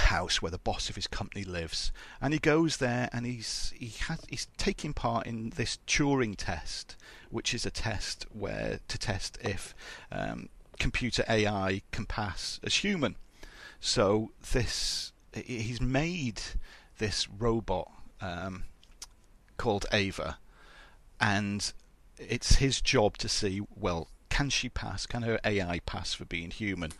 [0.01, 1.91] house where the boss of his company lives.
[2.21, 6.95] And he goes there and he's he has he's taking part in this Turing test,
[7.29, 9.75] which is a test where to test if
[10.11, 10.49] um,
[10.79, 13.15] computer AI can pass as human.
[13.79, 16.41] So this he's made
[16.97, 17.91] this robot.
[18.21, 18.63] Um,
[19.57, 20.37] called Ava,
[21.19, 21.71] and
[22.17, 25.05] it's his job to see well, can she pass?
[25.05, 26.91] Can her AI pass for being human?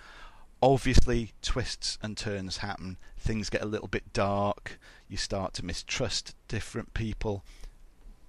[0.64, 2.96] Obviously, twists and turns happen.
[3.18, 4.80] Things get a little bit dark.
[5.10, 7.44] You start to mistrust different people.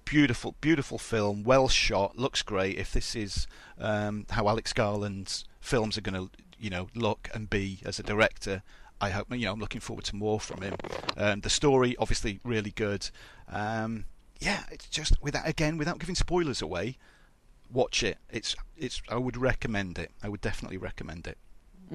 [0.05, 1.45] Beautiful, beautiful film.
[1.45, 2.19] Well shot.
[2.19, 2.77] Looks great.
[2.77, 3.47] If this is
[3.79, 6.29] um, how Alex Garland's films are going to,
[6.59, 8.65] you know, look and be as a director,
[9.01, 9.31] I hope.
[9.31, 10.75] You know, I'm looking forward to more from him.
[11.17, 13.11] Um, the story, obviously, really good.
[13.49, 14.07] Um,
[14.41, 16.99] yeah, it's just without again without giving spoilers away.
[17.73, 18.19] Watch it.
[18.29, 19.01] It's it's.
[19.09, 20.11] I would recommend it.
[20.21, 21.39] I would definitely recommend it.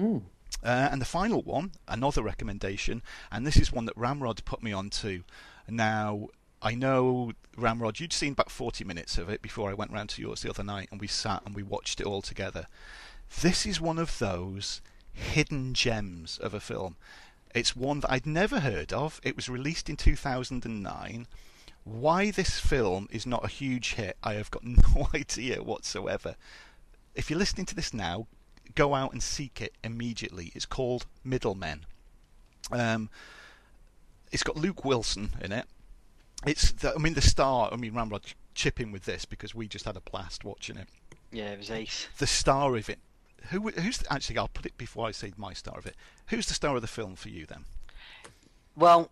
[0.00, 0.22] Mm.
[0.62, 4.72] Uh, and the final one, another recommendation, and this is one that Ramrod put me
[4.72, 5.22] on to.
[5.68, 6.28] Now,
[6.62, 10.22] I know, Ramrod, you'd seen about 40 minutes of it before I went round to
[10.22, 12.66] yours the other night, and we sat and we watched it all together.
[13.40, 14.82] This is one of those
[15.12, 16.96] hidden gems of a film.
[17.54, 19.20] It's one that I'd never heard of.
[19.22, 21.26] It was released in 2009.
[21.84, 26.36] Why this film is not a huge hit, I have got no idea whatsoever.
[27.14, 28.26] if you're listening to this now,
[28.74, 30.52] go out and seek it immediately.
[30.54, 31.86] It's called Middlemen.
[32.70, 33.10] Um,
[34.32, 35.66] it's got Luke Wilson in it.
[36.46, 37.70] It's the, I mean the star.
[37.72, 38.22] I mean Ramrod
[38.54, 40.88] chip in with this because we just had a blast watching it.
[41.32, 42.08] Yeah, it was ace.
[42.18, 42.98] The star of it.
[43.50, 44.38] Who who's actually?
[44.38, 45.96] I'll put it before I say my star of it.
[46.28, 47.64] Who's the star of the film for you then?
[48.76, 49.10] Well,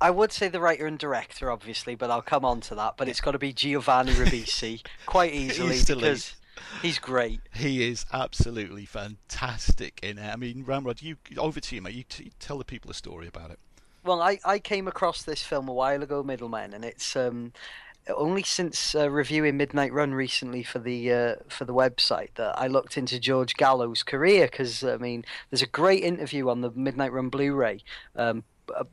[0.00, 2.96] I would say the writer and director, obviously, but I'll come on to that.
[2.96, 6.34] But it's got to be Giovanni Ribisi quite easily the because
[6.82, 7.40] he's great.
[7.52, 10.32] He is absolutely fantastic in it.
[10.32, 11.94] I mean, Ramrod, you over to you, mate.
[11.94, 13.58] You, t- tell the people a story about it.
[14.04, 17.52] Well, I, I came across this film a while ago, Middlemen, and it's um,
[18.08, 22.66] only since uh, reviewing Midnight Run recently for the uh, for the website that I
[22.66, 27.12] looked into George Gallo's career because I mean, there's a great interview on the Midnight
[27.12, 27.82] Run Blu-ray.
[28.14, 28.44] Um,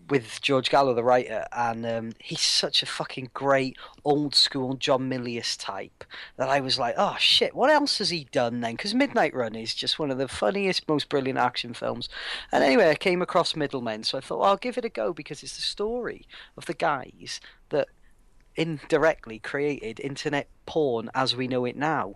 [0.09, 5.09] with George Gallo, the writer, and um, he's such a fucking great old school John
[5.09, 6.03] Milius type
[6.37, 8.75] that I was like, oh shit, what else has he done then?
[8.75, 12.09] Because Midnight Run is just one of the funniest, most brilliant action films.
[12.51, 15.13] And anyway, I came across Middlemen, so I thought, well, I'll give it a go
[15.13, 16.27] because it's the story
[16.57, 17.39] of the guys
[17.69, 17.87] that
[18.55, 22.15] indirectly created internet porn as we know it now.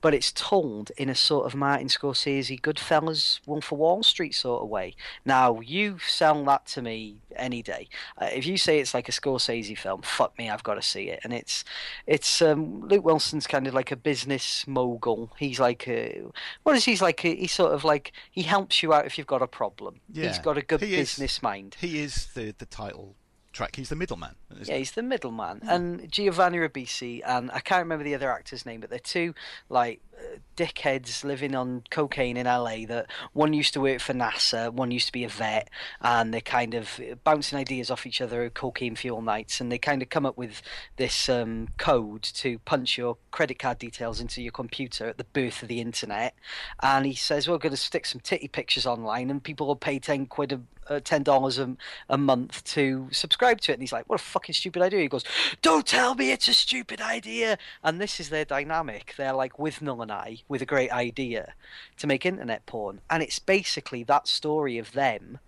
[0.00, 4.62] But it's told in a sort of Martin Scorsese, Goodfellas, Wolf of Wall Street sort
[4.62, 4.94] of way.
[5.24, 7.88] Now, you sell that to me any day.
[8.20, 11.08] Uh, if you say it's like a Scorsese film, fuck me, I've got to see
[11.08, 11.20] it.
[11.24, 11.64] And it's,
[12.06, 15.32] it's um, Luke Wilson's kind of like a business mogul.
[15.38, 16.22] He's like, a,
[16.62, 16.96] what is he?
[16.96, 17.24] he's like?
[17.24, 20.00] A, he's sort of like he helps you out if you've got a problem.
[20.12, 21.76] Yeah, he's got a good he is- business mind.
[21.78, 23.14] He is the the title
[23.56, 23.76] track.
[23.76, 24.36] He's the middleman.
[24.64, 24.78] Yeah, he?
[24.80, 25.60] he's the middleman.
[25.68, 29.34] And Giovanni Ribisi, and I can't remember the other actor's name, but they're two
[29.68, 32.86] like uh, dickheads living on cocaine in LA.
[32.86, 35.70] That one used to work for NASA, one used to be a vet,
[36.00, 39.60] and they're kind of bouncing ideas off each other at cocaine fuel nights.
[39.60, 40.62] And they kind of come up with
[40.96, 45.62] this um, code to punch your credit card details into your computer at the birth
[45.62, 46.34] of the internet.
[46.82, 49.76] And he says, well, "We're going to stick some titty pictures online, and people will
[49.76, 50.58] pay ten quid a uh,
[50.88, 51.76] Uh, ten dollars a
[52.08, 53.74] a month to subscribe to it.
[53.74, 55.24] And he's like, "What a fucking stupid idea!" He goes,
[55.62, 59.14] "Don't tell me it's a stupid idea." And this is their dynamic.
[59.16, 61.54] They're like Withnail and I with a great idea
[61.98, 65.38] to make internet porn, and it's basically that story of them.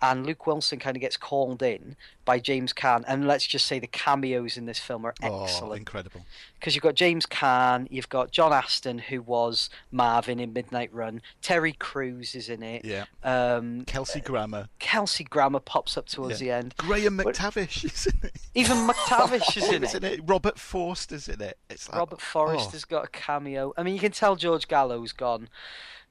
[0.00, 3.78] And Luke Wilson kind of gets called in by James Caan, and let's just say
[3.78, 6.26] the cameos in this film are Oh, excellent incredible.
[6.60, 11.22] because you've got James Caan, you've got John Ashton, who was Marvin in Midnight Run,
[11.40, 13.06] Terry Crews is in it, Yeah.
[13.24, 14.68] um, Kelsey Grammer.
[14.78, 16.46] Kelsey Grammer pops up towards Yeah.
[16.60, 16.74] the end.
[16.76, 18.36] Graham But- McTavish is in it.
[18.54, 20.12] Even McTavish is in Isn't it.
[20.18, 20.20] it?
[20.26, 21.58] Robert Forster's in it.
[21.70, 22.72] It's like, Robert Forrest oh.
[22.72, 23.72] has got a cameo.
[23.76, 25.48] I mean, you can tell George Gallo's gone.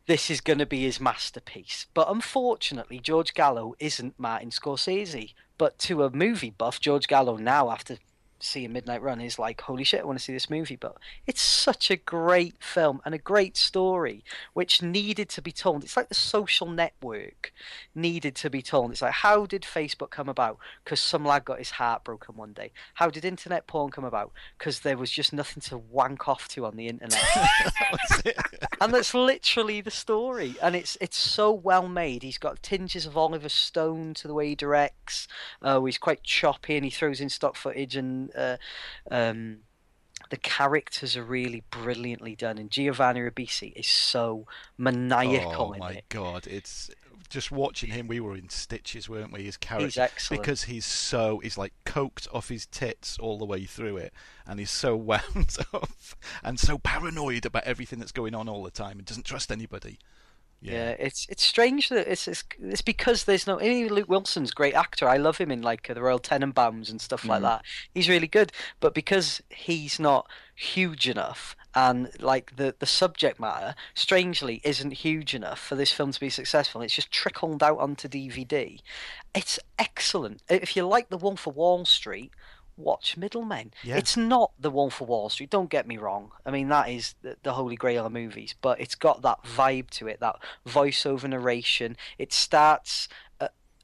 [0.08, 1.86] This is going to be his masterpiece.
[1.94, 5.34] But unfortunately, George Gallo isn't Martin Scorsese.
[5.58, 7.98] But to a movie buff, George Gallo now, after
[8.40, 10.78] seeing Midnight Run, is like, holy shit, I want to see this movie.
[10.78, 14.24] But it's such a great film and a great story,
[14.54, 15.84] which needed to be told.
[15.84, 17.52] It's like the social network
[17.94, 18.92] needed to be told.
[18.92, 20.58] It's like, how did Facebook come about?
[20.86, 22.72] Because some lad got his heart broken one day.
[22.94, 24.32] How did internet porn come about?
[24.58, 27.22] Because there was just nothing to wank off to on the internet.
[28.88, 30.56] And that's literally the story.
[30.62, 32.24] And it's it's so well made.
[32.24, 35.28] He's got tinges of Oliver Stone to the way he directs.
[35.62, 38.56] Uh, he's quite choppy and he throws in stock footage and uh,
[39.12, 39.58] um,
[40.30, 42.58] the characters are really brilliantly done.
[42.58, 44.48] And Giovanni Ribisi is so
[44.78, 45.86] maniacal in it.
[45.86, 46.48] oh my god!
[46.48, 46.90] It's
[47.30, 48.08] just watching him.
[48.08, 49.44] We were in stitches, weren't we?
[49.44, 50.42] His character, He's excellent.
[50.44, 54.14] because he's so he's like coked off his tits all the way through it,
[54.46, 55.90] and he's so wound up
[56.44, 60.00] and so paranoid about everything that's going on all the time, and doesn't trust anybody.
[60.60, 60.96] Yeah.
[60.98, 63.58] it's it's strange that it's, it's it's because there's no.
[63.58, 65.08] Mean, Luke Wilson's great actor.
[65.08, 67.44] I love him in like the Royal Tenenbaums and stuff like Mhm.
[67.44, 67.66] that.
[67.94, 73.76] He's really good, but because he's not huge enough and like the the subject matter
[73.94, 76.82] strangely isn't huge enough for this film to be successful.
[76.82, 78.80] It's just trickled out onto DVD.
[79.36, 80.42] It's excellent.
[80.50, 82.32] If you like The Wolf of Wall Street.
[82.80, 83.74] Watch Middlemen.
[83.82, 83.98] Yeah.
[83.98, 85.50] It's not The Wolf of Wall Street.
[85.50, 86.32] Don't get me wrong.
[86.46, 89.90] I mean that is the, the holy grail of movies, but it's got that vibe
[89.92, 91.98] to it, that voiceover narration.
[92.20, 93.08] It starts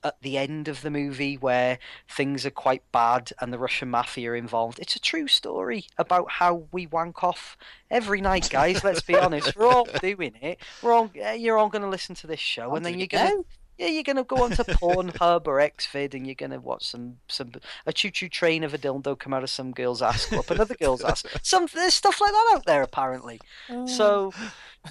[0.04, 4.32] at, the end of the movie where things are quite bad and the Russian mafia
[4.32, 4.80] are involved.
[4.80, 7.58] It's a true story about how we wank off
[7.90, 8.84] every night, guys.
[8.84, 9.56] let's be honest.
[9.56, 10.60] We're all doing it.
[10.82, 11.10] We're all.
[11.16, 13.46] eh, You're all going to listen to this show, I'm and then you're going to.
[13.78, 17.52] Yeah, you're gonna go onto Pornhub or Xvid, and you're gonna watch some some
[17.86, 20.76] a choo choo train of a dildo come out of some girl's ass, up another
[20.76, 21.24] girl's ass.
[21.42, 23.40] Some there's stuff like that out there apparently.
[23.70, 23.86] Oh.
[23.88, 24.34] So,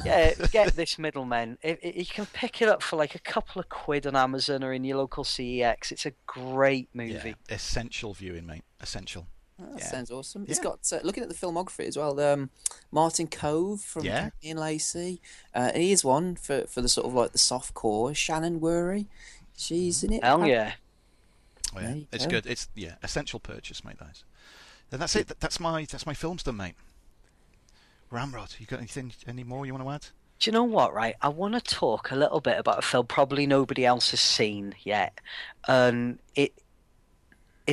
[0.05, 1.59] yeah, get this middleman.
[1.63, 4.85] You can pick it up for like a couple of quid on Amazon or in
[4.85, 7.35] your local CEX, it's a great movie.
[7.49, 8.65] Yeah, essential viewing, mate.
[8.81, 9.27] Essential.
[9.71, 9.91] That Yeah.
[9.91, 10.45] sounds awesome.
[10.49, 10.65] It's Yeah.
[10.65, 12.19] got uh, looking at the filmography as well.
[12.21, 12.51] Um,
[12.91, 14.31] Martin Kove from Yeah.
[14.43, 15.21] Ian Lacey.
[15.55, 18.15] Uh, he is one for for the sort of like the soft core.
[18.15, 19.07] Shannon Whirry,
[19.57, 20.25] she's in it.
[20.25, 20.75] Hell yeah.
[21.75, 21.95] Oh, yeah.
[22.13, 22.33] It's go.
[22.33, 22.47] good.
[22.47, 23.99] It's yeah, essential purchase, mate.
[23.99, 24.25] That is.
[24.91, 25.33] Then that's it.
[25.41, 26.75] That's my that's my films done, mate.
[28.11, 30.07] Ramrod, you got anything any more you want to add?
[30.39, 31.15] Do you know what, right?
[31.23, 34.75] I want to talk a little bit about a film probably nobody else has seen
[34.83, 35.19] yet.
[35.67, 36.53] And it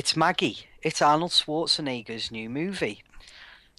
[0.00, 0.60] it's Maggie.
[0.80, 3.02] It's Arnold Schwarzenegger's new movie.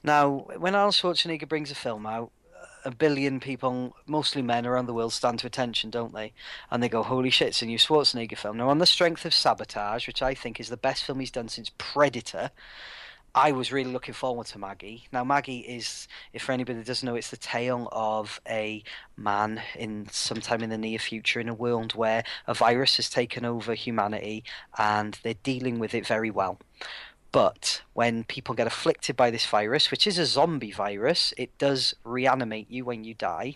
[0.03, 2.31] Now, when Arnold Schwarzenegger brings a film out,
[2.85, 6.33] a billion people, mostly men around the world, stand to attention, don't they?
[6.69, 8.57] And they go, holy shit, it's a new Schwarzenegger film.
[8.57, 11.49] Now, on the strength of Sabotage, which I think is the best film he's done
[11.49, 12.51] since Predator,
[13.33, 15.07] I was really looking forward to Maggie.
[15.13, 18.83] Now, Maggie is, if for anybody doesn't know, it's the tale of a
[19.15, 23.45] man in sometime in the near future in a world where a virus has taken
[23.45, 24.43] over humanity
[24.77, 26.59] and they're dealing with it very well.
[27.31, 31.93] But when people get afflicted by this virus, which is a zombie virus, it does
[32.03, 33.55] reanimate you when you die.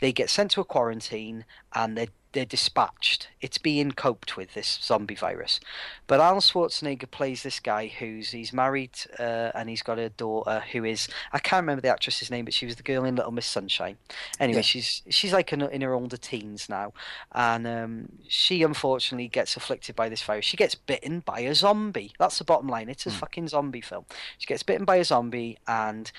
[0.00, 1.44] They get sent to a quarantine
[1.74, 3.28] and they're they're dispatched.
[3.40, 5.60] It's being coped with this zombie virus.
[6.06, 10.62] But Arnold Schwarzenegger plays this guy who's he's married uh, and he's got a daughter
[10.72, 13.32] who is I can't remember the actress's name, but she was the girl in Little
[13.32, 13.96] Miss Sunshine.
[14.40, 14.62] Anyway, Yeah.
[14.62, 16.92] she's she's like in, in her older teens now,
[17.32, 20.44] and um, she unfortunately gets afflicted by this virus.
[20.44, 22.12] She gets bitten by a zombie.
[22.18, 22.88] That's the bottom line.
[22.88, 24.06] It's a fucking zombie film.
[24.38, 26.10] She gets bitten by a zombie and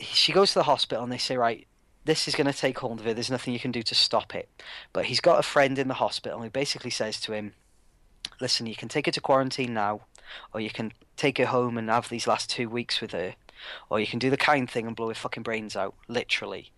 [0.00, 1.66] she goes to the hospital and they say, right,
[2.04, 3.14] this is going to take hold of it.
[3.14, 4.48] There's nothing you can do to stop it.
[4.92, 7.54] But he's got a friend in the hospital who basically says to him,
[8.40, 10.02] listen, you can take her to quarantine now,
[10.52, 13.34] or you can take her home and have these last two weeks with her,
[13.88, 16.72] or you can do the kind thing and blow her fucking brains out, literally.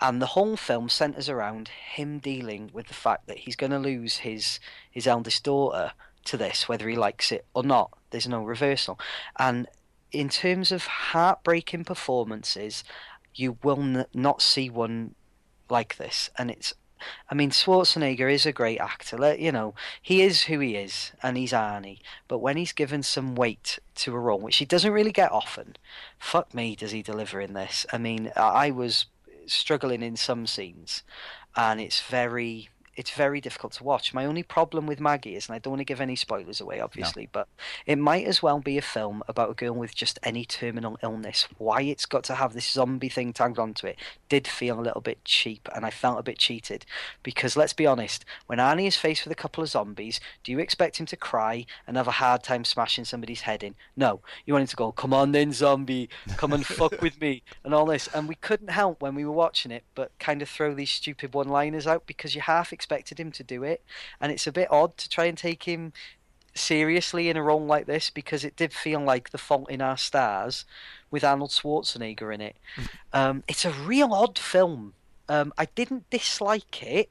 [0.00, 3.78] And the whole film centers around him dealing with the fact that he's going to
[3.78, 5.92] lose his his eldest daughter
[6.26, 7.90] to this, whether he likes it or not.
[8.10, 8.98] There's no reversal.
[9.38, 9.66] And
[10.12, 12.84] in terms of heartbreaking performances,
[13.38, 15.14] you will n- not see one
[15.70, 16.30] like this.
[16.36, 16.74] And it's,
[17.30, 19.16] I mean, Schwarzenegger is a great actor.
[19.16, 22.00] Let you know, he is who he is, and he's Arnie.
[22.26, 25.76] But when he's given some weight to a role, which he doesn't really get often,
[26.18, 27.86] fuck me, does he deliver in this?
[27.92, 29.06] I mean, I I was
[29.46, 31.02] struggling in some scenes,
[31.56, 32.68] and it's very.
[32.98, 34.12] It's very difficult to watch.
[34.12, 36.80] My only problem with Maggie is, and I don't want to give any spoilers away,
[36.80, 37.46] obviously, but
[37.86, 41.46] it might as well be a film about a girl with just any terminal illness.
[41.58, 45.00] Why it's got to have this zombie thing tagged onto it did feel a little
[45.00, 46.84] bit cheap, and I felt a bit cheated.
[47.22, 50.58] Because let's be honest, when Arnie is faced with a couple of zombies, do you
[50.58, 53.76] expect him to cry and have a hard time smashing somebody's head in?
[53.96, 54.22] No.
[54.44, 57.72] You want him to go, come on then, zombie, come and fuck with me, and
[57.72, 58.08] all this.
[58.12, 61.32] And we couldn't help when we were watching it, but kind of throw these stupid
[61.32, 63.84] one liners out because you half expected him to do it.
[64.20, 65.92] And it's a bit odd to try and take him
[66.54, 69.96] seriously in a role like this because it did feel like The Fault in Our
[69.96, 70.64] Stars
[71.10, 72.56] with Arnold Schwarzenegger in it.
[73.12, 74.94] um, it's a real odd film.
[75.28, 77.10] Um, I didn't dislike it.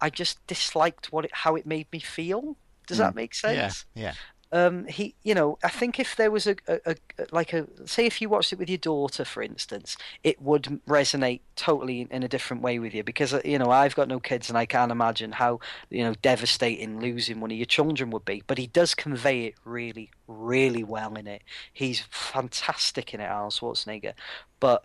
[0.00, 2.56] I just disliked what it, how it made me feel.
[2.86, 3.86] Does that make sense?
[3.94, 4.14] Yeah, yeah.
[4.54, 6.96] Um, he, you know, I think if there was a, a, a
[7.32, 11.40] like a say if you watched it with your daughter, for instance, it would resonate
[11.56, 14.48] totally in, a different way with you because uh, you know I've got no kids
[14.48, 15.58] and I can't imagine how
[15.90, 18.44] you know devastating losing one of your children would be.
[18.46, 21.42] But he does convey it really, really well in it.
[21.72, 24.12] He's fantastic in it, Arnold Schwarzenegger.
[24.60, 24.84] But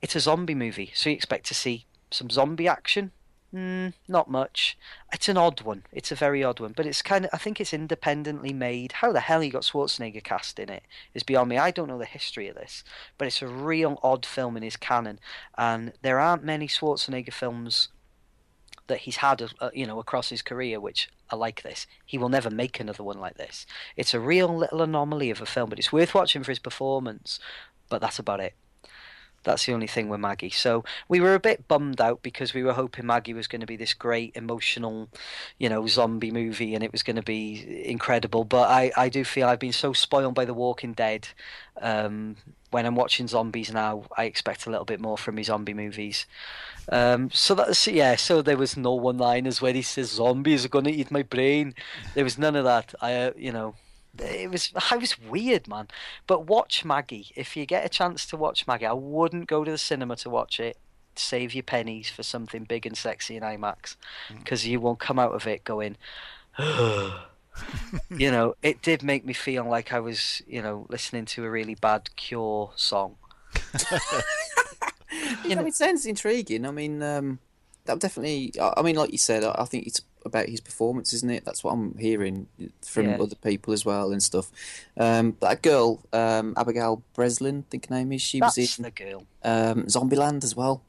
[0.00, 3.12] it's a zombie movie, so you expect to see some zombie action.
[3.54, 4.78] Mm, not much.
[5.12, 5.82] It's an odd one.
[5.92, 7.30] It's a very odd one, but it's kind of.
[7.34, 8.92] I think it's independently made.
[8.92, 11.58] How the hell he got Schwarzenegger cast in it is beyond me.
[11.58, 12.82] I don't know the history of this,
[13.18, 15.20] but it's a real odd film in his canon,
[15.58, 17.88] and there aren't many Schwarzenegger films
[18.86, 21.86] that he's had, uh, you know, across his career which are like this.
[22.06, 23.66] He will never make another one like this.
[23.96, 27.38] It's a real little anomaly of a film, but it's worth watching for his performance.
[27.90, 28.54] But that's about it.
[29.44, 30.50] That's the only thing with Maggie.
[30.50, 33.66] So we were a bit bummed out because we were hoping Maggie was going to
[33.66, 35.08] be this great emotional,
[35.58, 38.44] you know, zombie movie and it was going to be incredible.
[38.44, 41.28] But I, I do feel I've been so spoiled by The Walking Dead.
[41.80, 42.36] Um,
[42.70, 46.26] when I'm watching zombies now, I expect a little bit more from his zombie movies.
[46.88, 48.16] Um, so that's yeah.
[48.16, 51.74] So there was no one-liners where he says zombies are going to eat my brain.
[52.14, 52.94] There was none of that.
[53.00, 53.74] I, uh, you know,
[54.18, 55.88] it was I was weird, man.
[56.26, 58.86] But watch Maggie if you get a chance to watch Maggie.
[58.86, 60.78] I wouldn't go to the cinema to watch it.
[61.14, 63.96] Save your pennies for something big and sexy in IMAX,
[64.38, 65.96] because you won't come out of it going.
[66.58, 71.50] you know, it did make me feel like I was, you know, listening to a
[71.50, 73.16] really bad Cure song.
[75.44, 76.64] You know, it sounds intriguing.
[76.64, 77.38] I mean, um,
[77.84, 78.52] that definitely.
[78.60, 81.44] I I mean, like you said, I I think it's about his performance, isn't it?
[81.44, 82.48] That's what I'm hearing
[82.82, 83.16] from Yeah.
[83.20, 84.50] other people as well and stuff.
[84.96, 88.22] Um, that girl, um, Abigail Breslin, I think her name is.
[88.22, 89.26] She That's was in the girl.
[89.42, 90.82] um, Zombieland as well.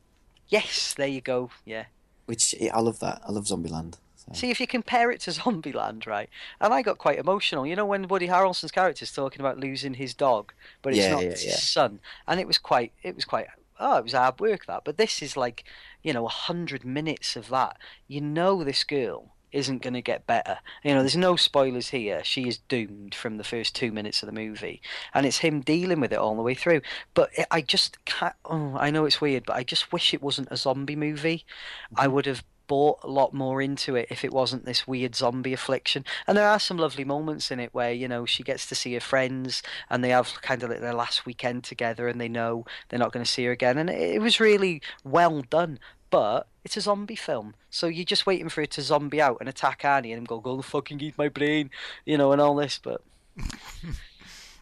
[0.48, 1.50] Yes, there you go.
[1.66, 1.86] Yeah.
[2.26, 3.22] Which I love that.
[3.28, 3.96] I love Zombieland.
[4.16, 4.32] So.
[4.34, 6.30] See if you compare it to Zombieland, right?
[6.62, 7.66] And I got quite emotional.
[7.68, 11.12] You know when Woody Harrelson's character is talking about losing his dog, but it's Yeah,
[11.12, 11.52] not yeah, it's yeah.
[11.52, 13.48] his son, and it was quite, it was quite.
[13.80, 15.66] Oh, it was hard work that, but this is like,
[16.04, 17.78] you know, a hundred minutes of that.
[18.08, 20.60] You know, this girl isn't going to get better.
[20.84, 22.24] You know, there's no spoilers here.
[22.24, 24.82] She is doomed from the first two minutes of the movie,
[25.14, 26.82] and it's him dealing with it all the way through.
[27.14, 28.36] But I just can't.
[28.46, 31.46] Oh, I know it's weird, but I just wish it wasn't a zombie movie.
[31.96, 32.14] I mm-hmm.
[32.16, 36.06] would have bought a lot more into it if it wasn't this weird zombie affliction.
[36.28, 38.94] And there are some lovely moments in it where, you know, she gets to see
[38.94, 42.66] her friends and they have kind of like their last weekend together and they know
[42.90, 43.78] they're not going to see her again.
[43.78, 45.80] And it, was really well done.
[46.10, 47.56] But it's a zombie film.
[47.72, 50.62] So you're just waiting for it to zombie out and attack Arnie and go, go
[50.62, 51.72] fucking eat my brain,
[52.06, 52.80] you know, and all this.
[52.82, 53.02] But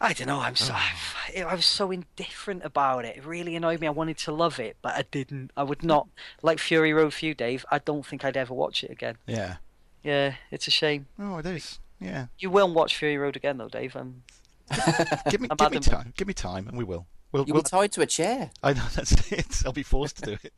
[0.02, 0.40] I don't know.
[0.40, 3.16] I'm so I, I was so indifferent about it.
[3.16, 3.86] It really annoyed me.
[3.86, 5.52] I wanted to love it, but I didn't.
[5.56, 6.08] I would not
[6.42, 7.64] like Fury Road for you, Dave.
[7.70, 9.16] I don't think I'd ever watch it again.
[9.28, 9.56] Yeah.
[10.02, 11.06] Yeah, it's a shame.
[11.20, 11.78] Oh, it is.
[12.00, 12.26] Yeah.
[12.40, 13.94] You will watch Fury Road again, though, Dave.
[13.94, 14.24] Um,
[15.30, 16.12] Give me, I'm give me time.
[16.16, 17.06] Give me time, and we will.
[17.30, 18.50] We'll, You'll we'll be tied to a chair.
[18.62, 19.62] I know that's it.
[19.64, 20.52] I'll be forced to do it.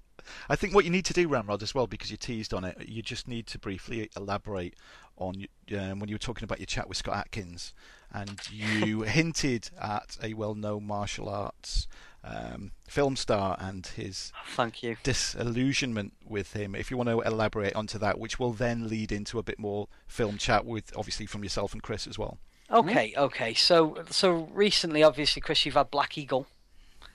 [0.48, 2.88] I think what you need to do, Ramrod, as well, because you teased on it,
[2.88, 4.74] you just need to briefly elaborate
[5.16, 5.46] on
[5.76, 7.72] um, when you were talking about your chat with Scott Adkins,
[8.12, 11.86] and you hinted at a well-known martial arts
[12.22, 14.96] um, film star and his thank you.
[15.02, 16.74] disillusionment with him.
[16.74, 19.88] If you want to elaborate onto that, which will then lead into a bit more
[20.06, 22.38] film chat with, obviously, from yourself and Chris as well.
[22.70, 23.52] Okay, okay.
[23.54, 26.46] So, so recently, obviously, Chris, you've had Black Eagle,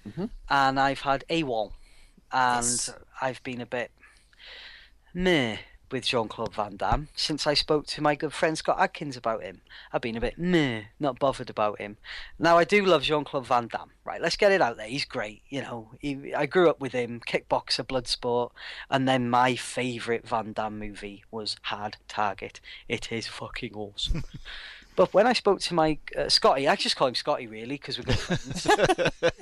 [0.07, 0.30] Mhm.
[0.49, 1.73] and I've had AWOL,
[2.31, 2.89] and Yes.
[3.21, 3.91] I've been a bit
[5.13, 5.57] meh
[5.91, 9.43] with Jean Claude Van Damme since I spoke to my good friend Scott Adkins about
[9.43, 9.61] him.
[9.91, 11.97] I've been a bit meh, not bothered about him.
[12.37, 13.91] Now I do love Jean Claude Van Damme.
[14.03, 14.87] Right, let's get it out there.
[14.87, 15.41] He's great.
[15.49, 18.51] You know, he, I grew up with him, kickboxer, Bloodsport,
[18.89, 22.59] and then my favourite Van Damme movie was Hard Target.
[22.87, 24.23] It is fucking awesome.
[24.99, 27.97] But when I spoke to my uh, Scotty, I just call him Scotty really because
[27.97, 28.67] we're good friends.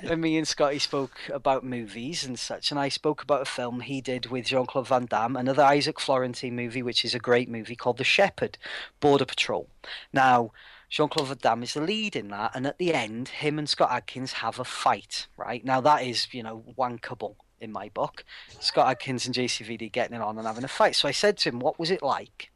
[0.02, 3.80] when me and Scotty spoke about movies and such, and I spoke about a film
[3.80, 7.48] he did with Jean Claude Van Damme, another Isaac Florentine movie, which is a great
[7.48, 8.56] movie called The Shepherd,
[9.00, 9.68] Border Patrol.
[10.12, 10.52] Now,
[10.90, 13.68] Jean Claude Van Damme is the lead in that, and at the end, him and
[13.68, 15.26] Scott Adkins have a fight.
[15.36, 18.24] Right now, that is you know wankable in my book.
[18.60, 20.94] Scott Adkins and JCVD getting it on and having a fight.
[20.94, 22.52] So I said to him, "What was it like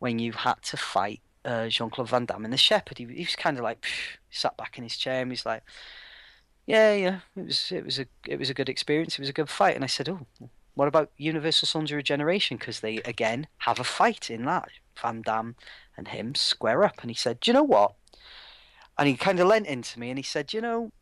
[0.00, 3.24] when you had to fight uh, Jean Claude Van Damme in The Shepherd?" He, he
[3.24, 5.62] was kind of like phew, sat back in his chair and he's like,
[6.66, 9.14] "Yeah, yeah, it was it was a it was a good experience.
[9.14, 10.26] It was a good fight." And I said, "Oh."
[10.74, 12.56] What about Universal of Regeneration?
[12.56, 14.68] Because they again have a fight in that.
[15.02, 15.56] Van Damme
[15.96, 17.94] and him square up, and he said, "Do you know what?"
[18.96, 20.92] And he kind of leant into me and he said, you know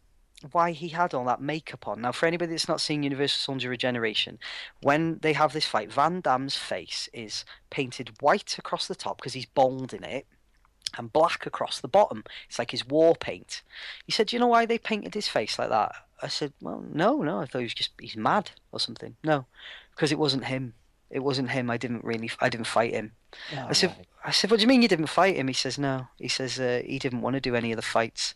[0.52, 3.64] why he had all that makeup on?" Now, for anybody that's not seen Universal of
[3.64, 4.38] Regeneration,
[4.82, 9.32] when they have this fight, Van Damme's face is painted white across the top because
[9.32, 10.26] he's bald in it,
[10.96, 12.24] and black across the bottom.
[12.48, 13.62] It's like his war paint.
[14.04, 15.92] He said, "Do you know why they painted his face like that?"
[16.22, 17.40] I said, "Well, no, no.
[17.40, 19.16] I thought he was just he's mad or something.
[19.22, 19.46] No,
[19.94, 20.74] because it wasn't him.
[21.10, 21.70] It wasn't him.
[21.70, 22.30] I didn't really.
[22.40, 23.12] I didn't fight him."
[23.68, 23.94] I said,
[24.24, 25.48] I said, what do you mean you didn't fight him?
[25.48, 26.08] He says, no.
[26.18, 28.34] He says uh, he didn't want to do any of the fights.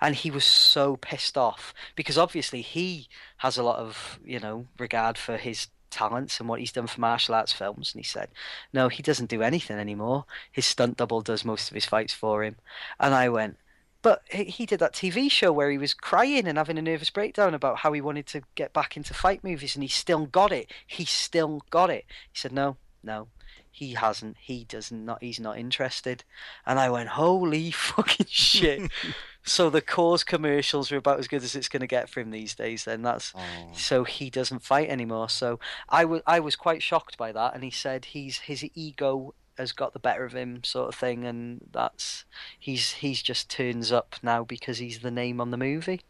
[0.00, 3.08] And he was so pissed off because obviously he
[3.38, 7.00] has a lot of, you know, regard for his talents and what he's done for
[7.00, 7.92] martial arts films.
[7.92, 8.28] And he said,
[8.72, 10.24] no, he doesn't do anything anymore.
[10.50, 12.56] His stunt double does most of his fights for him.
[13.00, 13.56] And I went,
[14.00, 17.52] but he did that TV show where he was crying and having a nervous breakdown
[17.52, 20.70] about how he wanted to get back into fight movies and he still got it.
[20.86, 22.04] He still got it.
[22.32, 23.28] He said, no, no,
[23.70, 24.36] he hasn't.
[24.40, 25.22] He does not.
[25.22, 26.24] He's not interested.
[26.66, 28.90] And I went, holy fucking shit.
[29.48, 32.30] so the cause commercials are about as good as it's going to get for him
[32.30, 32.84] these days.
[32.84, 33.40] Then that's Oh.
[33.72, 35.28] so he doesn't fight anymore.
[35.28, 35.58] So
[35.88, 37.54] I was I was quite shocked by that.
[37.54, 41.24] And he said he's his ego has got the better of him, sort of thing.
[41.24, 42.24] And that's
[42.58, 46.02] he's he's just turns up now because he's the name on the movie,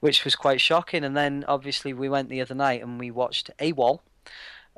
[0.00, 1.04] which was quite shocking.
[1.04, 4.00] And then obviously we went the other night and we watched AWOL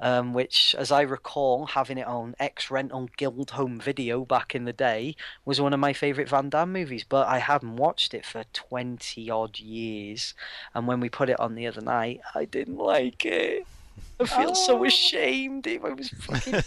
[0.01, 4.65] um, which, as I recall, having it on X Rental Guild Home Video back in
[4.65, 7.05] the day, was one of my favourite Van Damme movies.
[7.09, 10.35] But I hadn't watched it for twenty odd years,
[10.75, 13.67] and when we put it on the other night, I didn't like it.
[14.21, 14.85] I feel so Oh.
[14.85, 15.67] ashamed.
[15.67, 16.63] It was fucking,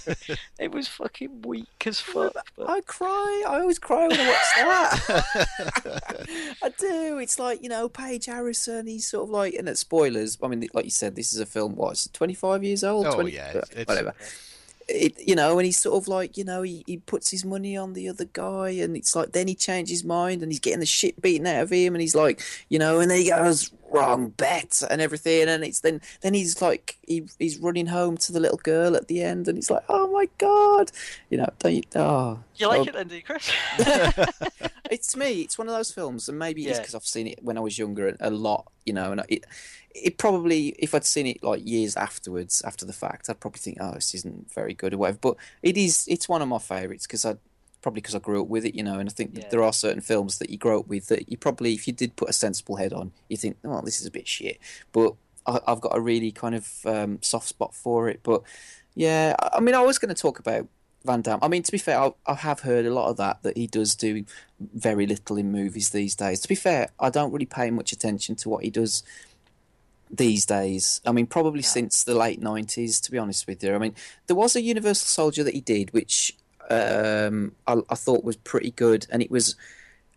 [0.60, 2.34] it was fucking weak as fuck.
[2.56, 3.44] But I cry.
[3.48, 6.56] I always cry when I watch that.
[6.64, 7.18] I do.
[7.20, 8.88] It's like you know, Paige Harrison.
[8.88, 10.38] He's sort of like, and it's spoilers.
[10.41, 11.76] I mean, like you said, this is a film.
[11.76, 11.91] What?
[11.91, 13.06] It's twenty-five years old.
[13.08, 14.14] Oh, 20, yeah, uh, it's- it's- whatever.
[14.88, 17.78] it, you know, and he's sort of like, you know, he, he puts his money
[17.78, 20.80] on the other guy, and it's like then he changes his mind, and he's getting
[20.82, 23.72] the shit beaten out of him, and he's like, you know, and then he goes
[23.91, 28.31] wrong bet and everything, and it's then then he's like he he's running home to
[28.31, 30.91] the little girl at the end, and he's like, oh my god,
[31.30, 33.51] you know, don't you, oh, You like oh, it then, do you, Chris?
[34.91, 35.41] it's me.
[35.41, 37.77] It's one of those films, and maybe it's because I've seen it when I was
[37.77, 39.11] younger a- lot, you know.
[39.11, 39.45] And it,
[39.93, 43.77] it probably, if I'd seen it like years afterwards, after the fact, I'd probably think,
[43.80, 45.19] oh, this isn't very good or whatever.
[45.22, 46.05] But it is.
[46.07, 47.35] It's one of my favourites because I
[47.82, 48.99] probably because I grew up with it, you know.
[48.99, 49.48] And I think Yeah.
[49.49, 52.16] there are certain films that you grow up with that you probably, if you did
[52.16, 54.60] put a sensible head on, you think, oh, this is a bit shit.
[54.91, 58.20] But I, I've got a really kind of um, soft spot for it.
[58.24, 58.44] But
[58.95, 60.68] yeah, I I mean, I was going to talk about
[61.03, 61.40] Van Damme.
[61.41, 63.66] I mean, to be fair, I, I have heard a lot of that that he
[63.66, 64.24] does do
[64.60, 66.40] very little in movies these days.
[66.41, 69.02] To be fair, I don't really pay much attention to what he does
[70.12, 71.02] these days.
[71.06, 72.99] I mean, probably since the late nineties.
[73.02, 73.95] To be honest with you, I mean,
[74.28, 76.38] there was a Universal Soldier that he did, which
[76.69, 79.55] um, I, I thought was pretty good, and it was.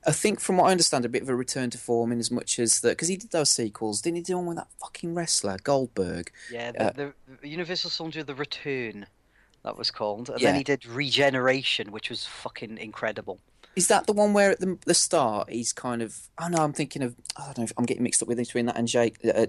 [0.06, 2.30] I think, from what I understand, a bit of a return to form in as
[2.30, 4.02] much as that because he did those sequels.
[4.02, 6.30] Didn't he do one with that fucking wrestler Goldberg?
[6.52, 9.06] yeah, Uh, the, the Universal Soldier: The Return,
[9.62, 10.48] that was called, and Yeah.
[10.48, 13.40] then he did Regeneration, which was fucking incredible.
[13.76, 16.14] Is that the one where at the, the start he's kind of?
[16.38, 17.14] Oh no, I'm thinking of.
[17.38, 17.64] I don't know.
[17.64, 19.16] If I'm getting mixed up with between that and Jake.
[19.24, 19.46] Uh,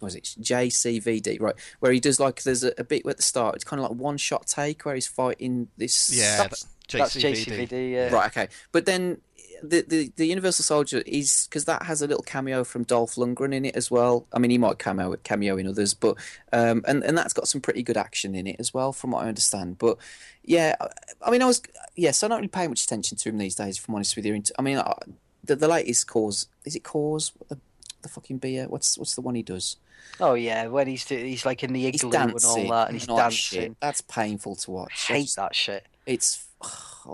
[0.00, 0.24] what is it?
[0.40, 1.54] JCVD, right?
[1.80, 3.54] Where he does like there's a, a bit at the start.
[3.54, 6.14] It's kind of like one shot take where he's fighting this.
[6.16, 7.68] Yeah, That's- That's JCVD.
[7.68, 7.92] JCVD.
[7.92, 8.08] Yeah.
[8.14, 8.26] Right.
[8.28, 8.48] Okay.
[8.72, 9.20] But then
[9.62, 13.54] the the, the Universal Soldier is because that has a little cameo from Dolph Lundgren
[13.54, 14.26] in it as well.
[14.32, 16.16] I mean, he might cameo cameo in others, but
[16.52, 19.24] um, and and that's got some pretty good action in it as well, from what
[19.24, 19.78] I understand.
[19.78, 19.96] But
[20.44, 20.88] yeah, I-
[21.22, 21.62] I mean, I was
[21.96, 23.78] yes, I don't really pay much attention to him these days.
[23.78, 24.92] If I'm honest with you, I mean, I,
[25.42, 27.58] the the latest cause is it cause the
[28.02, 28.66] the fucking beer?
[28.68, 29.76] What's what's the one he does?
[30.20, 33.30] Oh yeah, when he's he's like in the igloo and all that, and he's dancing.
[33.60, 33.76] shit.
[33.80, 35.06] That's painful to watch.
[35.10, 35.86] I hate that shit.
[36.06, 36.42] it's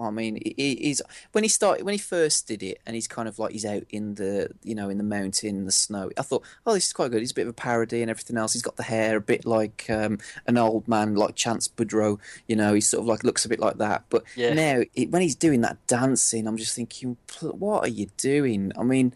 [0.00, 1.02] I mean he- he- he's
[1.32, 3.82] when he started when he first did it and he's kind of like he's out
[3.90, 7.10] in the you know in the mountain the snow I thought oh this is quite
[7.10, 9.20] good he's a bit of a parody and everything else he's got the hair a
[9.20, 13.24] bit like um, an old man like Chance Boudreau you know he sort of like
[13.24, 14.54] looks a bit like that but Yeah.
[14.54, 18.84] now it, when he's doing that dancing I'm just thinking what are you doing I
[18.84, 19.12] mean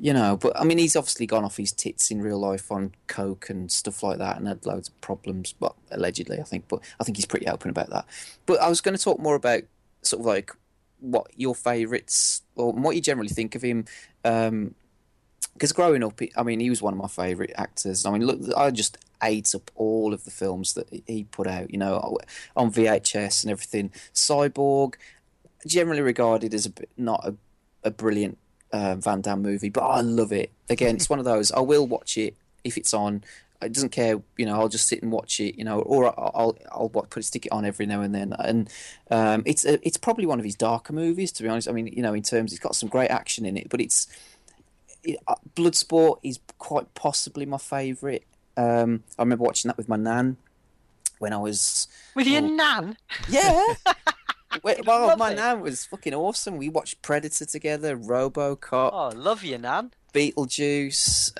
[0.00, 2.92] you know but I mean he's obviously gone off his tits in real life on
[3.08, 6.80] coke and stuff like that and had loads of problems but allegedly I think but
[7.00, 8.06] I think he's pretty open about that
[8.46, 9.62] but I was going to talk more about
[10.02, 10.52] sort of like
[11.00, 13.84] what your favourites or what you generally think of him.
[14.24, 14.74] Um,
[15.54, 18.06] because growing up, I mean, he was one of my favourite actors.
[18.06, 21.72] I mean, look, I just ate up all of the films that he put out,
[21.72, 22.16] you know,
[22.56, 23.90] on VHS and everything.
[24.14, 24.94] Cyborg,
[25.66, 27.34] generally regarded as a bit, not a,
[27.82, 28.38] a brilliant
[28.72, 30.50] uh, Van Damme movie, but I love it.
[30.68, 31.50] Again, it's one of those.
[31.52, 32.34] I will watch it
[32.64, 33.24] if it's on.
[33.60, 34.54] It doesn't care, you know.
[34.60, 37.50] I'll just sit and watch it, you know, or I'll I'll, I'll put stick it
[37.52, 38.32] on every now and then.
[38.38, 38.70] And
[39.10, 41.68] um, it's a, it's probably one of his darker movies, to be honest.
[41.68, 44.06] I mean, you know, in terms, it's got some great action in it, but it's
[45.02, 48.22] it, uh, Bloodsport is quite possibly my favourite.
[48.56, 50.36] Um, I remember watching that with my nan
[51.18, 52.46] when I was With your Oh.
[52.48, 52.96] nan?
[53.28, 53.74] yeah.
[54.62, 55.36] Wait, well, love my it.
[55.36, 56.56] nan was fucking awesome.
[56.56, 59.92] We watched Predator together, RoboCop, Oh, love you, nan.
[60.14, 61.32] Beetlejuice,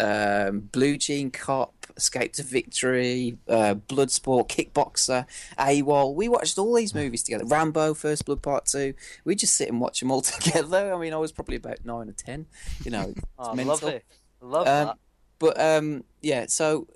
[0.49, 5.27] um, Blue Jean Cop, Escape to Victory, uh, Bloodsport, Kickboxer,
[5.59, 6.15] AWOL.
[6.15, 7.45] We watched all these movies together.
[7.47, 8.95] Rambo, First Blood Part Two.
[9.25, 10.93] We just sit and watch them all together.
[10.95, 12.47] I mean, I was probably about nine or ten.
[12.85, 13.75] You know, Oh, mental.
[13.75, 14.01] lovely.
[14.41, 14.99] Love Um, that.
[15.39, 16.87] But um, yeah, so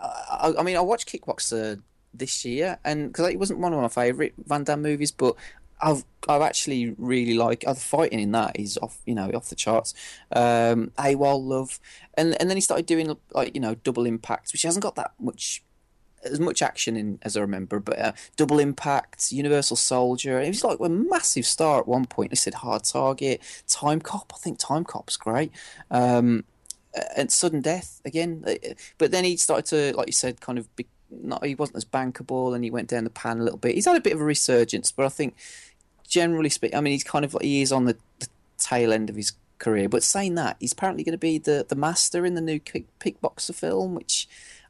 [0.00, 1.82] I, I mean, I watched Kickboxer
[2.12, 5.36] this year, and because it wasn't one of my favourite Van Damme movies, but
[5.82, 9.48] I've I've actually really like uh, the fighting in that is off you know off
[9.48, 9.94] the charts.
[10.32, 11.80] Um, AWOL love,
[12.14, 15.12] and and then he started doing like you know Double Impact, which hasn't got that
[15.18, 15.62] much
[16.22, 20.40] as much action in as I remember, but uh, Double Impact, Universal Soldier.
[20.40, 22.30] It was like a massive star at one point.
[22.30, 24.32] They said Hard Target, Time Cop.
[24.34, 25.50] I think Time Cop's great.
[25.90, 26.44] Um,
[27.16, 28.44] and sudden death again.
[28.46, 28.54] Uh,
[28.98, 31.84] But then he started to, like you said, kind of be, not he wasn't as
[31.84, 33.74] bankable, and he went down the pan a little bit.
[33.74, 35.34] He's had a bit of a resurgence, but I think
[36.08, 38.28] generally speaking, I mean, he's kind of he is on the, the
[38.58, 39.88] tail end of his career.
[39.88, 42.86] But saying that, he's apparently going to be the the master in the new kick,
[42.98, 44.28] Kickboxer film, which.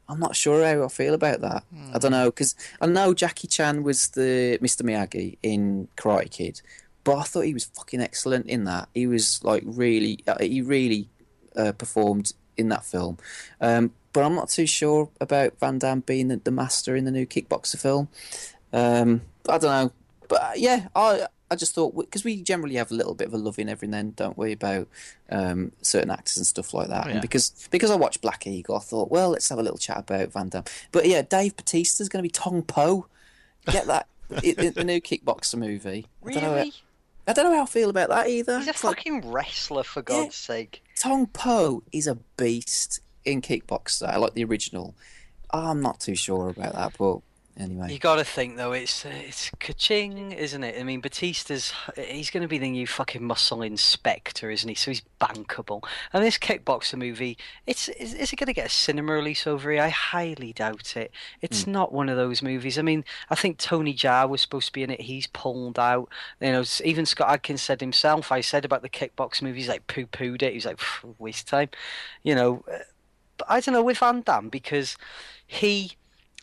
[0.09, 1.63] I'm not sure how I feel about that.
[1.93, 4.81] I don't know because I know Jackie Chan was the Mr.
[4.81, 6.61] Miyagi in Karate Kid,
[7.05, 8.89] but I thought he was fucking excellent in that.
[8.93, 11.07] He was like really, uh, he really
[11.55, 13.17] uh, performed in that film.
[13.61, 17.11] Um, but I'm not too sure about Van Damme being the, the master in the
[17.11, 18.07] new Kickboxer film.
[18.73, 19.91] Um, I don't know,
[20.27, 23.33] but uh, yeah, I I just thought because we generally have a little bit of
[23.33, 24.87] a love in every now and then, don't we, about
[25.29, 27.05] um, certain actors and stuff like that.
[27.05, 27.13] Oh, yeah.
[27.15, 29.97] And because because I watched Black Eagle, I thought, well, let's have a little chat
[29.97, 30.63] about Van Damme.
[30.93, 33.07] But yeah, Dave Batista's going to be Tong Po
[33.69, 34.07] Get that
[34.43, 36.07] it, it- the new kickboxer movie.
[36.25, 36.55] I don't know.
[36.55, 36.73] Really?
[37.27, 38.57] I don't know how I feel about that either.
[38.57, 40.83] He's a It's like, fucking wrestler, for God's sake.
[40.99, 44.07] Tong Po is a beast in kickboxer.
[44.07, 44.95] I like the original.
[45.51, 47.19] I'm not too sure about that, but
[47.59, 47.91] anyway.
[47.91, 50.79] You got to think though, it's it's ka-ching, isn't it?
[50.79, 54.75] I mean, Batista's he's going to be the new fucking muscle inspector, isn't he?
[54.75, 55.83] So he's bankable.
[56.13, 57.37] And this kickboxer movie,
[57.67, 59.81] it's is, is it going to get a cinema release over here?
[59.81, 61.11] I highly doubt it.
[61.41, 62.79] It's not one of those movies.
[62.79, 65.01] I mean, I think Tony Jaa was supposed to be in it.
[65.01, 66.07] He's pulled out.
[66.39, 68.31] You know, even Scott Adkins said himself.
[68.31, 70.51] I said about the kickbox movies, like poo pooed it.
[70.51, 70.79] He was like,
[71.19, 71.69] waste time.
[72.23, 72.77] You know, uh,
[73.47, 74.97] I don't know with Van Damme because
[75.45, 75.93] he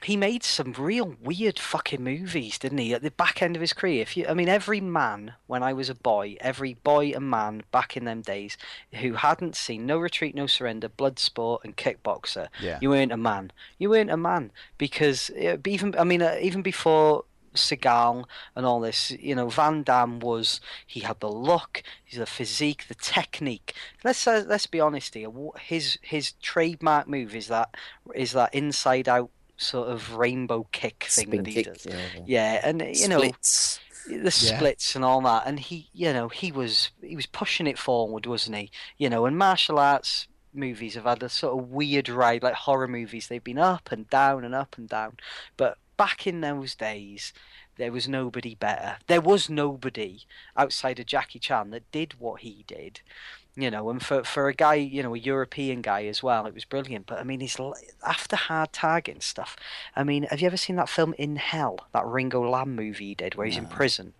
[0.03, 2.95] he made some real weird fucking movies, didn't he?
[2.95, 5.73] At the back end of his career, if you, I mean, every man when I
[5.73, 8.57] was a boy, every boy and man back in them days
[8.95, 12.79] who hadn't seen No Retreat, No Surrender, Bloodsport, and Kickboxer, Yeah.
[12.81, 13.51] you weren't a man.
[13.79, 17.25] You weren't a man because uh, even, I mean, uh, even before.
[17.59, 18.25] Seagal
[18.57, 21.83] and all this, you know, Van Damme was he had the look,
[22.13, 23.75] the physique, the technique.
[24.05, 25.29] Let's uh, let's be honest here.
[25.31, 27.75] wh- His his trademark move is that
[28.15, 31.87] is that inside out sort of rainbow kick thing Spin that he kick, does.
[31.87, 31.97] yeah.
[32.27, 33.81] Yeah, and uh, you know Splits.
[34.09, 37.79] the splits and all that, and he, you know, he was he was pushing it
[37.79, 38.71] forward, wasn't he?
[38.99, 42.89] You know, and martial arts movies have had a sort of weird ride, like horror
[42.89, 43.29] movies.
[43.29, 45.19] They've been up and down and up and down,
[45.57, 47.35] but back in those days.
[47.77, 48.97] There was nobody better.
[49.07, 50.23] There was nobody
[50.57, 53.03] outside of Jackie Chan that did what he did
[53.59, 56.55] you know, and for for a guy, you know, a European guy as well, it
[56.55, 57.07] was brilliant.
[57.07, 57.59] But I mean, he's
[58.07, 59.57] after hard target and stuff.
[59.97, 63.15] I mean, have you ever seen that film In Hell, that Ringo Lam movie he
[63.17, 64.15] did, where he's in prison?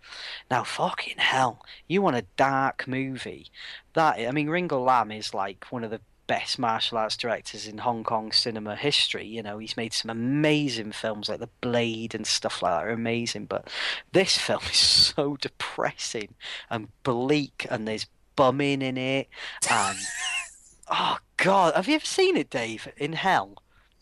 [0.51, 3.47] Now, fucking hell, you want a dark movie?
[3.93, 7.79] That I mean, Ringo Lam is like one of the best martial arts directors in
[7.79, 9.25] Hong Kong cinema history.
[9.25, 12.91] You know, he's made some amazing films like The Blade and stuff like that are
[12.91, 13.45] amazing.
[13.47, 13.67] But
[14.11, 16.35] this film is so depressing
[16.69, 19.27] and bleak, and there's bumming in it,
[19.69, 19.97] and
[20.89, 22.87] oh god, have you ever seen it, Dave?
[22.97, 23.55] In Hell.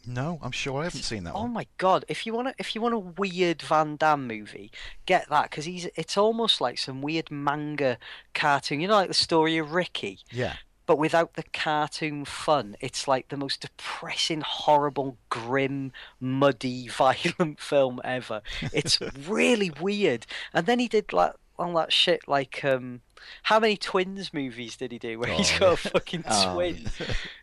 [0.09, 1.51] No, I'm sure I haven't seen that Oh one.
[1.53, 2.05] my god!
[2.07, 4.71] If you want to, if you want a weird Van Damme movie,
[5.05, 5.85] get that because he's.
[5.95, 7.97] It's almost like some weird manga
[8.33, 8.79] cartoon.
[8.79, 10.53] You know, like the story of Ricky, Yeah.
[10.87, 12.75] But without the cartoon fun.
[12.79, 18.41] It's like the most depressing, horrible, grim, muddy, violent film ever.
[18.73, 20.25] It's really weird.
[20.53, 22.21] And then he did like all that shit.
[22.27, 23.01] Like, um,
[23.43, 26.89] how many twins movies did he do where he's got a fucking Oh, twin?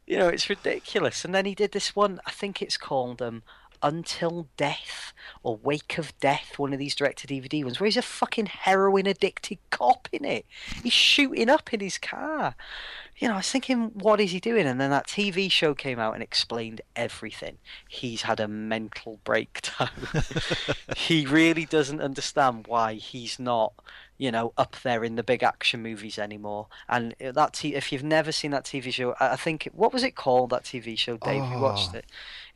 [0.07, 1.25] You know, it's ridiculous.
[1.25, 2.21] And then he did this one.
[2.27, 3.43] I think it's called um,
[3.85, 5.13] Until Death
[5.43, 6.59] or Wake of Death.
[6.59, 10.47] One of these direct DVD ones where he's a fucking heroin addicted cop in it.
[10.83, 12.57] He's shooting up in his car.
[13.19, 14.67] You know, I was thinking, what is he doing?
[14.67, 17.59] And then that TV show came out and explained everything.
[17.89, 19.91] He's had a mental breakdown.
[20.97, 23.75] he really doesn't understand why he's not
[24.17, 26.69] you know, up there in the big action movies anymore.
[26.89, 30.15] And that t- if you've never seen that TV show, I think what was it
[30.15, 30.51] called?
[30.51, 31.43] That TV show, Dave?
[31.51, 31.99] You watched Oh.
[31.99, 32.07] it.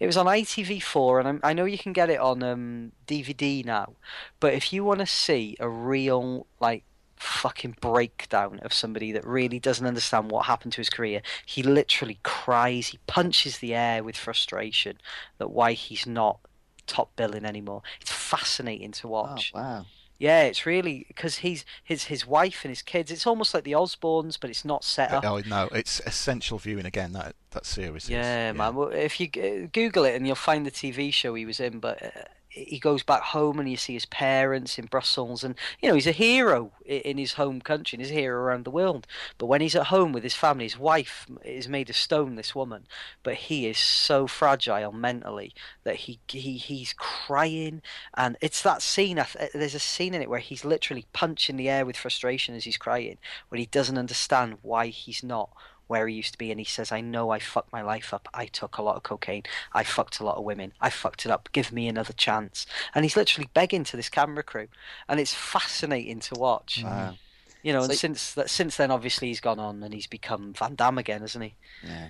[0.00, 3.64] It was on ITV4, and I'm, I know you can get it on um, DVD
[3.64, 3.94] now.
[4.38, 6.84] But if you want to see a real like
[7.16, 12.20] fucking breakdown of somebody that really doesn't understand what happened to his career, he literally
[12.22, 12.88] cries.
[12.88, 14.98] He punches the air with frustration
[15.38, 16.38] that why he's not
[16.86, 17.82] top billing anymore.
[18.00, 19.52] It's fascinating to Oh, watch.
[19.52, 19.86] wow.
[20.19, 23.12] Yeah, it's really because he's his his wife and his kids.
[23.12, 25.24] It's almost like the Osbournes, but it's not set up.
[25.24, 27.12] Oh no, it's essential viewing again.
[27.12, 28.11] That that series.
[28.11, 28.74] Yeah, man.
[28.74, 32.03] Well, if you Google it and you'll find the TV show he was in, but
[32.03, 32.24] uh,
[32.66, 36.06] he goes back home and you see his parents in Brussels, and you know he's
[36.06, 39.06] a hero in his home country and he's a hero around the world.
[39.36, 42.36] But when he's at home with his family, his wife is made of stone.
[42.36, 42.86] This woman,
[43.22, 45.55] but he is so fragile mentally
[45.85, 47.82] that he he he's crying,
[48.14, 49.18] and it's that scene.
[49.18, 52.64] Uh, there's a scene in it where he's literally punching the air with frustration as
[52.64, 53.18] he's crying,
[53.48, 55.51] when he doesn't understand why he's not
[55.89, 58.28] where he used to be and he says i know i fucked my life up.
[58.32, 59.43] I took a lot of cocaine.
[59.73, 60.73] I fucked a lot of women.
[60.81, 61.48] I fucked it up.
[61.52, 62.66] Give me another chance.
[62.94, 64.69] And he's literally begging to this camera crew
[65.09, 66.82] and it's fascinating to watch.
[66.85, 67.16] Wow.
[67.62, 70.74] you know and since that since then obviously he's gone on and he's become van
[70.74, 71.55] damme again hasn't he?
[71.82, 72.09] Yeah.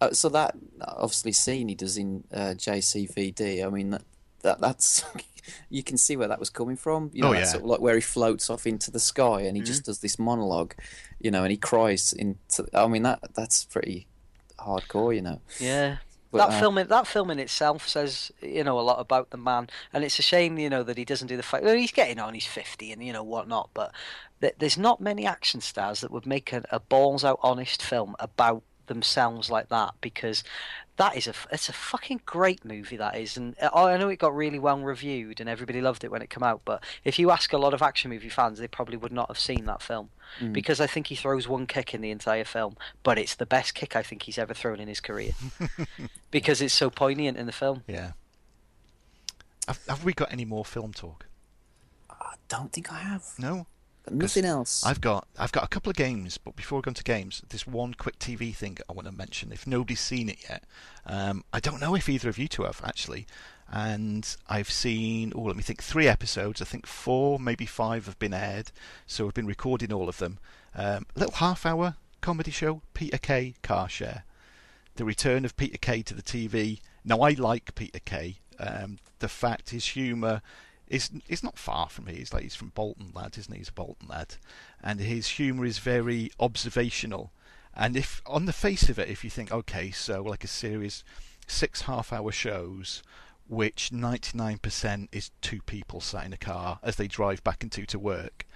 [0.00, 3.64] Uh, so that obviously scene he does in uh, JCVD.
[3.64, 4.02] I mean that,
[4.44, 5.04] that that's
[5.68, 7.10] you can see where that was coming from.
[7.12, 7.44] You know, Oh, yeah.
[7.44, 10.18] sort of like where he floats off into the sky and he just does this
[10.18, 10.74] monologue,
[11.20, 12.66] you know, and he cries into.
[12.72, 14.06] I mean that that's pretty
[14.58, 15.40] hardcore, you know.
[15.60, 15.96] yeah
[16.30, 19.30] But, that uh, film, in- that film in itself says, you know, a lot about
[19.30, 21.62] the man, and it's a shame, you know, that he doesn't do the fight.
[21.64, 23.70] Well, he's getting on, he's fifty, and you know whatnot.
[23.74, 23.92] But
[24.40, 28.14] th- there's not many action stars that would make a, a balls out honest film
[28.18, 30.44] about themselves like that because
[30.96, 34.20] That is a it's a fucking great movie that is, and uh, I know it
[34.20, 36.60] got really well reviewed and everybody loved it when it came out.
[36.64, 39.38] But if you ask a lot of action movie fans, they probably would not have
[39.38, 40.10] seen that film
[40.40, 40.52] Mm.
[40.52, 43.74] because I think he throws one kick in the entire film, but it's the best
[43.74, 45.32] kick I think he's ever thrown in his career
[46.30, 47.82] because it's so poignant in the film.
[47.86, 48.12] Yeah.
[49.68, 51.26] Have, have we got any more film talk?
[52.10, 53.24] I don't think I have.
[53.38, 53.66] No.
[54.10, 54.84] Nothing else.
[54.84, 57.66] I've got I've got a couple of games, but before we go into games, there's
[57.66, 59.50] one quick TV thing I want to mention.
[59.50, 60.64] If nobody's seen it yet,
[61.06, 63.26] um, I don't know if either of you two have actually,
[63.70, 66.60] and I've seen oh let me think three episodes.
[66.60, 68.72] I think four, maybe five have been aired,
[69.06, 70.38] so I've been recording all of them.
[70.74, 74.24] Um, a little half-hour comedy show, Peter Kay Car Share,
[74.96, 76.80] the return of Peter Kay to the TV.
[77.04, 78.36] Now I like Peter Kay.
[78.58, 80.42] Um, the fact his humour
[80.88, 82.16] is is not far from here.
[82.16, 83.58] He's like he's from Bolton lad, isn't he?
[83.58, 84.36] He's a Bolton lad,
[84.82, 87.32] and his humour is very observational.
[87.74, 91.02] And if on the face of it, if you think, okay, so like a series,
[91.46, 93.02] six half-hour shows,
[93.48, 97.84] which 99% is two people sat in a car as they drive back and two
[97.86, 98.46] to work,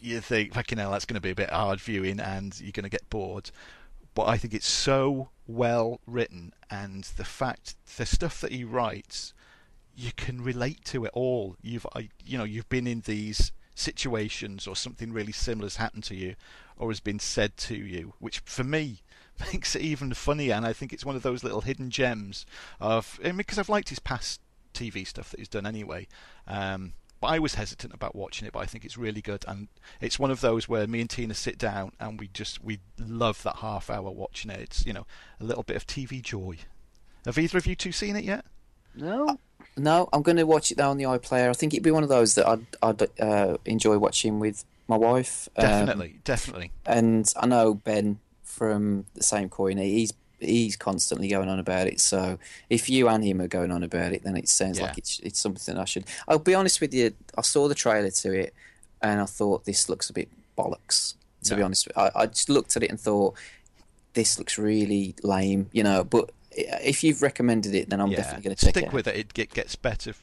[0.00, 2.84] you think, fucking hell, that's going to be a bit hard viewing, and you're going
[2.84, 3.50] to get bored.
[4.14, 9.32] But I think it's so well written, and the fact the stuff that he writes
[9.96, 11.56] you can relate to it all.
[11.62, 11.86] You've
[12.24, 16.34] you know you've been in these situations or something really similar has happened to you
[16.76, 18.98] or has been said to you, which for me
[19.52, 20.54] makes it even funnier.
[20.54, 22.46] And I think it's one of those little hidden gems
[22.80, 24.40] of because I've liked his past
[24.74, 26.06] TV stuff that he's done anyway.
[26.46, 29.68] Um, but I was hesitant about watching it, but I think it's really good, and
[30.00, 33.44] it's one of those where me and Tina sit down and we just we love
[33.44, 34.58] that half hour watching it.
[34.58, 35.06] It's you know
[35.40, 36.56] a little bit of TV joy.
[37.24, 38.44] Have either of you two seen it yet?
[38.96, 39.38] No,
[39.76, 41.48] No, I'm going to watch it now on the iPlayer.
[41.48, 44.96] I think it'd be one of those that I'd, I'd uh, enjoy watching with my
[44.96, 45.48] wife.
[45.56, 46.70] Um, Definitely, definitely.
[46.84, 49.78] and I know Ben from the same coin.
[49.78, 52.00] He's he's constantly going on about it.
[52.00, 52.38] So
[52.68, 54.86] if you and him are going on about it, then it sounds Yeah.
[54.86, 56.04] like it's it's something I should.
[56.28, 57.14] I'll be honest with you.
[57.38, 58.52] I saw the trailer to it,
[59.00, 60.28] and I thought this looks a bit
[60.58, 61.14] bollocks.
[61.44, 63.34] To be honest, I, I just looked at it and thought
[64.14, 65.70] this looks really lame.
[65.72, 68.92] You know, but if you've recommended it, then I'm definitely going to check stick it.
[68.92, 69.16] with it.
[69.16, 70.14] It get, gets better.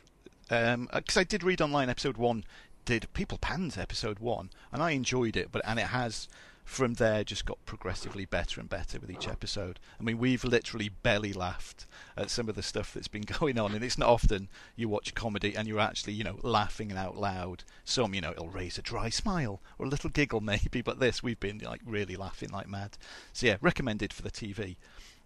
[0.48, 2.44] Because um, uh, I did read online, episode one
[2.86, 5.52] did people panned episode one, and I enjoyed it.
[5.52, 6.28] But and it has
[6.70, 9.80] from there just got progressively better and better with each episode.
[10.00, 13.74] I mean, we've literally belly laughed at some of the stuff that's been going on,
[13.74, 17.64] and it's not often you watch comedy and you're actually you know laughing out loud.
[17.86, 21.22] Some you know it'll raise a dry smile or a little giggle maybe, but this
[21.22, 22.98] we've been like really laughing like mad.
[23.34, 24.78] So yeah, recommended for the TV.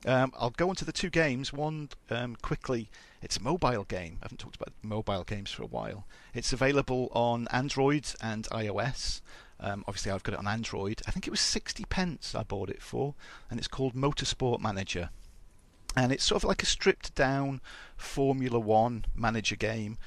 [0.06, 1.54] Um, I'll go on to the two games.
[1.54, 2.90] One um, quickly,
[3.22, 4.18] it's a mobile game.
[4.22, 6.06] I haven't talked about mobile games for a while.
[6.34, 9.22] It's available on Android and iOS.
[9.60, 11.02] Um, obviously, I've got it on Android.
[11.08, 13.16] I think it was 60 pence I bought it for,
[13.50, 15.10] and it's called Motorsport Manager.
[15.96, 17.62] And it's sort of like a stripped down
[17.96, 19.98] Formula One manager game.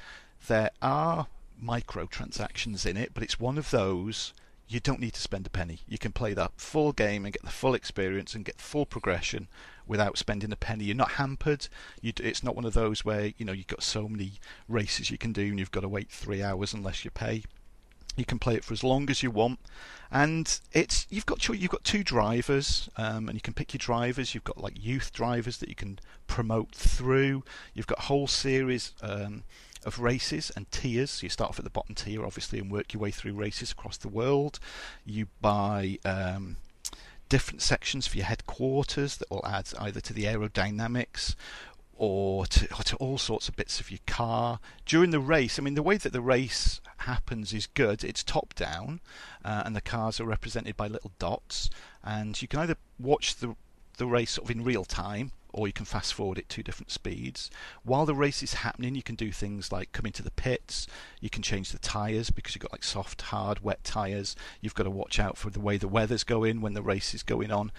[0.47, 1.27] There are
[1.63, 4.33] microtransactions in it, but it's one of those
[4.67, 5.79] you don't need to spend a penny.
[5.87, 9.47] You can play that full game and get the full experience and get full progression
[9.87, 10.85] without spending a penny.
[10.85, 11.67] You're not hampered.
[12.01, 14.33] You, it's not one of those where you know you've got so many
[14.67, 17.43] races you can do and you've got to wait three hours unless you pay.
[18.15, 19.59] You can play it for as long as you want,
[20.11, 24.33] and it's you've got you've got two drivers, um, and you can pick your drivers.
[24.33, 27.43] You've got like youth drivers that you can promote through.
[27.75, 29.43] You've got a whole series um,
[29.85, 31.11] of races and tiers.
[31.11, 33.71] So you start off at the bottom tier, obviously, and work your way through races
[33.71, 34.59] across the world.
[35.05, 36.57] You buy um,
[37.29, 41.35] different sections for your headquarters that will add either to the aerodynamics
[41.97, 45.57] or to, or to all sorts of bits of your car during the race.
[45.57, 48.03] I mean, the way that the race happens is good.
[48.03, 49.01] It's top down,
[49.43, 51.69] uh, and the cars are represented by little dots.
[52.03, 53.55] And you can either watch the
[53.97, 56.91] the race sort of in real time, or you can fast forward it two different
[56.91, 57.49] speeds.
[57.83, 60.85] While the race is happening, you can do things like come into the pits.
[61.19, 64.35] You can change the tyres because you've got like soft, hard, wet tyres.
[64.61, 67.23] You've got to watch out for the way the weather's going when the race is
[67.23, 67.71] going on.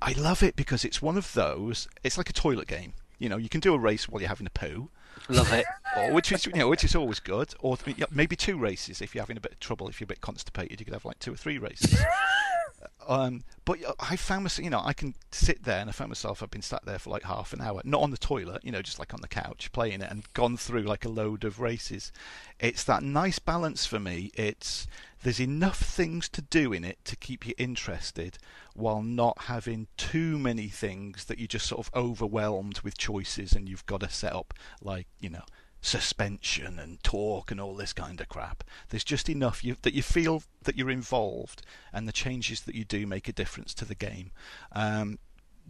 [0.00, 1.88] I love it because it's one of those.
[2.04, 2.92] It's like a toilet game.
[3.18, 4.90] You know, you can do a race while you're having a poo,
[5.28, 5.66] love it.
[5.96, 7.52] or which is you know which is always good.
[7.58, 9.88] Or th- maybe two races if you're having a bit of trouble.
[9.88, 12.00] If you're a bit constipated, you could have like two or three races.
[13.06, 16.10] Um, but uh, I found myself, you know, I can sit there and I found
[16.10, 18.72] myself, I've been sat there for like half an hour, not on the toilet, you
[18.72, 21.60] know, just like on the couch playing it and gone through like a load of
[21.60, 22.12] races.
[22.58, 24.30] It's that nice balance for me.
[24.34, 24.86] It's,
[25.22, 28.38] there's enough things to do in it to keep you interested
[28.74, 33.68] while not having too many things that you're just sort of overwhelmed with choices and
[33.68, 35.44] you've got to set up like, you know,
[35.84, 38.64] suspension and torque and all this kind of crap.
[38.88, 41.62] There's just enough you, that you feel that you're involved,
[41.92, 44.30] and the changes that you do make a difference to the game.
[44.72, 45.18] Um,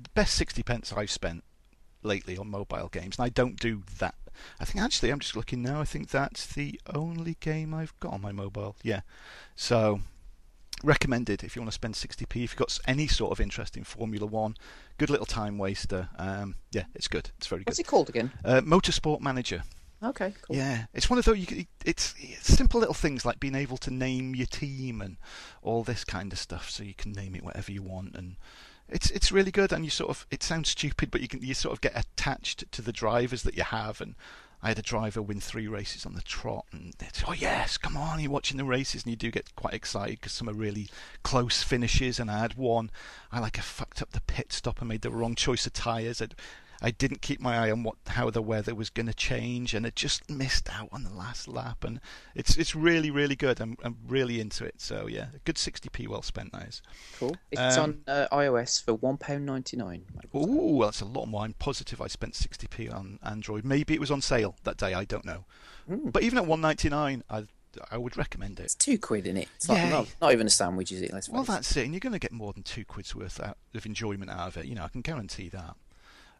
[0.00, 1.42] the best sixty pence I've spent
[2.02, 4.14] lately on mobile games, and I don't do that.
[4.60, 5.80] I think actually, I'm just looking now.
[5.80, 8.76] I think that's the only game I've got on my mobile.
[8.82, 9.00] Yeah,
[9.56, 10.00] so
[10.84, 12.22] recommended if you want to spend 60p.
[12.22, 14.54] If you've got any sort of interest in Formula One,
[14.96, 16.08] good little time waster.
[16.18, 17.30] Um, yeah, it's good.
[17.38, 17.70] It's very good.
[17.70, 18.30] What's it called again?
[18.44, 19.64] Uh, Motorsport Manager.
[20.04, 20.56] Okay, cool.
[20.56, 21.38] Yeah, it's one of those.
[21.38, 25.16] You, it's, it's simple little things like being able to name your team and
[25.62, 28.36] all this kind of stuff, so you can name it whatever you want, and
[28.88, 29.72] it's it's really good.
[29.72, 32.70] And you sort of it sounds stupid, but you can you sort of get attached
[32.70, 34.00] to the drivers that you have.
[34.02, 34.14] And
[34.62, 37.96] I had a driver win three races on the trot, and it's oh yes, come
[37.96, 40.88] on, you're watching the races, and you do get quite excited because some are really
[41.22, 42.20] close finishes.
[42.20, 42.90] And I had one,
[43.32, 46.20] I like I fucked up the pit stop and made the wrong choice of tyres.
[46.20, 46.34] I'd
[46.82, 49.86] I didn't keep my eye on what how the weather was going to change, and
[49.86, 51.84] I just missed out on the last lap.
[51.84, 52.00] And
[52.34, 53.60] it's it's really really good.
[53.60, 54.80] I'm I'm really into it.
[54.80, 56.52] So yeah, a good 60p well spent.
[56.52, 56.82] That is.
[57.18, 57.36] Cool.
[57.50, 60.04] It's um, on uh, iOS for one pound ninety nine.
[60.34, 61.42] Ooh, that's a lot more.
[61.42, 63.64] I'm positive I spent 60p on Android.
[63.64, 64.94] Maybe it was on sale that day.
[64.94, 65.44] I don't know.
[65.88, 66.12] Mm.
[66.12, 67.44] But even at 199, I
[67.90, 68.64] I would recommend it.
[68.64, 69.48] It's two quid in it.
[69.56, 69.88] It's yeah.
[69.88, 71.12] not, not, even a sandwich, is it?
[71.12, 71.84] Let's well, that's it.
[71.84, 74.66] And you're going to get more than two quid's worth of enjoyment out of it.
[74.66, 75.76] You know, I can guarantee that.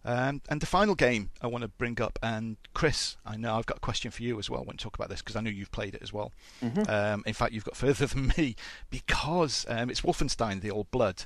[0.06, 3.66] Um, and the final game I want to bring up, and Chris, I know I've
[3.66, 5.51] got a question for you as well when we talk about this because I know
[5.51, 6.32] you've played it as well.
[6.62, 6.90] Mm-hmm.
[6.90, 8.56] Um, in fact, you've got further than me
[8.90, 11.24] because um, it's Wolfenstein: The Old Blood.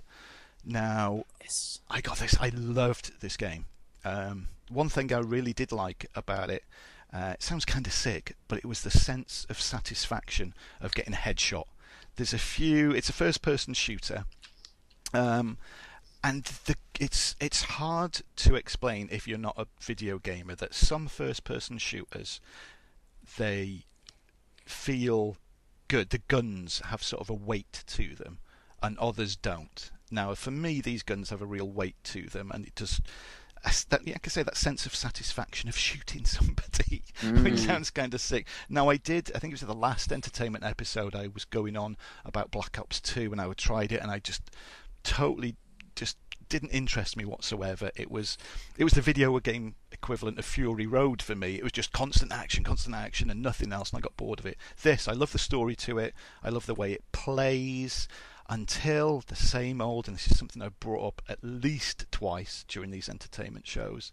[0.64, 1.80] Now, yes.
[1.90, 2.36] I got this.
[2.40, 3.64] I loved this game.
[4.04, 6.62] Um, one thing I really did like about it,
[7.12, 11.14] uh, it sounds kind of sick, but it was the sense of satisfaction of getting
[11.14, 11.64] a headshot.
[12.16, 12.92] There's a few.
[12.92, 14.24] It's a first-person shooter.
[15.14, 15.56] Um,
[16.22, 21.06] and the, it's it's hard to explain if you're not a video gamer that some
[21.06, 22.40] first-person shooters
[23.36, 23.84] they
[24.64, 25.36] feel
[25.88, 26.10] good.
[26.10, 28.38] The guns have sort of a weight to them,
[28.82, 29.90] and others don't.
[30.10, 33.02] Now, for me, these guns have a real weight to them, and it just
[33.88, 37.44] that, yeah, I can say that sense of satisfaction of shooting somebody, mm.
[37.44, 38.46] which sounds kind of sick.
[38.68, 41.96] Now, I did, I think it was the last entertainment episode I was going on
[42.24, 44.42] about Black Ops 2, and I tried it, and I just
[45.02, 45.56] totally
[46.48, 47.90] didn't interest me whatsoever.
[47.96, 48.38] It was
[48.76, 51.56] it was the video game equivalent of Fury Road for me.
[51.56, 54.46] It was just constant action, constant action, and nothing else, and I got bored of
[54.46, 54.56] it.
[54.82, 56.14] This, I love the story to it.
[56.42, 58.08] I love the way it plays.
[58.50, 62.90] Until the same old, and this is something I've brought up at least twice during
[62.90, 64.10] these entertainment shows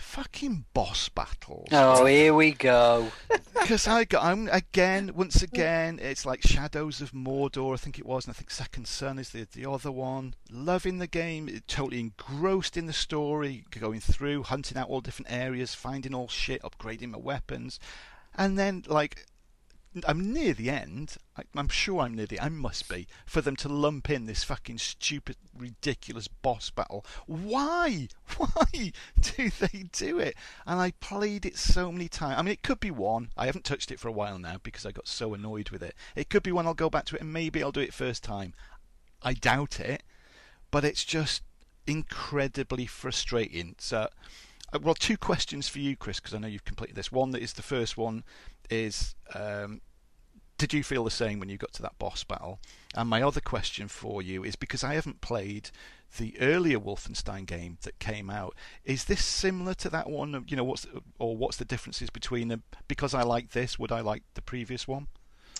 [0.00, 1.68] fucking boss battles.
[1.72, 3.10] Oh, here we go.
[3.60, 8.06] Because I got, I'm again, once again, it's like Shadows of Mordor, I think it
[8.06, 10.34] was, and I think Second Son is the the other one.
[10.50, 15.74] Loving the game, totally engrossed in the story, going through, hunting out all different areas,
[15.74, 17.78] finding all shit, upgrading my weapons,
[18.34, 19.26] and then like
[20.06, 21.16] I'm near the end.
[21.36, 22.40] I, am sure I'm near the.
[22.40, 27.04] I must be for them to lump in this fucking stupid, ridiculous boss battle.
[27.26, 28.06] Why?
[28.36, 30.36] Why do they do it?
[30.64, 32.36] And I played it so many times.
[32.38, 33.30] I mean, it could be one.
[33.36, 35.96] I haven't touched it for a while now because I got so annoyed with it.
[36.14, 36.68] It could be one.
[36.68, 38.54] I'll go back to it and maybe I'll do it first time.
[39.22, 40.04] I doubt it,
[40.70, 41.42] but it's just
[41.86, 43.74] incredibly frustrating.
[43.78, 44.08] So.
[44.72, 47.10] Uh, well, two questions for you, Chris, because I know you've completed this.
[47.10, 48.22] One that is the first one
[48.70, 49.80] is um,
[50.60, 52.60] did you feel the same when you got to that boss battle?
[52.94, 55.70] And my other question for you is because I haven't played
[56.18, 58.54] the earlier Wolfenstein game that came out.
[58.84, 60.44] Is this similar to that one?
[60.48, 60.86] You know, what's
[61.18, 62.62] or what's the differences between them?
[62.88, 65.06] Because I like this, would I like the previous one?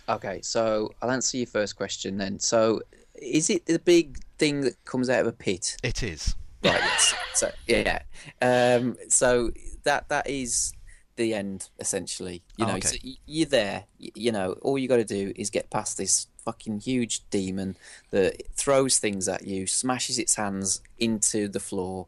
[0.07, 2.39] Okay, so I'll answer your first question then.
[2.39, 2.82] So,
[3.15, 5.77] is it the big thing that comes out of a pit?
[5.82, 6.35] It is.
[6.62, 6.82] Right.
[7.35, 8.03] so yeah.
[8.43, 9.51] Um, so
[9.85, 10.74] that that is
[11.16, 12.43] the end essentially.
[12.57, 12.89] You know, oh, okay.
[12.89, 12.97] so
[13.27, 13.85] you're there.
[13.99, 17.77] You know, all you got to do is get past this fucking huge demon
[18.11, 22.07] that throws things at you, smashes its hands into the floor,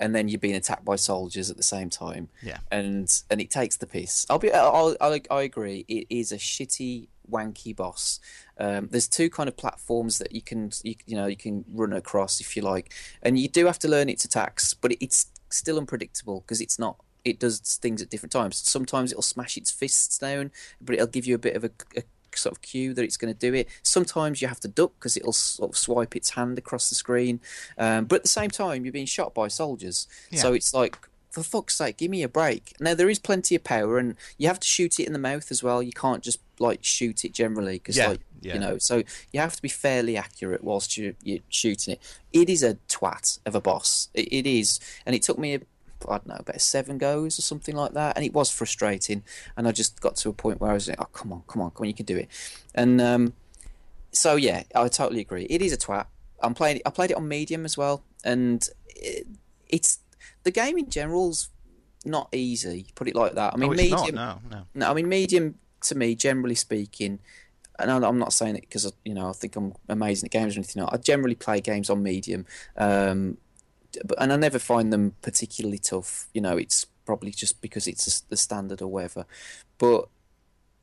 [0.00, 2.28] and then you're being attacked by soldiers at the same time.
[2.42, 4.26] Yeah, and and it takes the piss.
[4.28, 4.52] I'll be.
[4.52, 5.84] I'll, I'll, I agree.
[5.88, 8.20] It is a shitty wanky boss.
[8.58, 11.92] Um, there's two kind of platforms that you can you, you, know you can run
[11.92, 15.78] across if you like, and you do have to learn its attacks, but it's still
[15.78, 18.56] unpredictable because it's not it does things at different times.
[18.56, 22.02] Sometimes it'll smash its fists down, but it'll give you a bit of a, a
[22.34, 23.68] sort of cue that it's going to do it.
[23.82, 27.40] Sometimes you have to duck because it'll sort of swipe its hand across the screen.
[27.78, 30.40] Um, but at the same time, you're being shot by soldiers, yeah.
[30.40, 30.98] so it's like.
[31.30, 32.74] For fuck's sake, give me a break.
[32.78, 35.50] Now there is plenty of power, and you have to shoot it in the mouth
[35.50, 35.82] as well.
[35.82, 38.10] You can't just like shoot it generally because, yeah.
[38.10, 38.54] like, yeah.
[38.54, 39.02] you know, so
[39.32, 42.00] you have to be fairly accurate whilst you, you're shooting it.
[42.32, 44.10] It is a twat of a boss.
[44.14, 45.60] it, it is, and it took me a
[46.08, 48.16] I don't know, about seven goes or something like that.
[48.16, 49.22] And it was frustrating.
[49.56, 51.62] And I just got to a point where I was like, oh, come on, come
[51.62, 52.28] on, come on, you can do it.
[52.74, 53.32] And um,
[54.10, 55.44] so, yeah, I totally agree.
[55.44, 56.06] It is a twat.
[56.42, 56.82] I'm playing.
[56.84, 59.26] I played it on medium as well, and it,
[59.68, 59.98] it's
[60.42, 61.48] the game in general's
[62.04, 62.86] not easy.
[62.94, 63.54] Put it like that.
[63.54, 64.14] I mean, it's medium.
[64.14, 64.44] not.
[64.44, 64.66] No, no.
[64.74, 67.18] No, I mean medium to me, generally speaking,
[67.78, 70.60] and I'm not saying it because you know I think I'm amazing at games or
[70.60, 70.82] anything.
[70.82, 73.38] I generally play games on medium, um,
[74.18, 76.28] and I never find them particularly tough.
[76.32, 79.26] You know, it's probably just because it's the standard or whatever.
[79.78, 80.08] But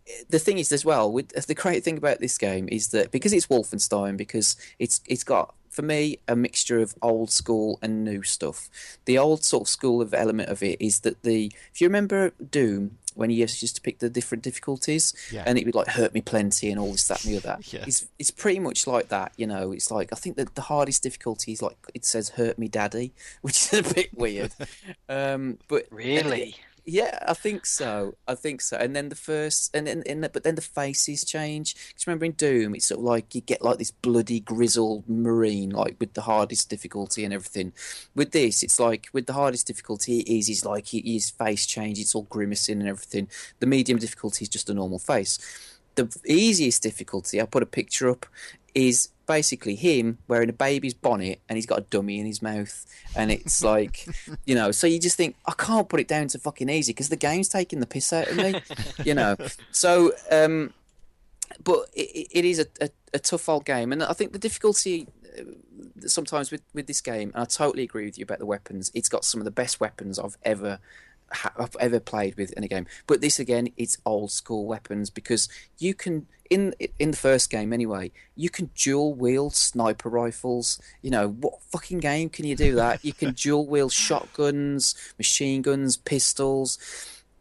[0.07, 3.11] eh, the thing is, as well, with the great thing about this game is that
[3.11, 8.03] because it's Wolfenstein, because it's it's got for me a mixture of old school and
[8.03, 8.69] new stuff.
[9.05, 12.31] The old sort of school of element of it is that the if you remember
[12.51, 15.43] Doom when you used to pick the different difficulties Yeah.
[15.45, 17.57] and it would like hurt me plenty and all this that and the other.
[17.71, 17.83] Yeah.
[17.87, 19.71] It's it's pretty much like that, you know.
[19.73, 23.11] It's like I think that the hardest difficulty is like it says hurt me daddy,
[23.41, 24.51] which is a bit weird.
[25.09, 26.55] um, but Really?
[26.91, 28.15] Yeah, I think so.
[28.27, 28.75] I think so.
[28.75, 31.73] And then the first, and then, and the, but then the faces change.
[31.87, 35.69] Because remember in Doom, it's sort of like you get like this bloody grizzled marine,
[35.69, 37.71] like with the hardest difficulty and everything.
[38.13, 41.97] With this, it's like with the hardest difficulty, it is like his face change.
[41.97, 43.29] It's all grimacing and everything.
[43.61, 45.39] The medium difficulty is just a normal face.
[45.95, 48.25] The easiest difficulty, I put a picture up,
[48.73, 52.85] is basically him wearing a baby's bonnet and he's got a dummy in his mouth.
[53.15, 54.07] And it's like
[54.45, 57.09] you know so you just think i can't put it down to fucking easy because
[57.09, 58.61] the game's taking the piss out of me
[59.05, 59.35] you know.
[59.71, 60.73] So um
[61.63, 63.91] but it, it is a, a, a tough old game.
[63.91, 65.07] And i think the difficulty
[65.37, 65.43] uh,
[66.07, 69.07] sometimes with, with this game and i totally agree with you about the weapons it's
[69.07, 70.79] got some of the best weapons i've ever
[71.57, 72.87] I've ever played with in a game.
[73.07, 77.71] But this again, it's old school weapons because you can in in the first game
[77.71, 80.79] anyway, you can dual wield sniper rifles.
[81.01, 83.03] You know what fucking game can you do that?
[83.05, 86.77] You can dual wield shotguns, machine guns, pistols.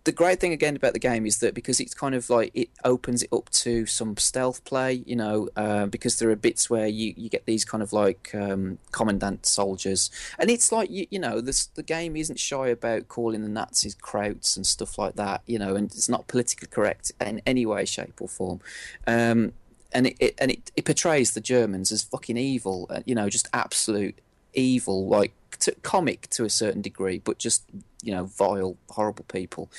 [0.04, 2.70] The great thing again about the game is that because it's kind of like it
[2.84, 6.86] opens it up to some stealth play, you know, uh, because there are bits where
[6.86, 11.18] you, you get these kind of like um, commandant soldiers, and it's like you, you
[11.18, 15.42] know this the game isn't shy about calling the Nazis krauts and stuff like that,
[15.46, 18.60] you know, and it's not politically correct in any way, shape, or form.
[19.06, 19.52] Um,
[19.92, 23.28] and it, it and it, it portrays the Germans as fucking evil, uh, you know,
[23.28, 24.18] just absolute
[24.54, 27.64] evil, like to, comic to a certain degree, but just
[28.02, 29.70] you know, vile, horrible people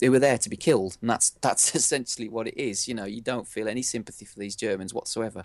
[0.00, 2.88] who were there to be killed, and that's that's essentially what it is.
[2.88, 5.44] You know, you don't feel any sympathy for these Germans whatsoever.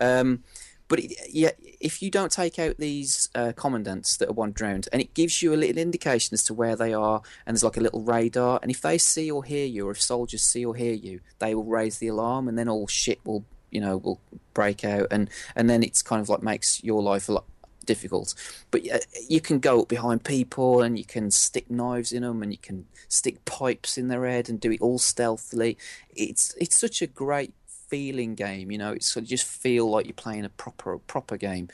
[0.00, 0.42] Um,
[0.86, 4.88] but it, yeah, if you don't take out these uh, commandants that are one drowned,
[4.92, 7.78] and it gives you a little indication as to where they are, and there's like
[7.78, 10.74] a little radar, and if they see or hear you, or if soldiers see or
[10.74, 14.20] hear you, they will raise the alarm, and then all shit will you know will
[14.52, 17.44] break out, and and then it's kind of like makes your life a lot
[17.84, 18.34] difficult.
[18.70, 18.98] But uh,
[19.28, 22.58] you can go up behind people and you can stick knives in them and you
[22.58, 25.78] can stick pipes in their head and do it all stealthily.
[26.14, 28.92] It's it's such a great feeling game, you know.
[28.92, 31.68] It's sort of just feel like you're playing a proper proper game.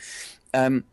[0.52, 0.84] Um,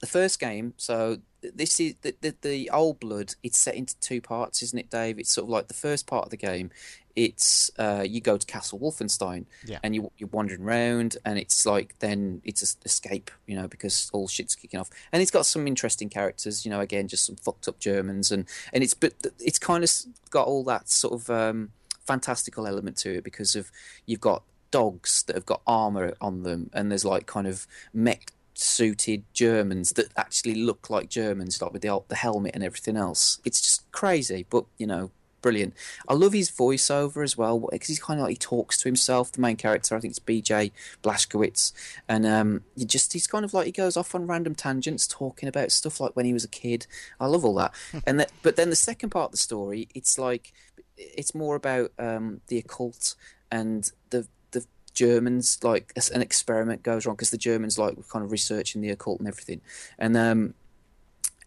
[0.00, 3.34] the first game, so this is the, the the old blood.
[3.42, 5.18] It's set into two parts, isn't it, Dave?
[5.18, 6.70] It's sort of like the first part of the game.
[7.14, 9.78] It's uh, you go to Castle Wolfenstein, Yeah.
[9.82, 14.10] and you you're wandering around, and it's like then it's a escape, you know, because
[14.12, 17.36] all shit's kicking off, and it's got some interesting characters, you know, again just some
[17.36, 19.90] fucked up Germans, and and it's but it's kind of
[20.30, 21.70] got all that sort of um,
[22.06, 23.70] fantastical element to it because of
[24.06, 28.32] you've got dogs that have got armor on them, and there's like kind of mech
[28.54, 33.40] suited Germans that actually look like Germans, like with the the helmet and everything else.
[33.44, 35.10] It's just crazy, but you know,
[35.42, 35.74] brilliant.
[36.08, 39.32] I love his voiceover as well because he's kind of like he talks to himself.
[39.32, 40.72] The main character, I think it's B.J.
[41.02, 41.72] Blazkowicz,
[42.08, 45.48] and um, he just he's kind of like he goes off on random tangents talking
[45.48, 46.86] about stuff like when he was a kid.
[47.20, 47.74] I love all that.
[48.06, 50.52] and that, but then the second part of the story, it's like
[50.96, 53.14] it's more about um, the occult
[53.50, 54.64] and the the
[54.94, 58.90] Germans like an experiment goes wrong because the Germans like were kind of researching the
[58.90, 59.60] occult and everything,
[59.98, 60.54] and um,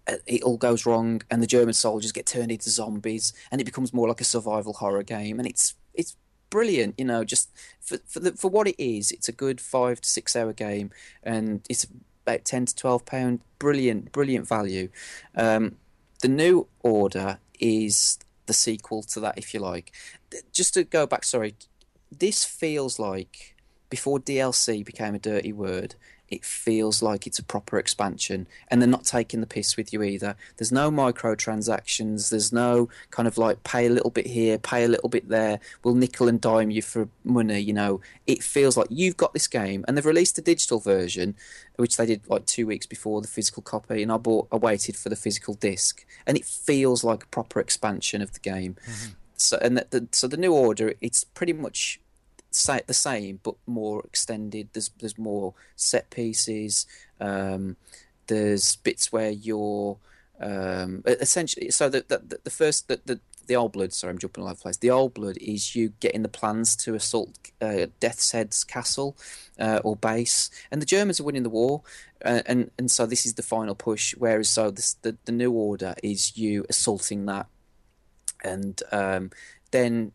[0.07, 3.94] it all goes wrong, and the German soldiers get turned into zombies, and it becomes
[3.94, 6.15] more like a survival horror game, and it's it's
[6.49, 7.49] brilliant, you know, just
[7.82, 9.11] for for, the, for what it is.
[9.11, 10.91] It's a good five to six hour game,
[11.23, 11.88] and it's
[12.26, 13.40] about ten to twelve pound.
[13.60, 14.90] Brilliant, brilliant value.
[15.36, 15.77] Um,
[16.22, 19.91] the new order is the sequel to that, if you like.
[20.52, 21.56] Just to go back, sorry,
[22.11, 23.56] this feels like
[23.90, 25.95] before DLC became a dirty word.
[26.30, 30.02] It feels like it's a proper expansion, and they're not taking the piss with you
[30.02, 30.35] either.
[30.57, 32.30] There's no microtransactions.
[32.30, 35.60] There's no kind of like pay a little bit here, pay a little bit there.
[35.84, 37.60] We'll nickel and dime you for money.
[37.60, 41.35] You know, it feels like you've got this game, and they've released a digital version,
[41.76, 44.02] which they did like two weeks before the physical copy.
[44.02, 47.60] And I bought, I waited for the physical disc, and it feels like a proper
[47.60, 48.77] expansion of the game.
[48.88, 49.11] Mm-hmm.
[49.38, 51.99] So, and the, the, so the new order, it's pretty much
[52.56, 54.69] sa- the same but more extended.
[54.73, 56.88] There's there's more set pieces.
[57.19, 57.76] Um,
[58.27, 59.98] there's bits where you're
[60.38, 63.94] Um, essentially, so the the, the first the, the the old blood.
[63.94, 64.80] Sorry, I'm jumping all over the place.
[64.80, 69.15] The old blood is you getting the plans to assault uh, Death's Head's castle
[69.60, 71.84] uh, or base, and the Germans are winning the war,
[72.26, 74.15] uh, and and so this is the final push.
[74.18, 77.48] Whereas so this, the the new order is you assaulting that,
[78.44, 79.32] and um,
[79.72, 80.11] then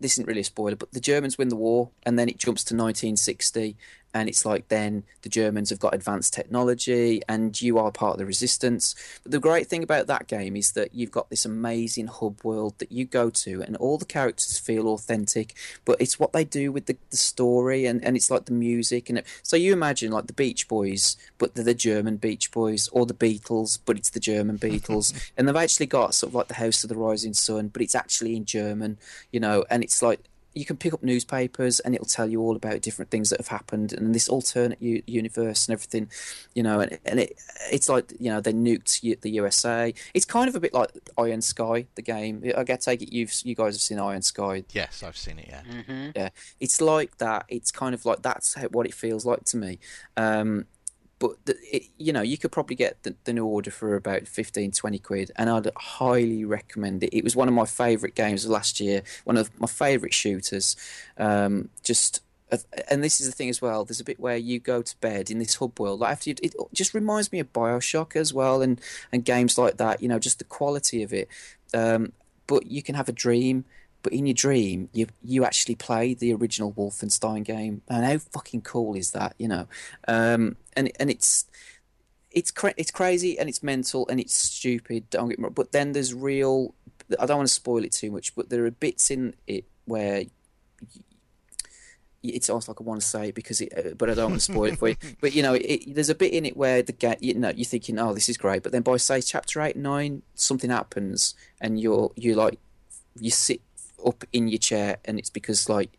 [0.00, 2.64] this isn't really a spoiler, but the Germans win the war, and then it jumps
[2.64, 3.76] to 1960,
[4.14, 8.18] and it's like then the Germans have got advanced technology and you are part of
[8.18, 8.94] the resistance.
[9.22, 12.74] But the great thing about that game is that you've got this amazing hub world
[12.78, 15.54] that you go to and all the characters feel authentic,
[15.84, 19.08] but it's what they do with the, the story and, and it's like the music
[19.08, 22.88] and it, so you imagine like the Beach Boys, but they're the German Beach Boys
[22.88, 26.48] or the Beatles, but it's the German Beatles and they've actually got sort of like
[26.48, 28.98] the House of the Rising Sun, but it's actually in German,
[29.30, 30.20] you know, and it's like
[30.58, 33.48] you can pick up newspapers and it'll tell you all about different things that have
[33.48, 36.10] happened and this alternate u- universe and everything,
[36.54, 36.80] you know.
[36.80, 37.38] And, and it
[37.70, 39.94] it's like you know they nuked the USA.
[40.14, 42.42] It's kind of a bit like Iron Sky, the game.
[42.56, 44.64] I get take it you've you guys have seen Iron Sky.
[44.72, 45.46] Yes, I've seen it.
[45.48, 46.10] Yeah, Mm-hmm.
[46.16, 46.30] Yeah,
[46.60, 47.44] it's like that.
[47.48, 49.78] It's kind of like that's how, what it feels like to me.
[50.16, 50.66] Um,
[51.18, 54.26] but the, it, you know you could probably get the, the new order for about
[54.26, 57.16] 15 20 quid and i'd highly recommend it.
[57.16, 60.76] It was one of my favorite games last year one of my favorite shooters.
[61.16, 62.22] Um, just
[62.90, 65.30] and this is the thing as well there's a bit where you go to bed
[65.30, 68.62] in this hub world like after you, it just reminds me of bioshock as well
[68.62, 68.80] and
[69.12, 71.28] and games like that you know just the quality of it.
[71.74, 72.12] Um,
[72.46, 73.64] but you can have a dream
[74.02, 77.82] but in your dream you you actually play the original Wolfenstein game.
[77.88, 79.66] And how fucking cool is that you know?
[80.06, 81.46] Um, and and it's
[82.30, 85.72] it's cra- it's crazy and it's mental and it's stupid don't get me wrong but
[85.72, 86.74] then there's real
[87.18, 90.24] I don't want to spoil it too much but there are bits in it where
[92.22, 94.42] it's almost like I want to say it because it, uh, but I don't want
[94.42, 94.96] to spoil it for you.
[95.20, 97.64] But you know, it, there's a bit in it where the ga- you know you're
[97.64, 101.80] thinking, oh, this is great, but then by say chapter eight, nine, something happens, and
[101.80, 102.58] you're you like
[103.20, 103.60] you sit
[104.04, 105.90] up in your chair, and it's because like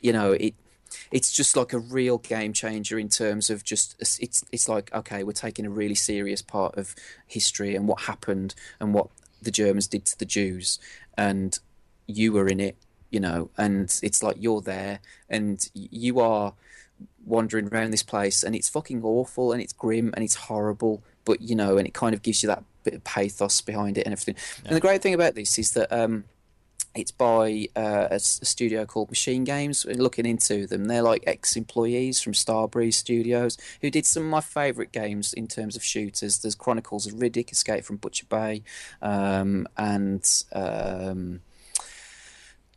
[0.00, 0.54] you know it.
[1.10, 5.22] It's just like a real game changer in terms of just it's it's like okay,
[5.24, 6.94] we're taking a really serious part of
[7.26, 9.08] history and what happened and what
[9.40, 10.78] the Germans did to the Jews,
[11.16, 11.58] and
[12.06, 12.76] you were in it
[13.10, 15.00] you know, and it's like you're there
[15.30, 16.52] and you are
[17.24, 21.40] wandering around this place and it's fucking awful and it's grim and it's horrible, but
[21.40, 24.12] you know, and it kind of gives you that bit of pathos behind it and
[24.12, 24.36] everything.
[24.62, 24.68] Yeah.
[24.68, 26.24] And the great thing about this is that um,
[26.96, 29.84] it's by uh, a, a, studio called Machine Games.
[29.84, 34.40] We're looking into them, they're like ex-employees from Starbreeze Studios who did some of my
[34.40, 36.38] favourite games in terms of shooters.
[36.38, 38.62] There's Chronicles of Riddick, Escape from Butcher Bay,
[39.02, 41.40] um, and um,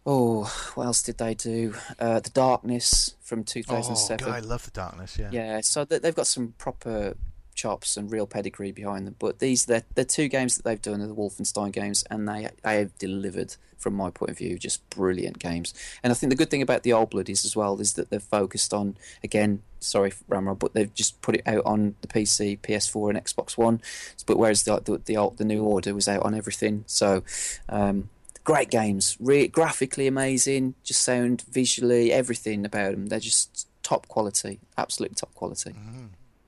[0.06, 1.76] Oh, what else did they do?
[2.00, 4.26] Uh, the Darkness from 2007.
[4.26, 5.30] Oh, God, I love The Darkness, yeah.
[5.32, 7.16] Yeah, so they've got some proper
[7.54, 9.16] chops and real pedigree behind them.
[9.20, 12.50] But these, they're, they're two games that they've done, are the Wolfenstein games, and they,
[12.64, 15.74] they have delivered, from my point of view, just brilliant games.
[16.04, 18.10] And I think the good thing about the Old Blood is, as well, is that
[18.10, 22.60] they've focused on, again, sorry, Ramrod, but they've just put it out on the PC,
[22.60, 23.82] PS4, and Xbox One.
[24.26, 26.84] But whereas the, the, the, old, the New Order was out on everything.
[26.86, 27.24] So,
[27.70, 28.10] um,
[28.44, 33.08] great games, Re- graphically amazing, just sound visually, everything about them.
[33.08, 35.72] They're just top quality, absolutely top quality.
[35.72, 36.06] Mm-hmm.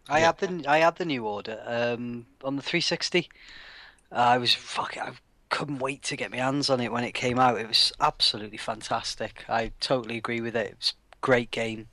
[0.10, 0.26] I yeah.
[0.26, 3.30] had the I had the new order um, on the 360.
[4.12, 5.02] Uh, I was fucking.
[5.02, 5.12] I
[5.52, 7.60] couldn't wait to get my hands on it when it came out.
[7.60, 9.46] It was absolutely fantastic.
[9.48, 10.68] I totally agree with it.
[10.68, 11.88] It was a great game,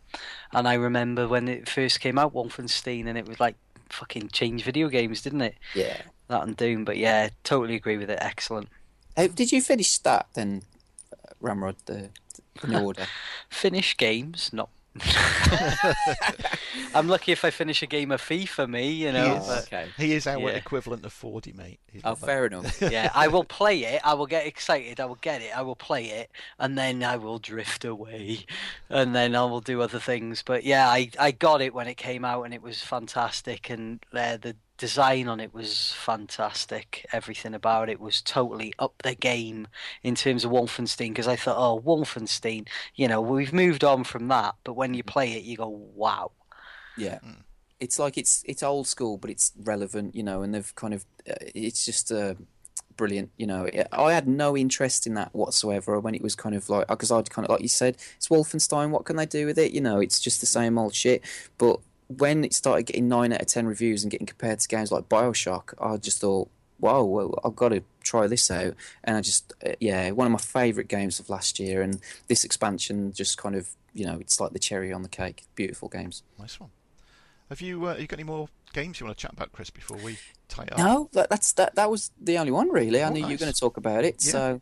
[0.53, 3.57] and I remember when it first came out, Wolfenstein, and it was like
[3.91, 5.57] fucking change video games, didn't it?
[5.75, 6.01] Yeah.
[6.29, 8.19] That and Doom, but yeah, totally agree with it.
[8.23, 8.69] Excellent.
[9.17, 10.63] did you finish that then,
[11.41, 11.77] Ramrod?
[11.87, 12.11] The,
[12.61, 13.07] the new order.
[13.51, 14.71] finish games, not.
[16.95, 19.25] I'm lucky if I finish a game of FIFA, me, you know.
[19.25, 19.87] He is, but, okay.
[19.97, 20.57] he is our yeah.
[20.57, 21.79] equivalent of 40, mate.
[21.93, 22.81] He's oh, fair enough.
[22.93, 24.01] yeah, I will play it.
[24.05, 25.01] I will get excited.
[25.01, 25.57] I will get it.
[25.57, 28.47] I will play it, and then I will drift away,
[28.89, 30.43] and then I will do other things.
[30.43, 33.71] But yeah, I I got it when it came out, and it was fantastic.
[33.71, 37.05] And uh, the design on it was fantastic.
[37.13, 39.69] Everything about it was totally up the game
[40.03, 44.29] in terms of Wolfenstein because I thought, oh, Wolfenstein, you know, we've moved on from
[44.29, 46.31] that, but when you play it, you go, wow.
[46.97, 47.19] Yeah.
[47.27, 47.43] Mm.
[47.81, 51.05] It's like it's it's old school, but it's relevant, you know, and they've kind of
[51.31, 52.35] uh, it's just uh,
[52.97, 53.69] brilliant, you know.
[53.93, 57.31] I had no interest in that whatsoever when it was kind of like because I'd
[57.31, 58.91] kind of like you said, it's Wolfenstein.
[58.91, 59.71] What can they do with it?
[59.71, 61.23] You know, it's just the same old shit.
[61.57, 61.79] But
[62.09, 65.09] when it started getting nine out of ten reviews and getting compared to games like
[65.09, 66.49] Bioshock, I just thought,
[66.81, 68.75] wow, well, I've got to try this out.
[69.05, 71.83] And I just, uh, yeah, one of my favourite games of last year.
[71.83, 75.45] And this expansion just kind of, you know, it's like the cherry on the cake.
[75.55, 76.23] Beautiful games.
[76.39, 76.71] Nice one.
[77.49, 79.97] Have you uh, you got any more games you want to chat about, Chris, before
[79.97, 80.19] we
[80.49, 80.79] tie up?
[80.79, 81.75] No, that, that's that.
[81.77, 83.03] That was the only one really.
[83.03, 84.17] I Oh, knew you were going to talk about it.
[84.25, 84.33] Yeah.
[84.33, 84.61] So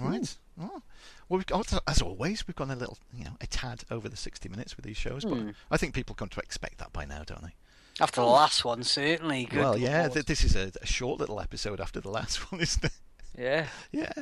[0.00, 0.36] Right.
[0.60, 0.82] Oh.
[1.28, 4.16] Well, we've got, as always, we've gone a little, you know, a tad over the
[4.16, 5.50] 60 minutes with these shows, but Hmm.
[5.70, 7.54] I think people come to expect that by now, don't they?
[8.00, 9.44] After the last one, certainly.
[9.44, 12.60] Good well, yeah, th- this is a, a short little episode after the last one,
[12.60, 12.92] isn't it?
[13.38, 13.66] yeah.
[13.92, 14.12] Yeah.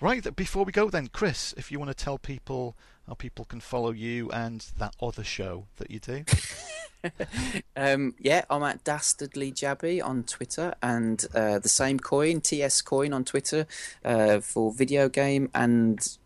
[0.00, 2.76] Right, before we go then, Chris, if you want to tell people
[3.06, 6.24] how people can follow you and that other show that you do.
[7.76, 13.12] um, yeah, I'm at Dastardly Jabby on Twitter, and uh, the same coin, TS Coin
[13.12, 13.66] on Twitter,
[14.04, 16.16] uh, for video game and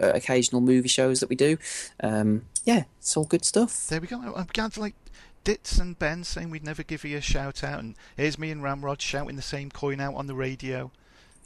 [0.00, 1.58] uh, occasional movie shows that we do.
[2.02, 3.88] Um, yeah, it's all good stuff.
[3.88, 4.20] There we go.
[4.36, 4.94] I'm glad like
[5.42, 8.62] Ditz and Ben saying we'd never give you a shout out, and here's me and
[8.62, 10.92] Ramrod shouting the same coin out on the radio.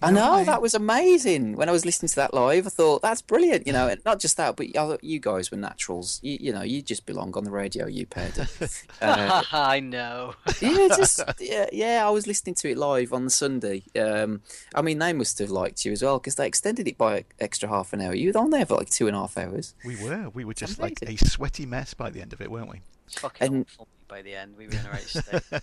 [0.02, 0.46] You I know what mean?
[0.46, 1.56] that was amazing.
[1.56, 3.66] When I was listening to that live, I thought that's brilliant.
[3.66, 4.66] You know, and not just that, but
[5.04, 6.18] you guys were naturals.
[6.22, 7.86] You, you know, you just belong on the radio.
[7.86, 8.36] You paired.
[9.00, 10.34] uh, I know.
[10.60, 12.06] yeah, just yeah, yeah.
[12.06, 13.84] I was listening to it live on the Sunday.
[13.98, 14.42] Um,
[14.74, 17.24] I mean, they must have liked you as well because they extended it by an
[17.40, 18.14] extra half an hour.
[18.14, 19.74] You were on there for like two and a half hours.
[19.86, 20.28] We were.
[20.34, 22.82] We were just like a sweaty mess by the end of it, weren't we?
[23.16, 24.56] Fucking And- awful by the end.
[24.58, 25.42] We were in a right state.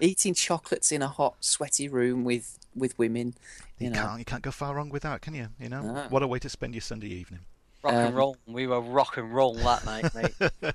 [0.00, 3.34] Eating chocolates in a hot, sweaty room with with women.
[3.78, 5.48] You, You know, can't you can't go far wrong with that, can you?
[5.60, 6.06] You know, No.
[6.08, 7.40] what a way to spend your Sunday evening.
[7.82, 8.36] Rock and Um, roll.
[8.46, 10.74] We were rock and roll that night, mate.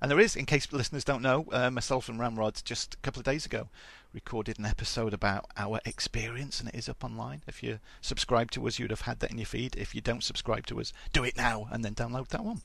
[0.00, 3.18] And there is, in case listeners don't know, uh, myself and Ramrod just a couple
[3.20, 3.68] of days ago
[4.14, 7.42] recorded an episode about our experience, and it is up online.
[7.46, 9.76] If you subscribe to us, you'd have had that in your feed.
[9.76, 12.62] If you don't subscribe to us, do it now and then download that one,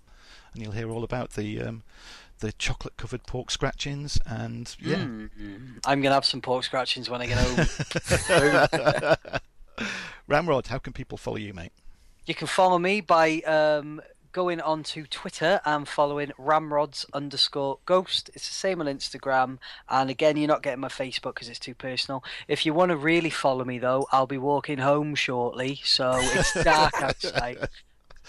[0.53, 1.83] and you'll hear all about the um,
[2.43, 4.95] the chocolate covered pork scratchings and yeah.
[4.95, 5.79] Mm.
[5.85, 9.87] I'm gonna have some pork scratchings when I get home.
[10.27, 11.71] Ramrod, how can people follow you, mate?
[12.25, 14.01] You can follow me by um,
[14.33, 18.29] going onto Twitter and following ramrods underscore ghost.
[18.33, 19.59] It's the same on Instagram.
[19.87, 22.25] And again, you're not getting my Facebook because it's too personal.
[22.49, 25.79] If you want to really follow me, though, I'll be walking home shortly.
[25.85, 27.69] So it's dark outside.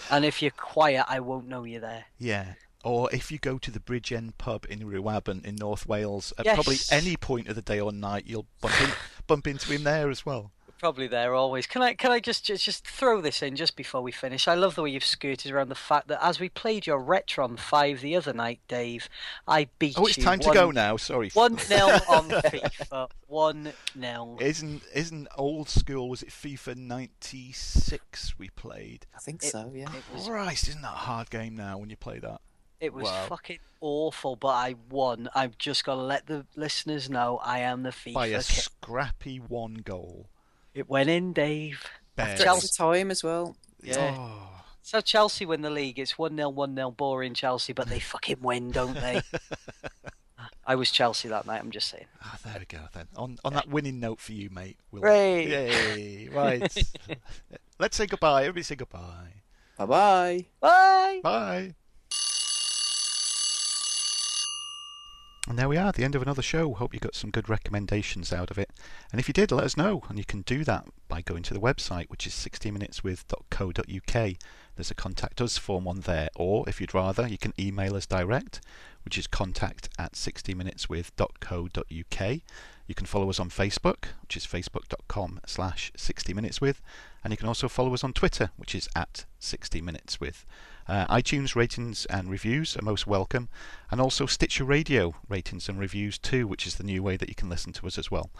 [0.08, 2.04] And if you're quiet, I won't know you're there.
[2.18, 2.54] Yeah.
[2.85, 6.44] Or if you go to the Bridge End pub in Ruabon in North Wales, at
[6.44, 6.55] Yes.
[6.55, 8.90] probably any point of the day or night, you'll bump, in,
[9.27, 10.51] bump into him there as well.
[10.81, 11.66] Probably there always.
[11.66, 14.47] Can I can I just, just just throw this in just before we finish?
[14.47, 17.59] I love the way you've skirted around the fact that as we played your Retron
[17.59, 19.09] five the other night, Dave,
[19.48, 20.02] I beat you.
[20.02, 20.98] Oh, it's you time to one- go now.
[20.98, 21.31] Sorry.
[21.32, 23.09] One nil on FIFA.
[23.28, 24.36] One nil.
[24.43, 26.11] Isn't isn't old school?
[26.11, 29.06] Was it FIFA '96 we played?
[29.15, 29.70] I think It- so.
[29.74, 29.85] Yeah.
[29.85, 32.43] It was Christ, isn't that a hard game now when you play that?
[32.85, 33.27] It was Wow.
[33.28, 35.28] fucking awful, but I won.
[35.35, 38.15] I've just got to let the listeners know I am the FIFA.
[38.15, 38.40] By a king.
[38.43, 40.28] scrappy one goal.
[40.74, 41.85] It went in, Dave.
[42.16, 42.40] Bears.
[42.43, 43.56] Chelsea- time as well.
[43.82, 44.15] Yeah.
[44.19, 44.51] Oh.
[44.82, 45.98] So Chelsea win the league.
[45.98, 49.23] It's one 0 one 0 boring Chelsea, but they fucking win, don't they?
[50.66, 51.61] I was Chelsea that night.
[51.61, 52.06] I'm just saying.
[52.23, 53.06] Ah, there we go then.
[53.16, 54.78] On on that winning note for you, mate.
[54.90, 55.02] We'll...
[55.05, 56.28] Yay!
[56.28, 56.77] Right.
[57.78, 58.43] Let's say goodbye.
[58.43, 59.43] Everybody say goodbye.
[59.78, 61.20] Bye bye bye.
[61.23, 61.74] Bye.
[65.46, 66.72] And there we are, the end of another show.
[66.72, 68.70] Hope you got some good recommendations out of it.
[69.12, 70.02] And if you did, let us know.
[70.08, 74.36] And you can do that by going to the website, which is 60minuteswith.co.uk.
[74.76, 76.30] There's a contact us form on there.
[76.34, 78.62] Or if you'd rather, you can email us direct,
[79.04, 82.40] which is contact at 60minuteswith.co.uk.
[82.86, 86.76] You can follow us on Facebook, which is facebook.com slash 60minuteswith.
[87.24, 90.44] And you can also follow us on Twitter, which is at 60minuteswith.
[90.86, 93.48] Uh, iTunes ratings and reviews are most welcome,
[93.90, 97.34] and also Stitcher Radio ratings and reviews too, which is the new way that you
[97.34, 98.30] can listen to us as well.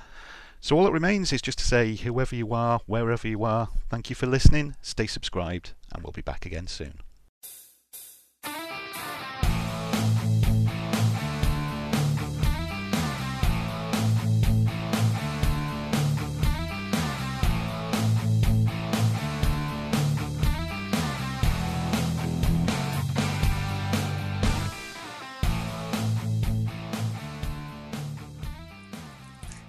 [0.61, 4.11] So all that remains is just to say, whoever you are, wherever you are, thank
[4.11, 7.01] you for listening, stay subscribed, and we'll be back again soon.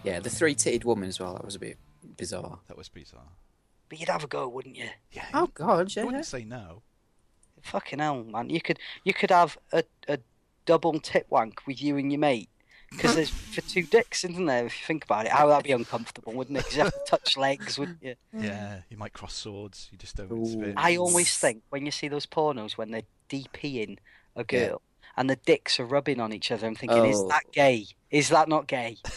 [0.05, 1.33] Yeah, the three-titted woman as well.
[1.33, 1.77] That was a bit
[2.17, 2.59] bizarre.
[2.67, 3.29] That was bizarre.
[3.89, 4.89] But you'd have a go, wouldn't you?
[5.11, 5.25] Yeah.
[5.33, 6.05] Oh God, I yeah.
[6.05, 6.81] wouldn't say no.
[7.61, 8.49] Fucking hell, man!
[8.49, 10.19] You could you could have a, a
[10.65, 12.49] double tip wank with you and your mate
[12.91, 14.65] because there's for two dicks, isn't there?
[14.67, 16.61] If you think about it, how that'd be uncomfortable, wouldn't it?
[16.65, 18.15] Because you have to touch legs, wouldn't you?
[18.39, 19.89] Yeah, you might cross swords.
[19.91, 20.31] You just don't.
[20.31, 20.43] Ooh.
[20.43, 23.97] It's a bit- I always think when you see those pornos when they're DPing
[24.35, 25.07] a girl Yeah.
[25.17, 27.27] and the dicks are rubbing on each other, I'm thinking, is Oh.
[27.29, 27.87] that gay?
[28.11, 28.97] Is that not gay?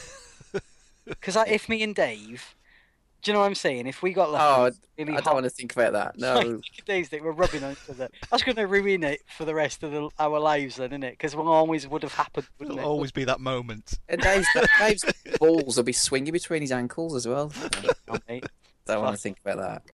[1.08, 2.54] Because if me and Dave
[3.22, 3.86] Do you know what I'm saying?
[3.86, 6.18] If we got like Oh, really I hot don't want to think about that.
[6.18, 6.60] No.
[6.86, 9.82] days that we're rubbing on each other, that's going to ruin it for the rest
[9.82, 11.12] of the, our lives, then, isn't it?
[11.12, 12.92] Because one always would have happened, wouldn't There'll it?
[12.92, 13.98] always be that moment.
[14.08, 14.46] And Dave's,
[14.78, 15.04] Dave's
[15.38, 17.52] balls will be swinging between his ankles as well.
[18.10, 18.46] Oh, mate.
[18.86, 19.82] Don't want to think about that.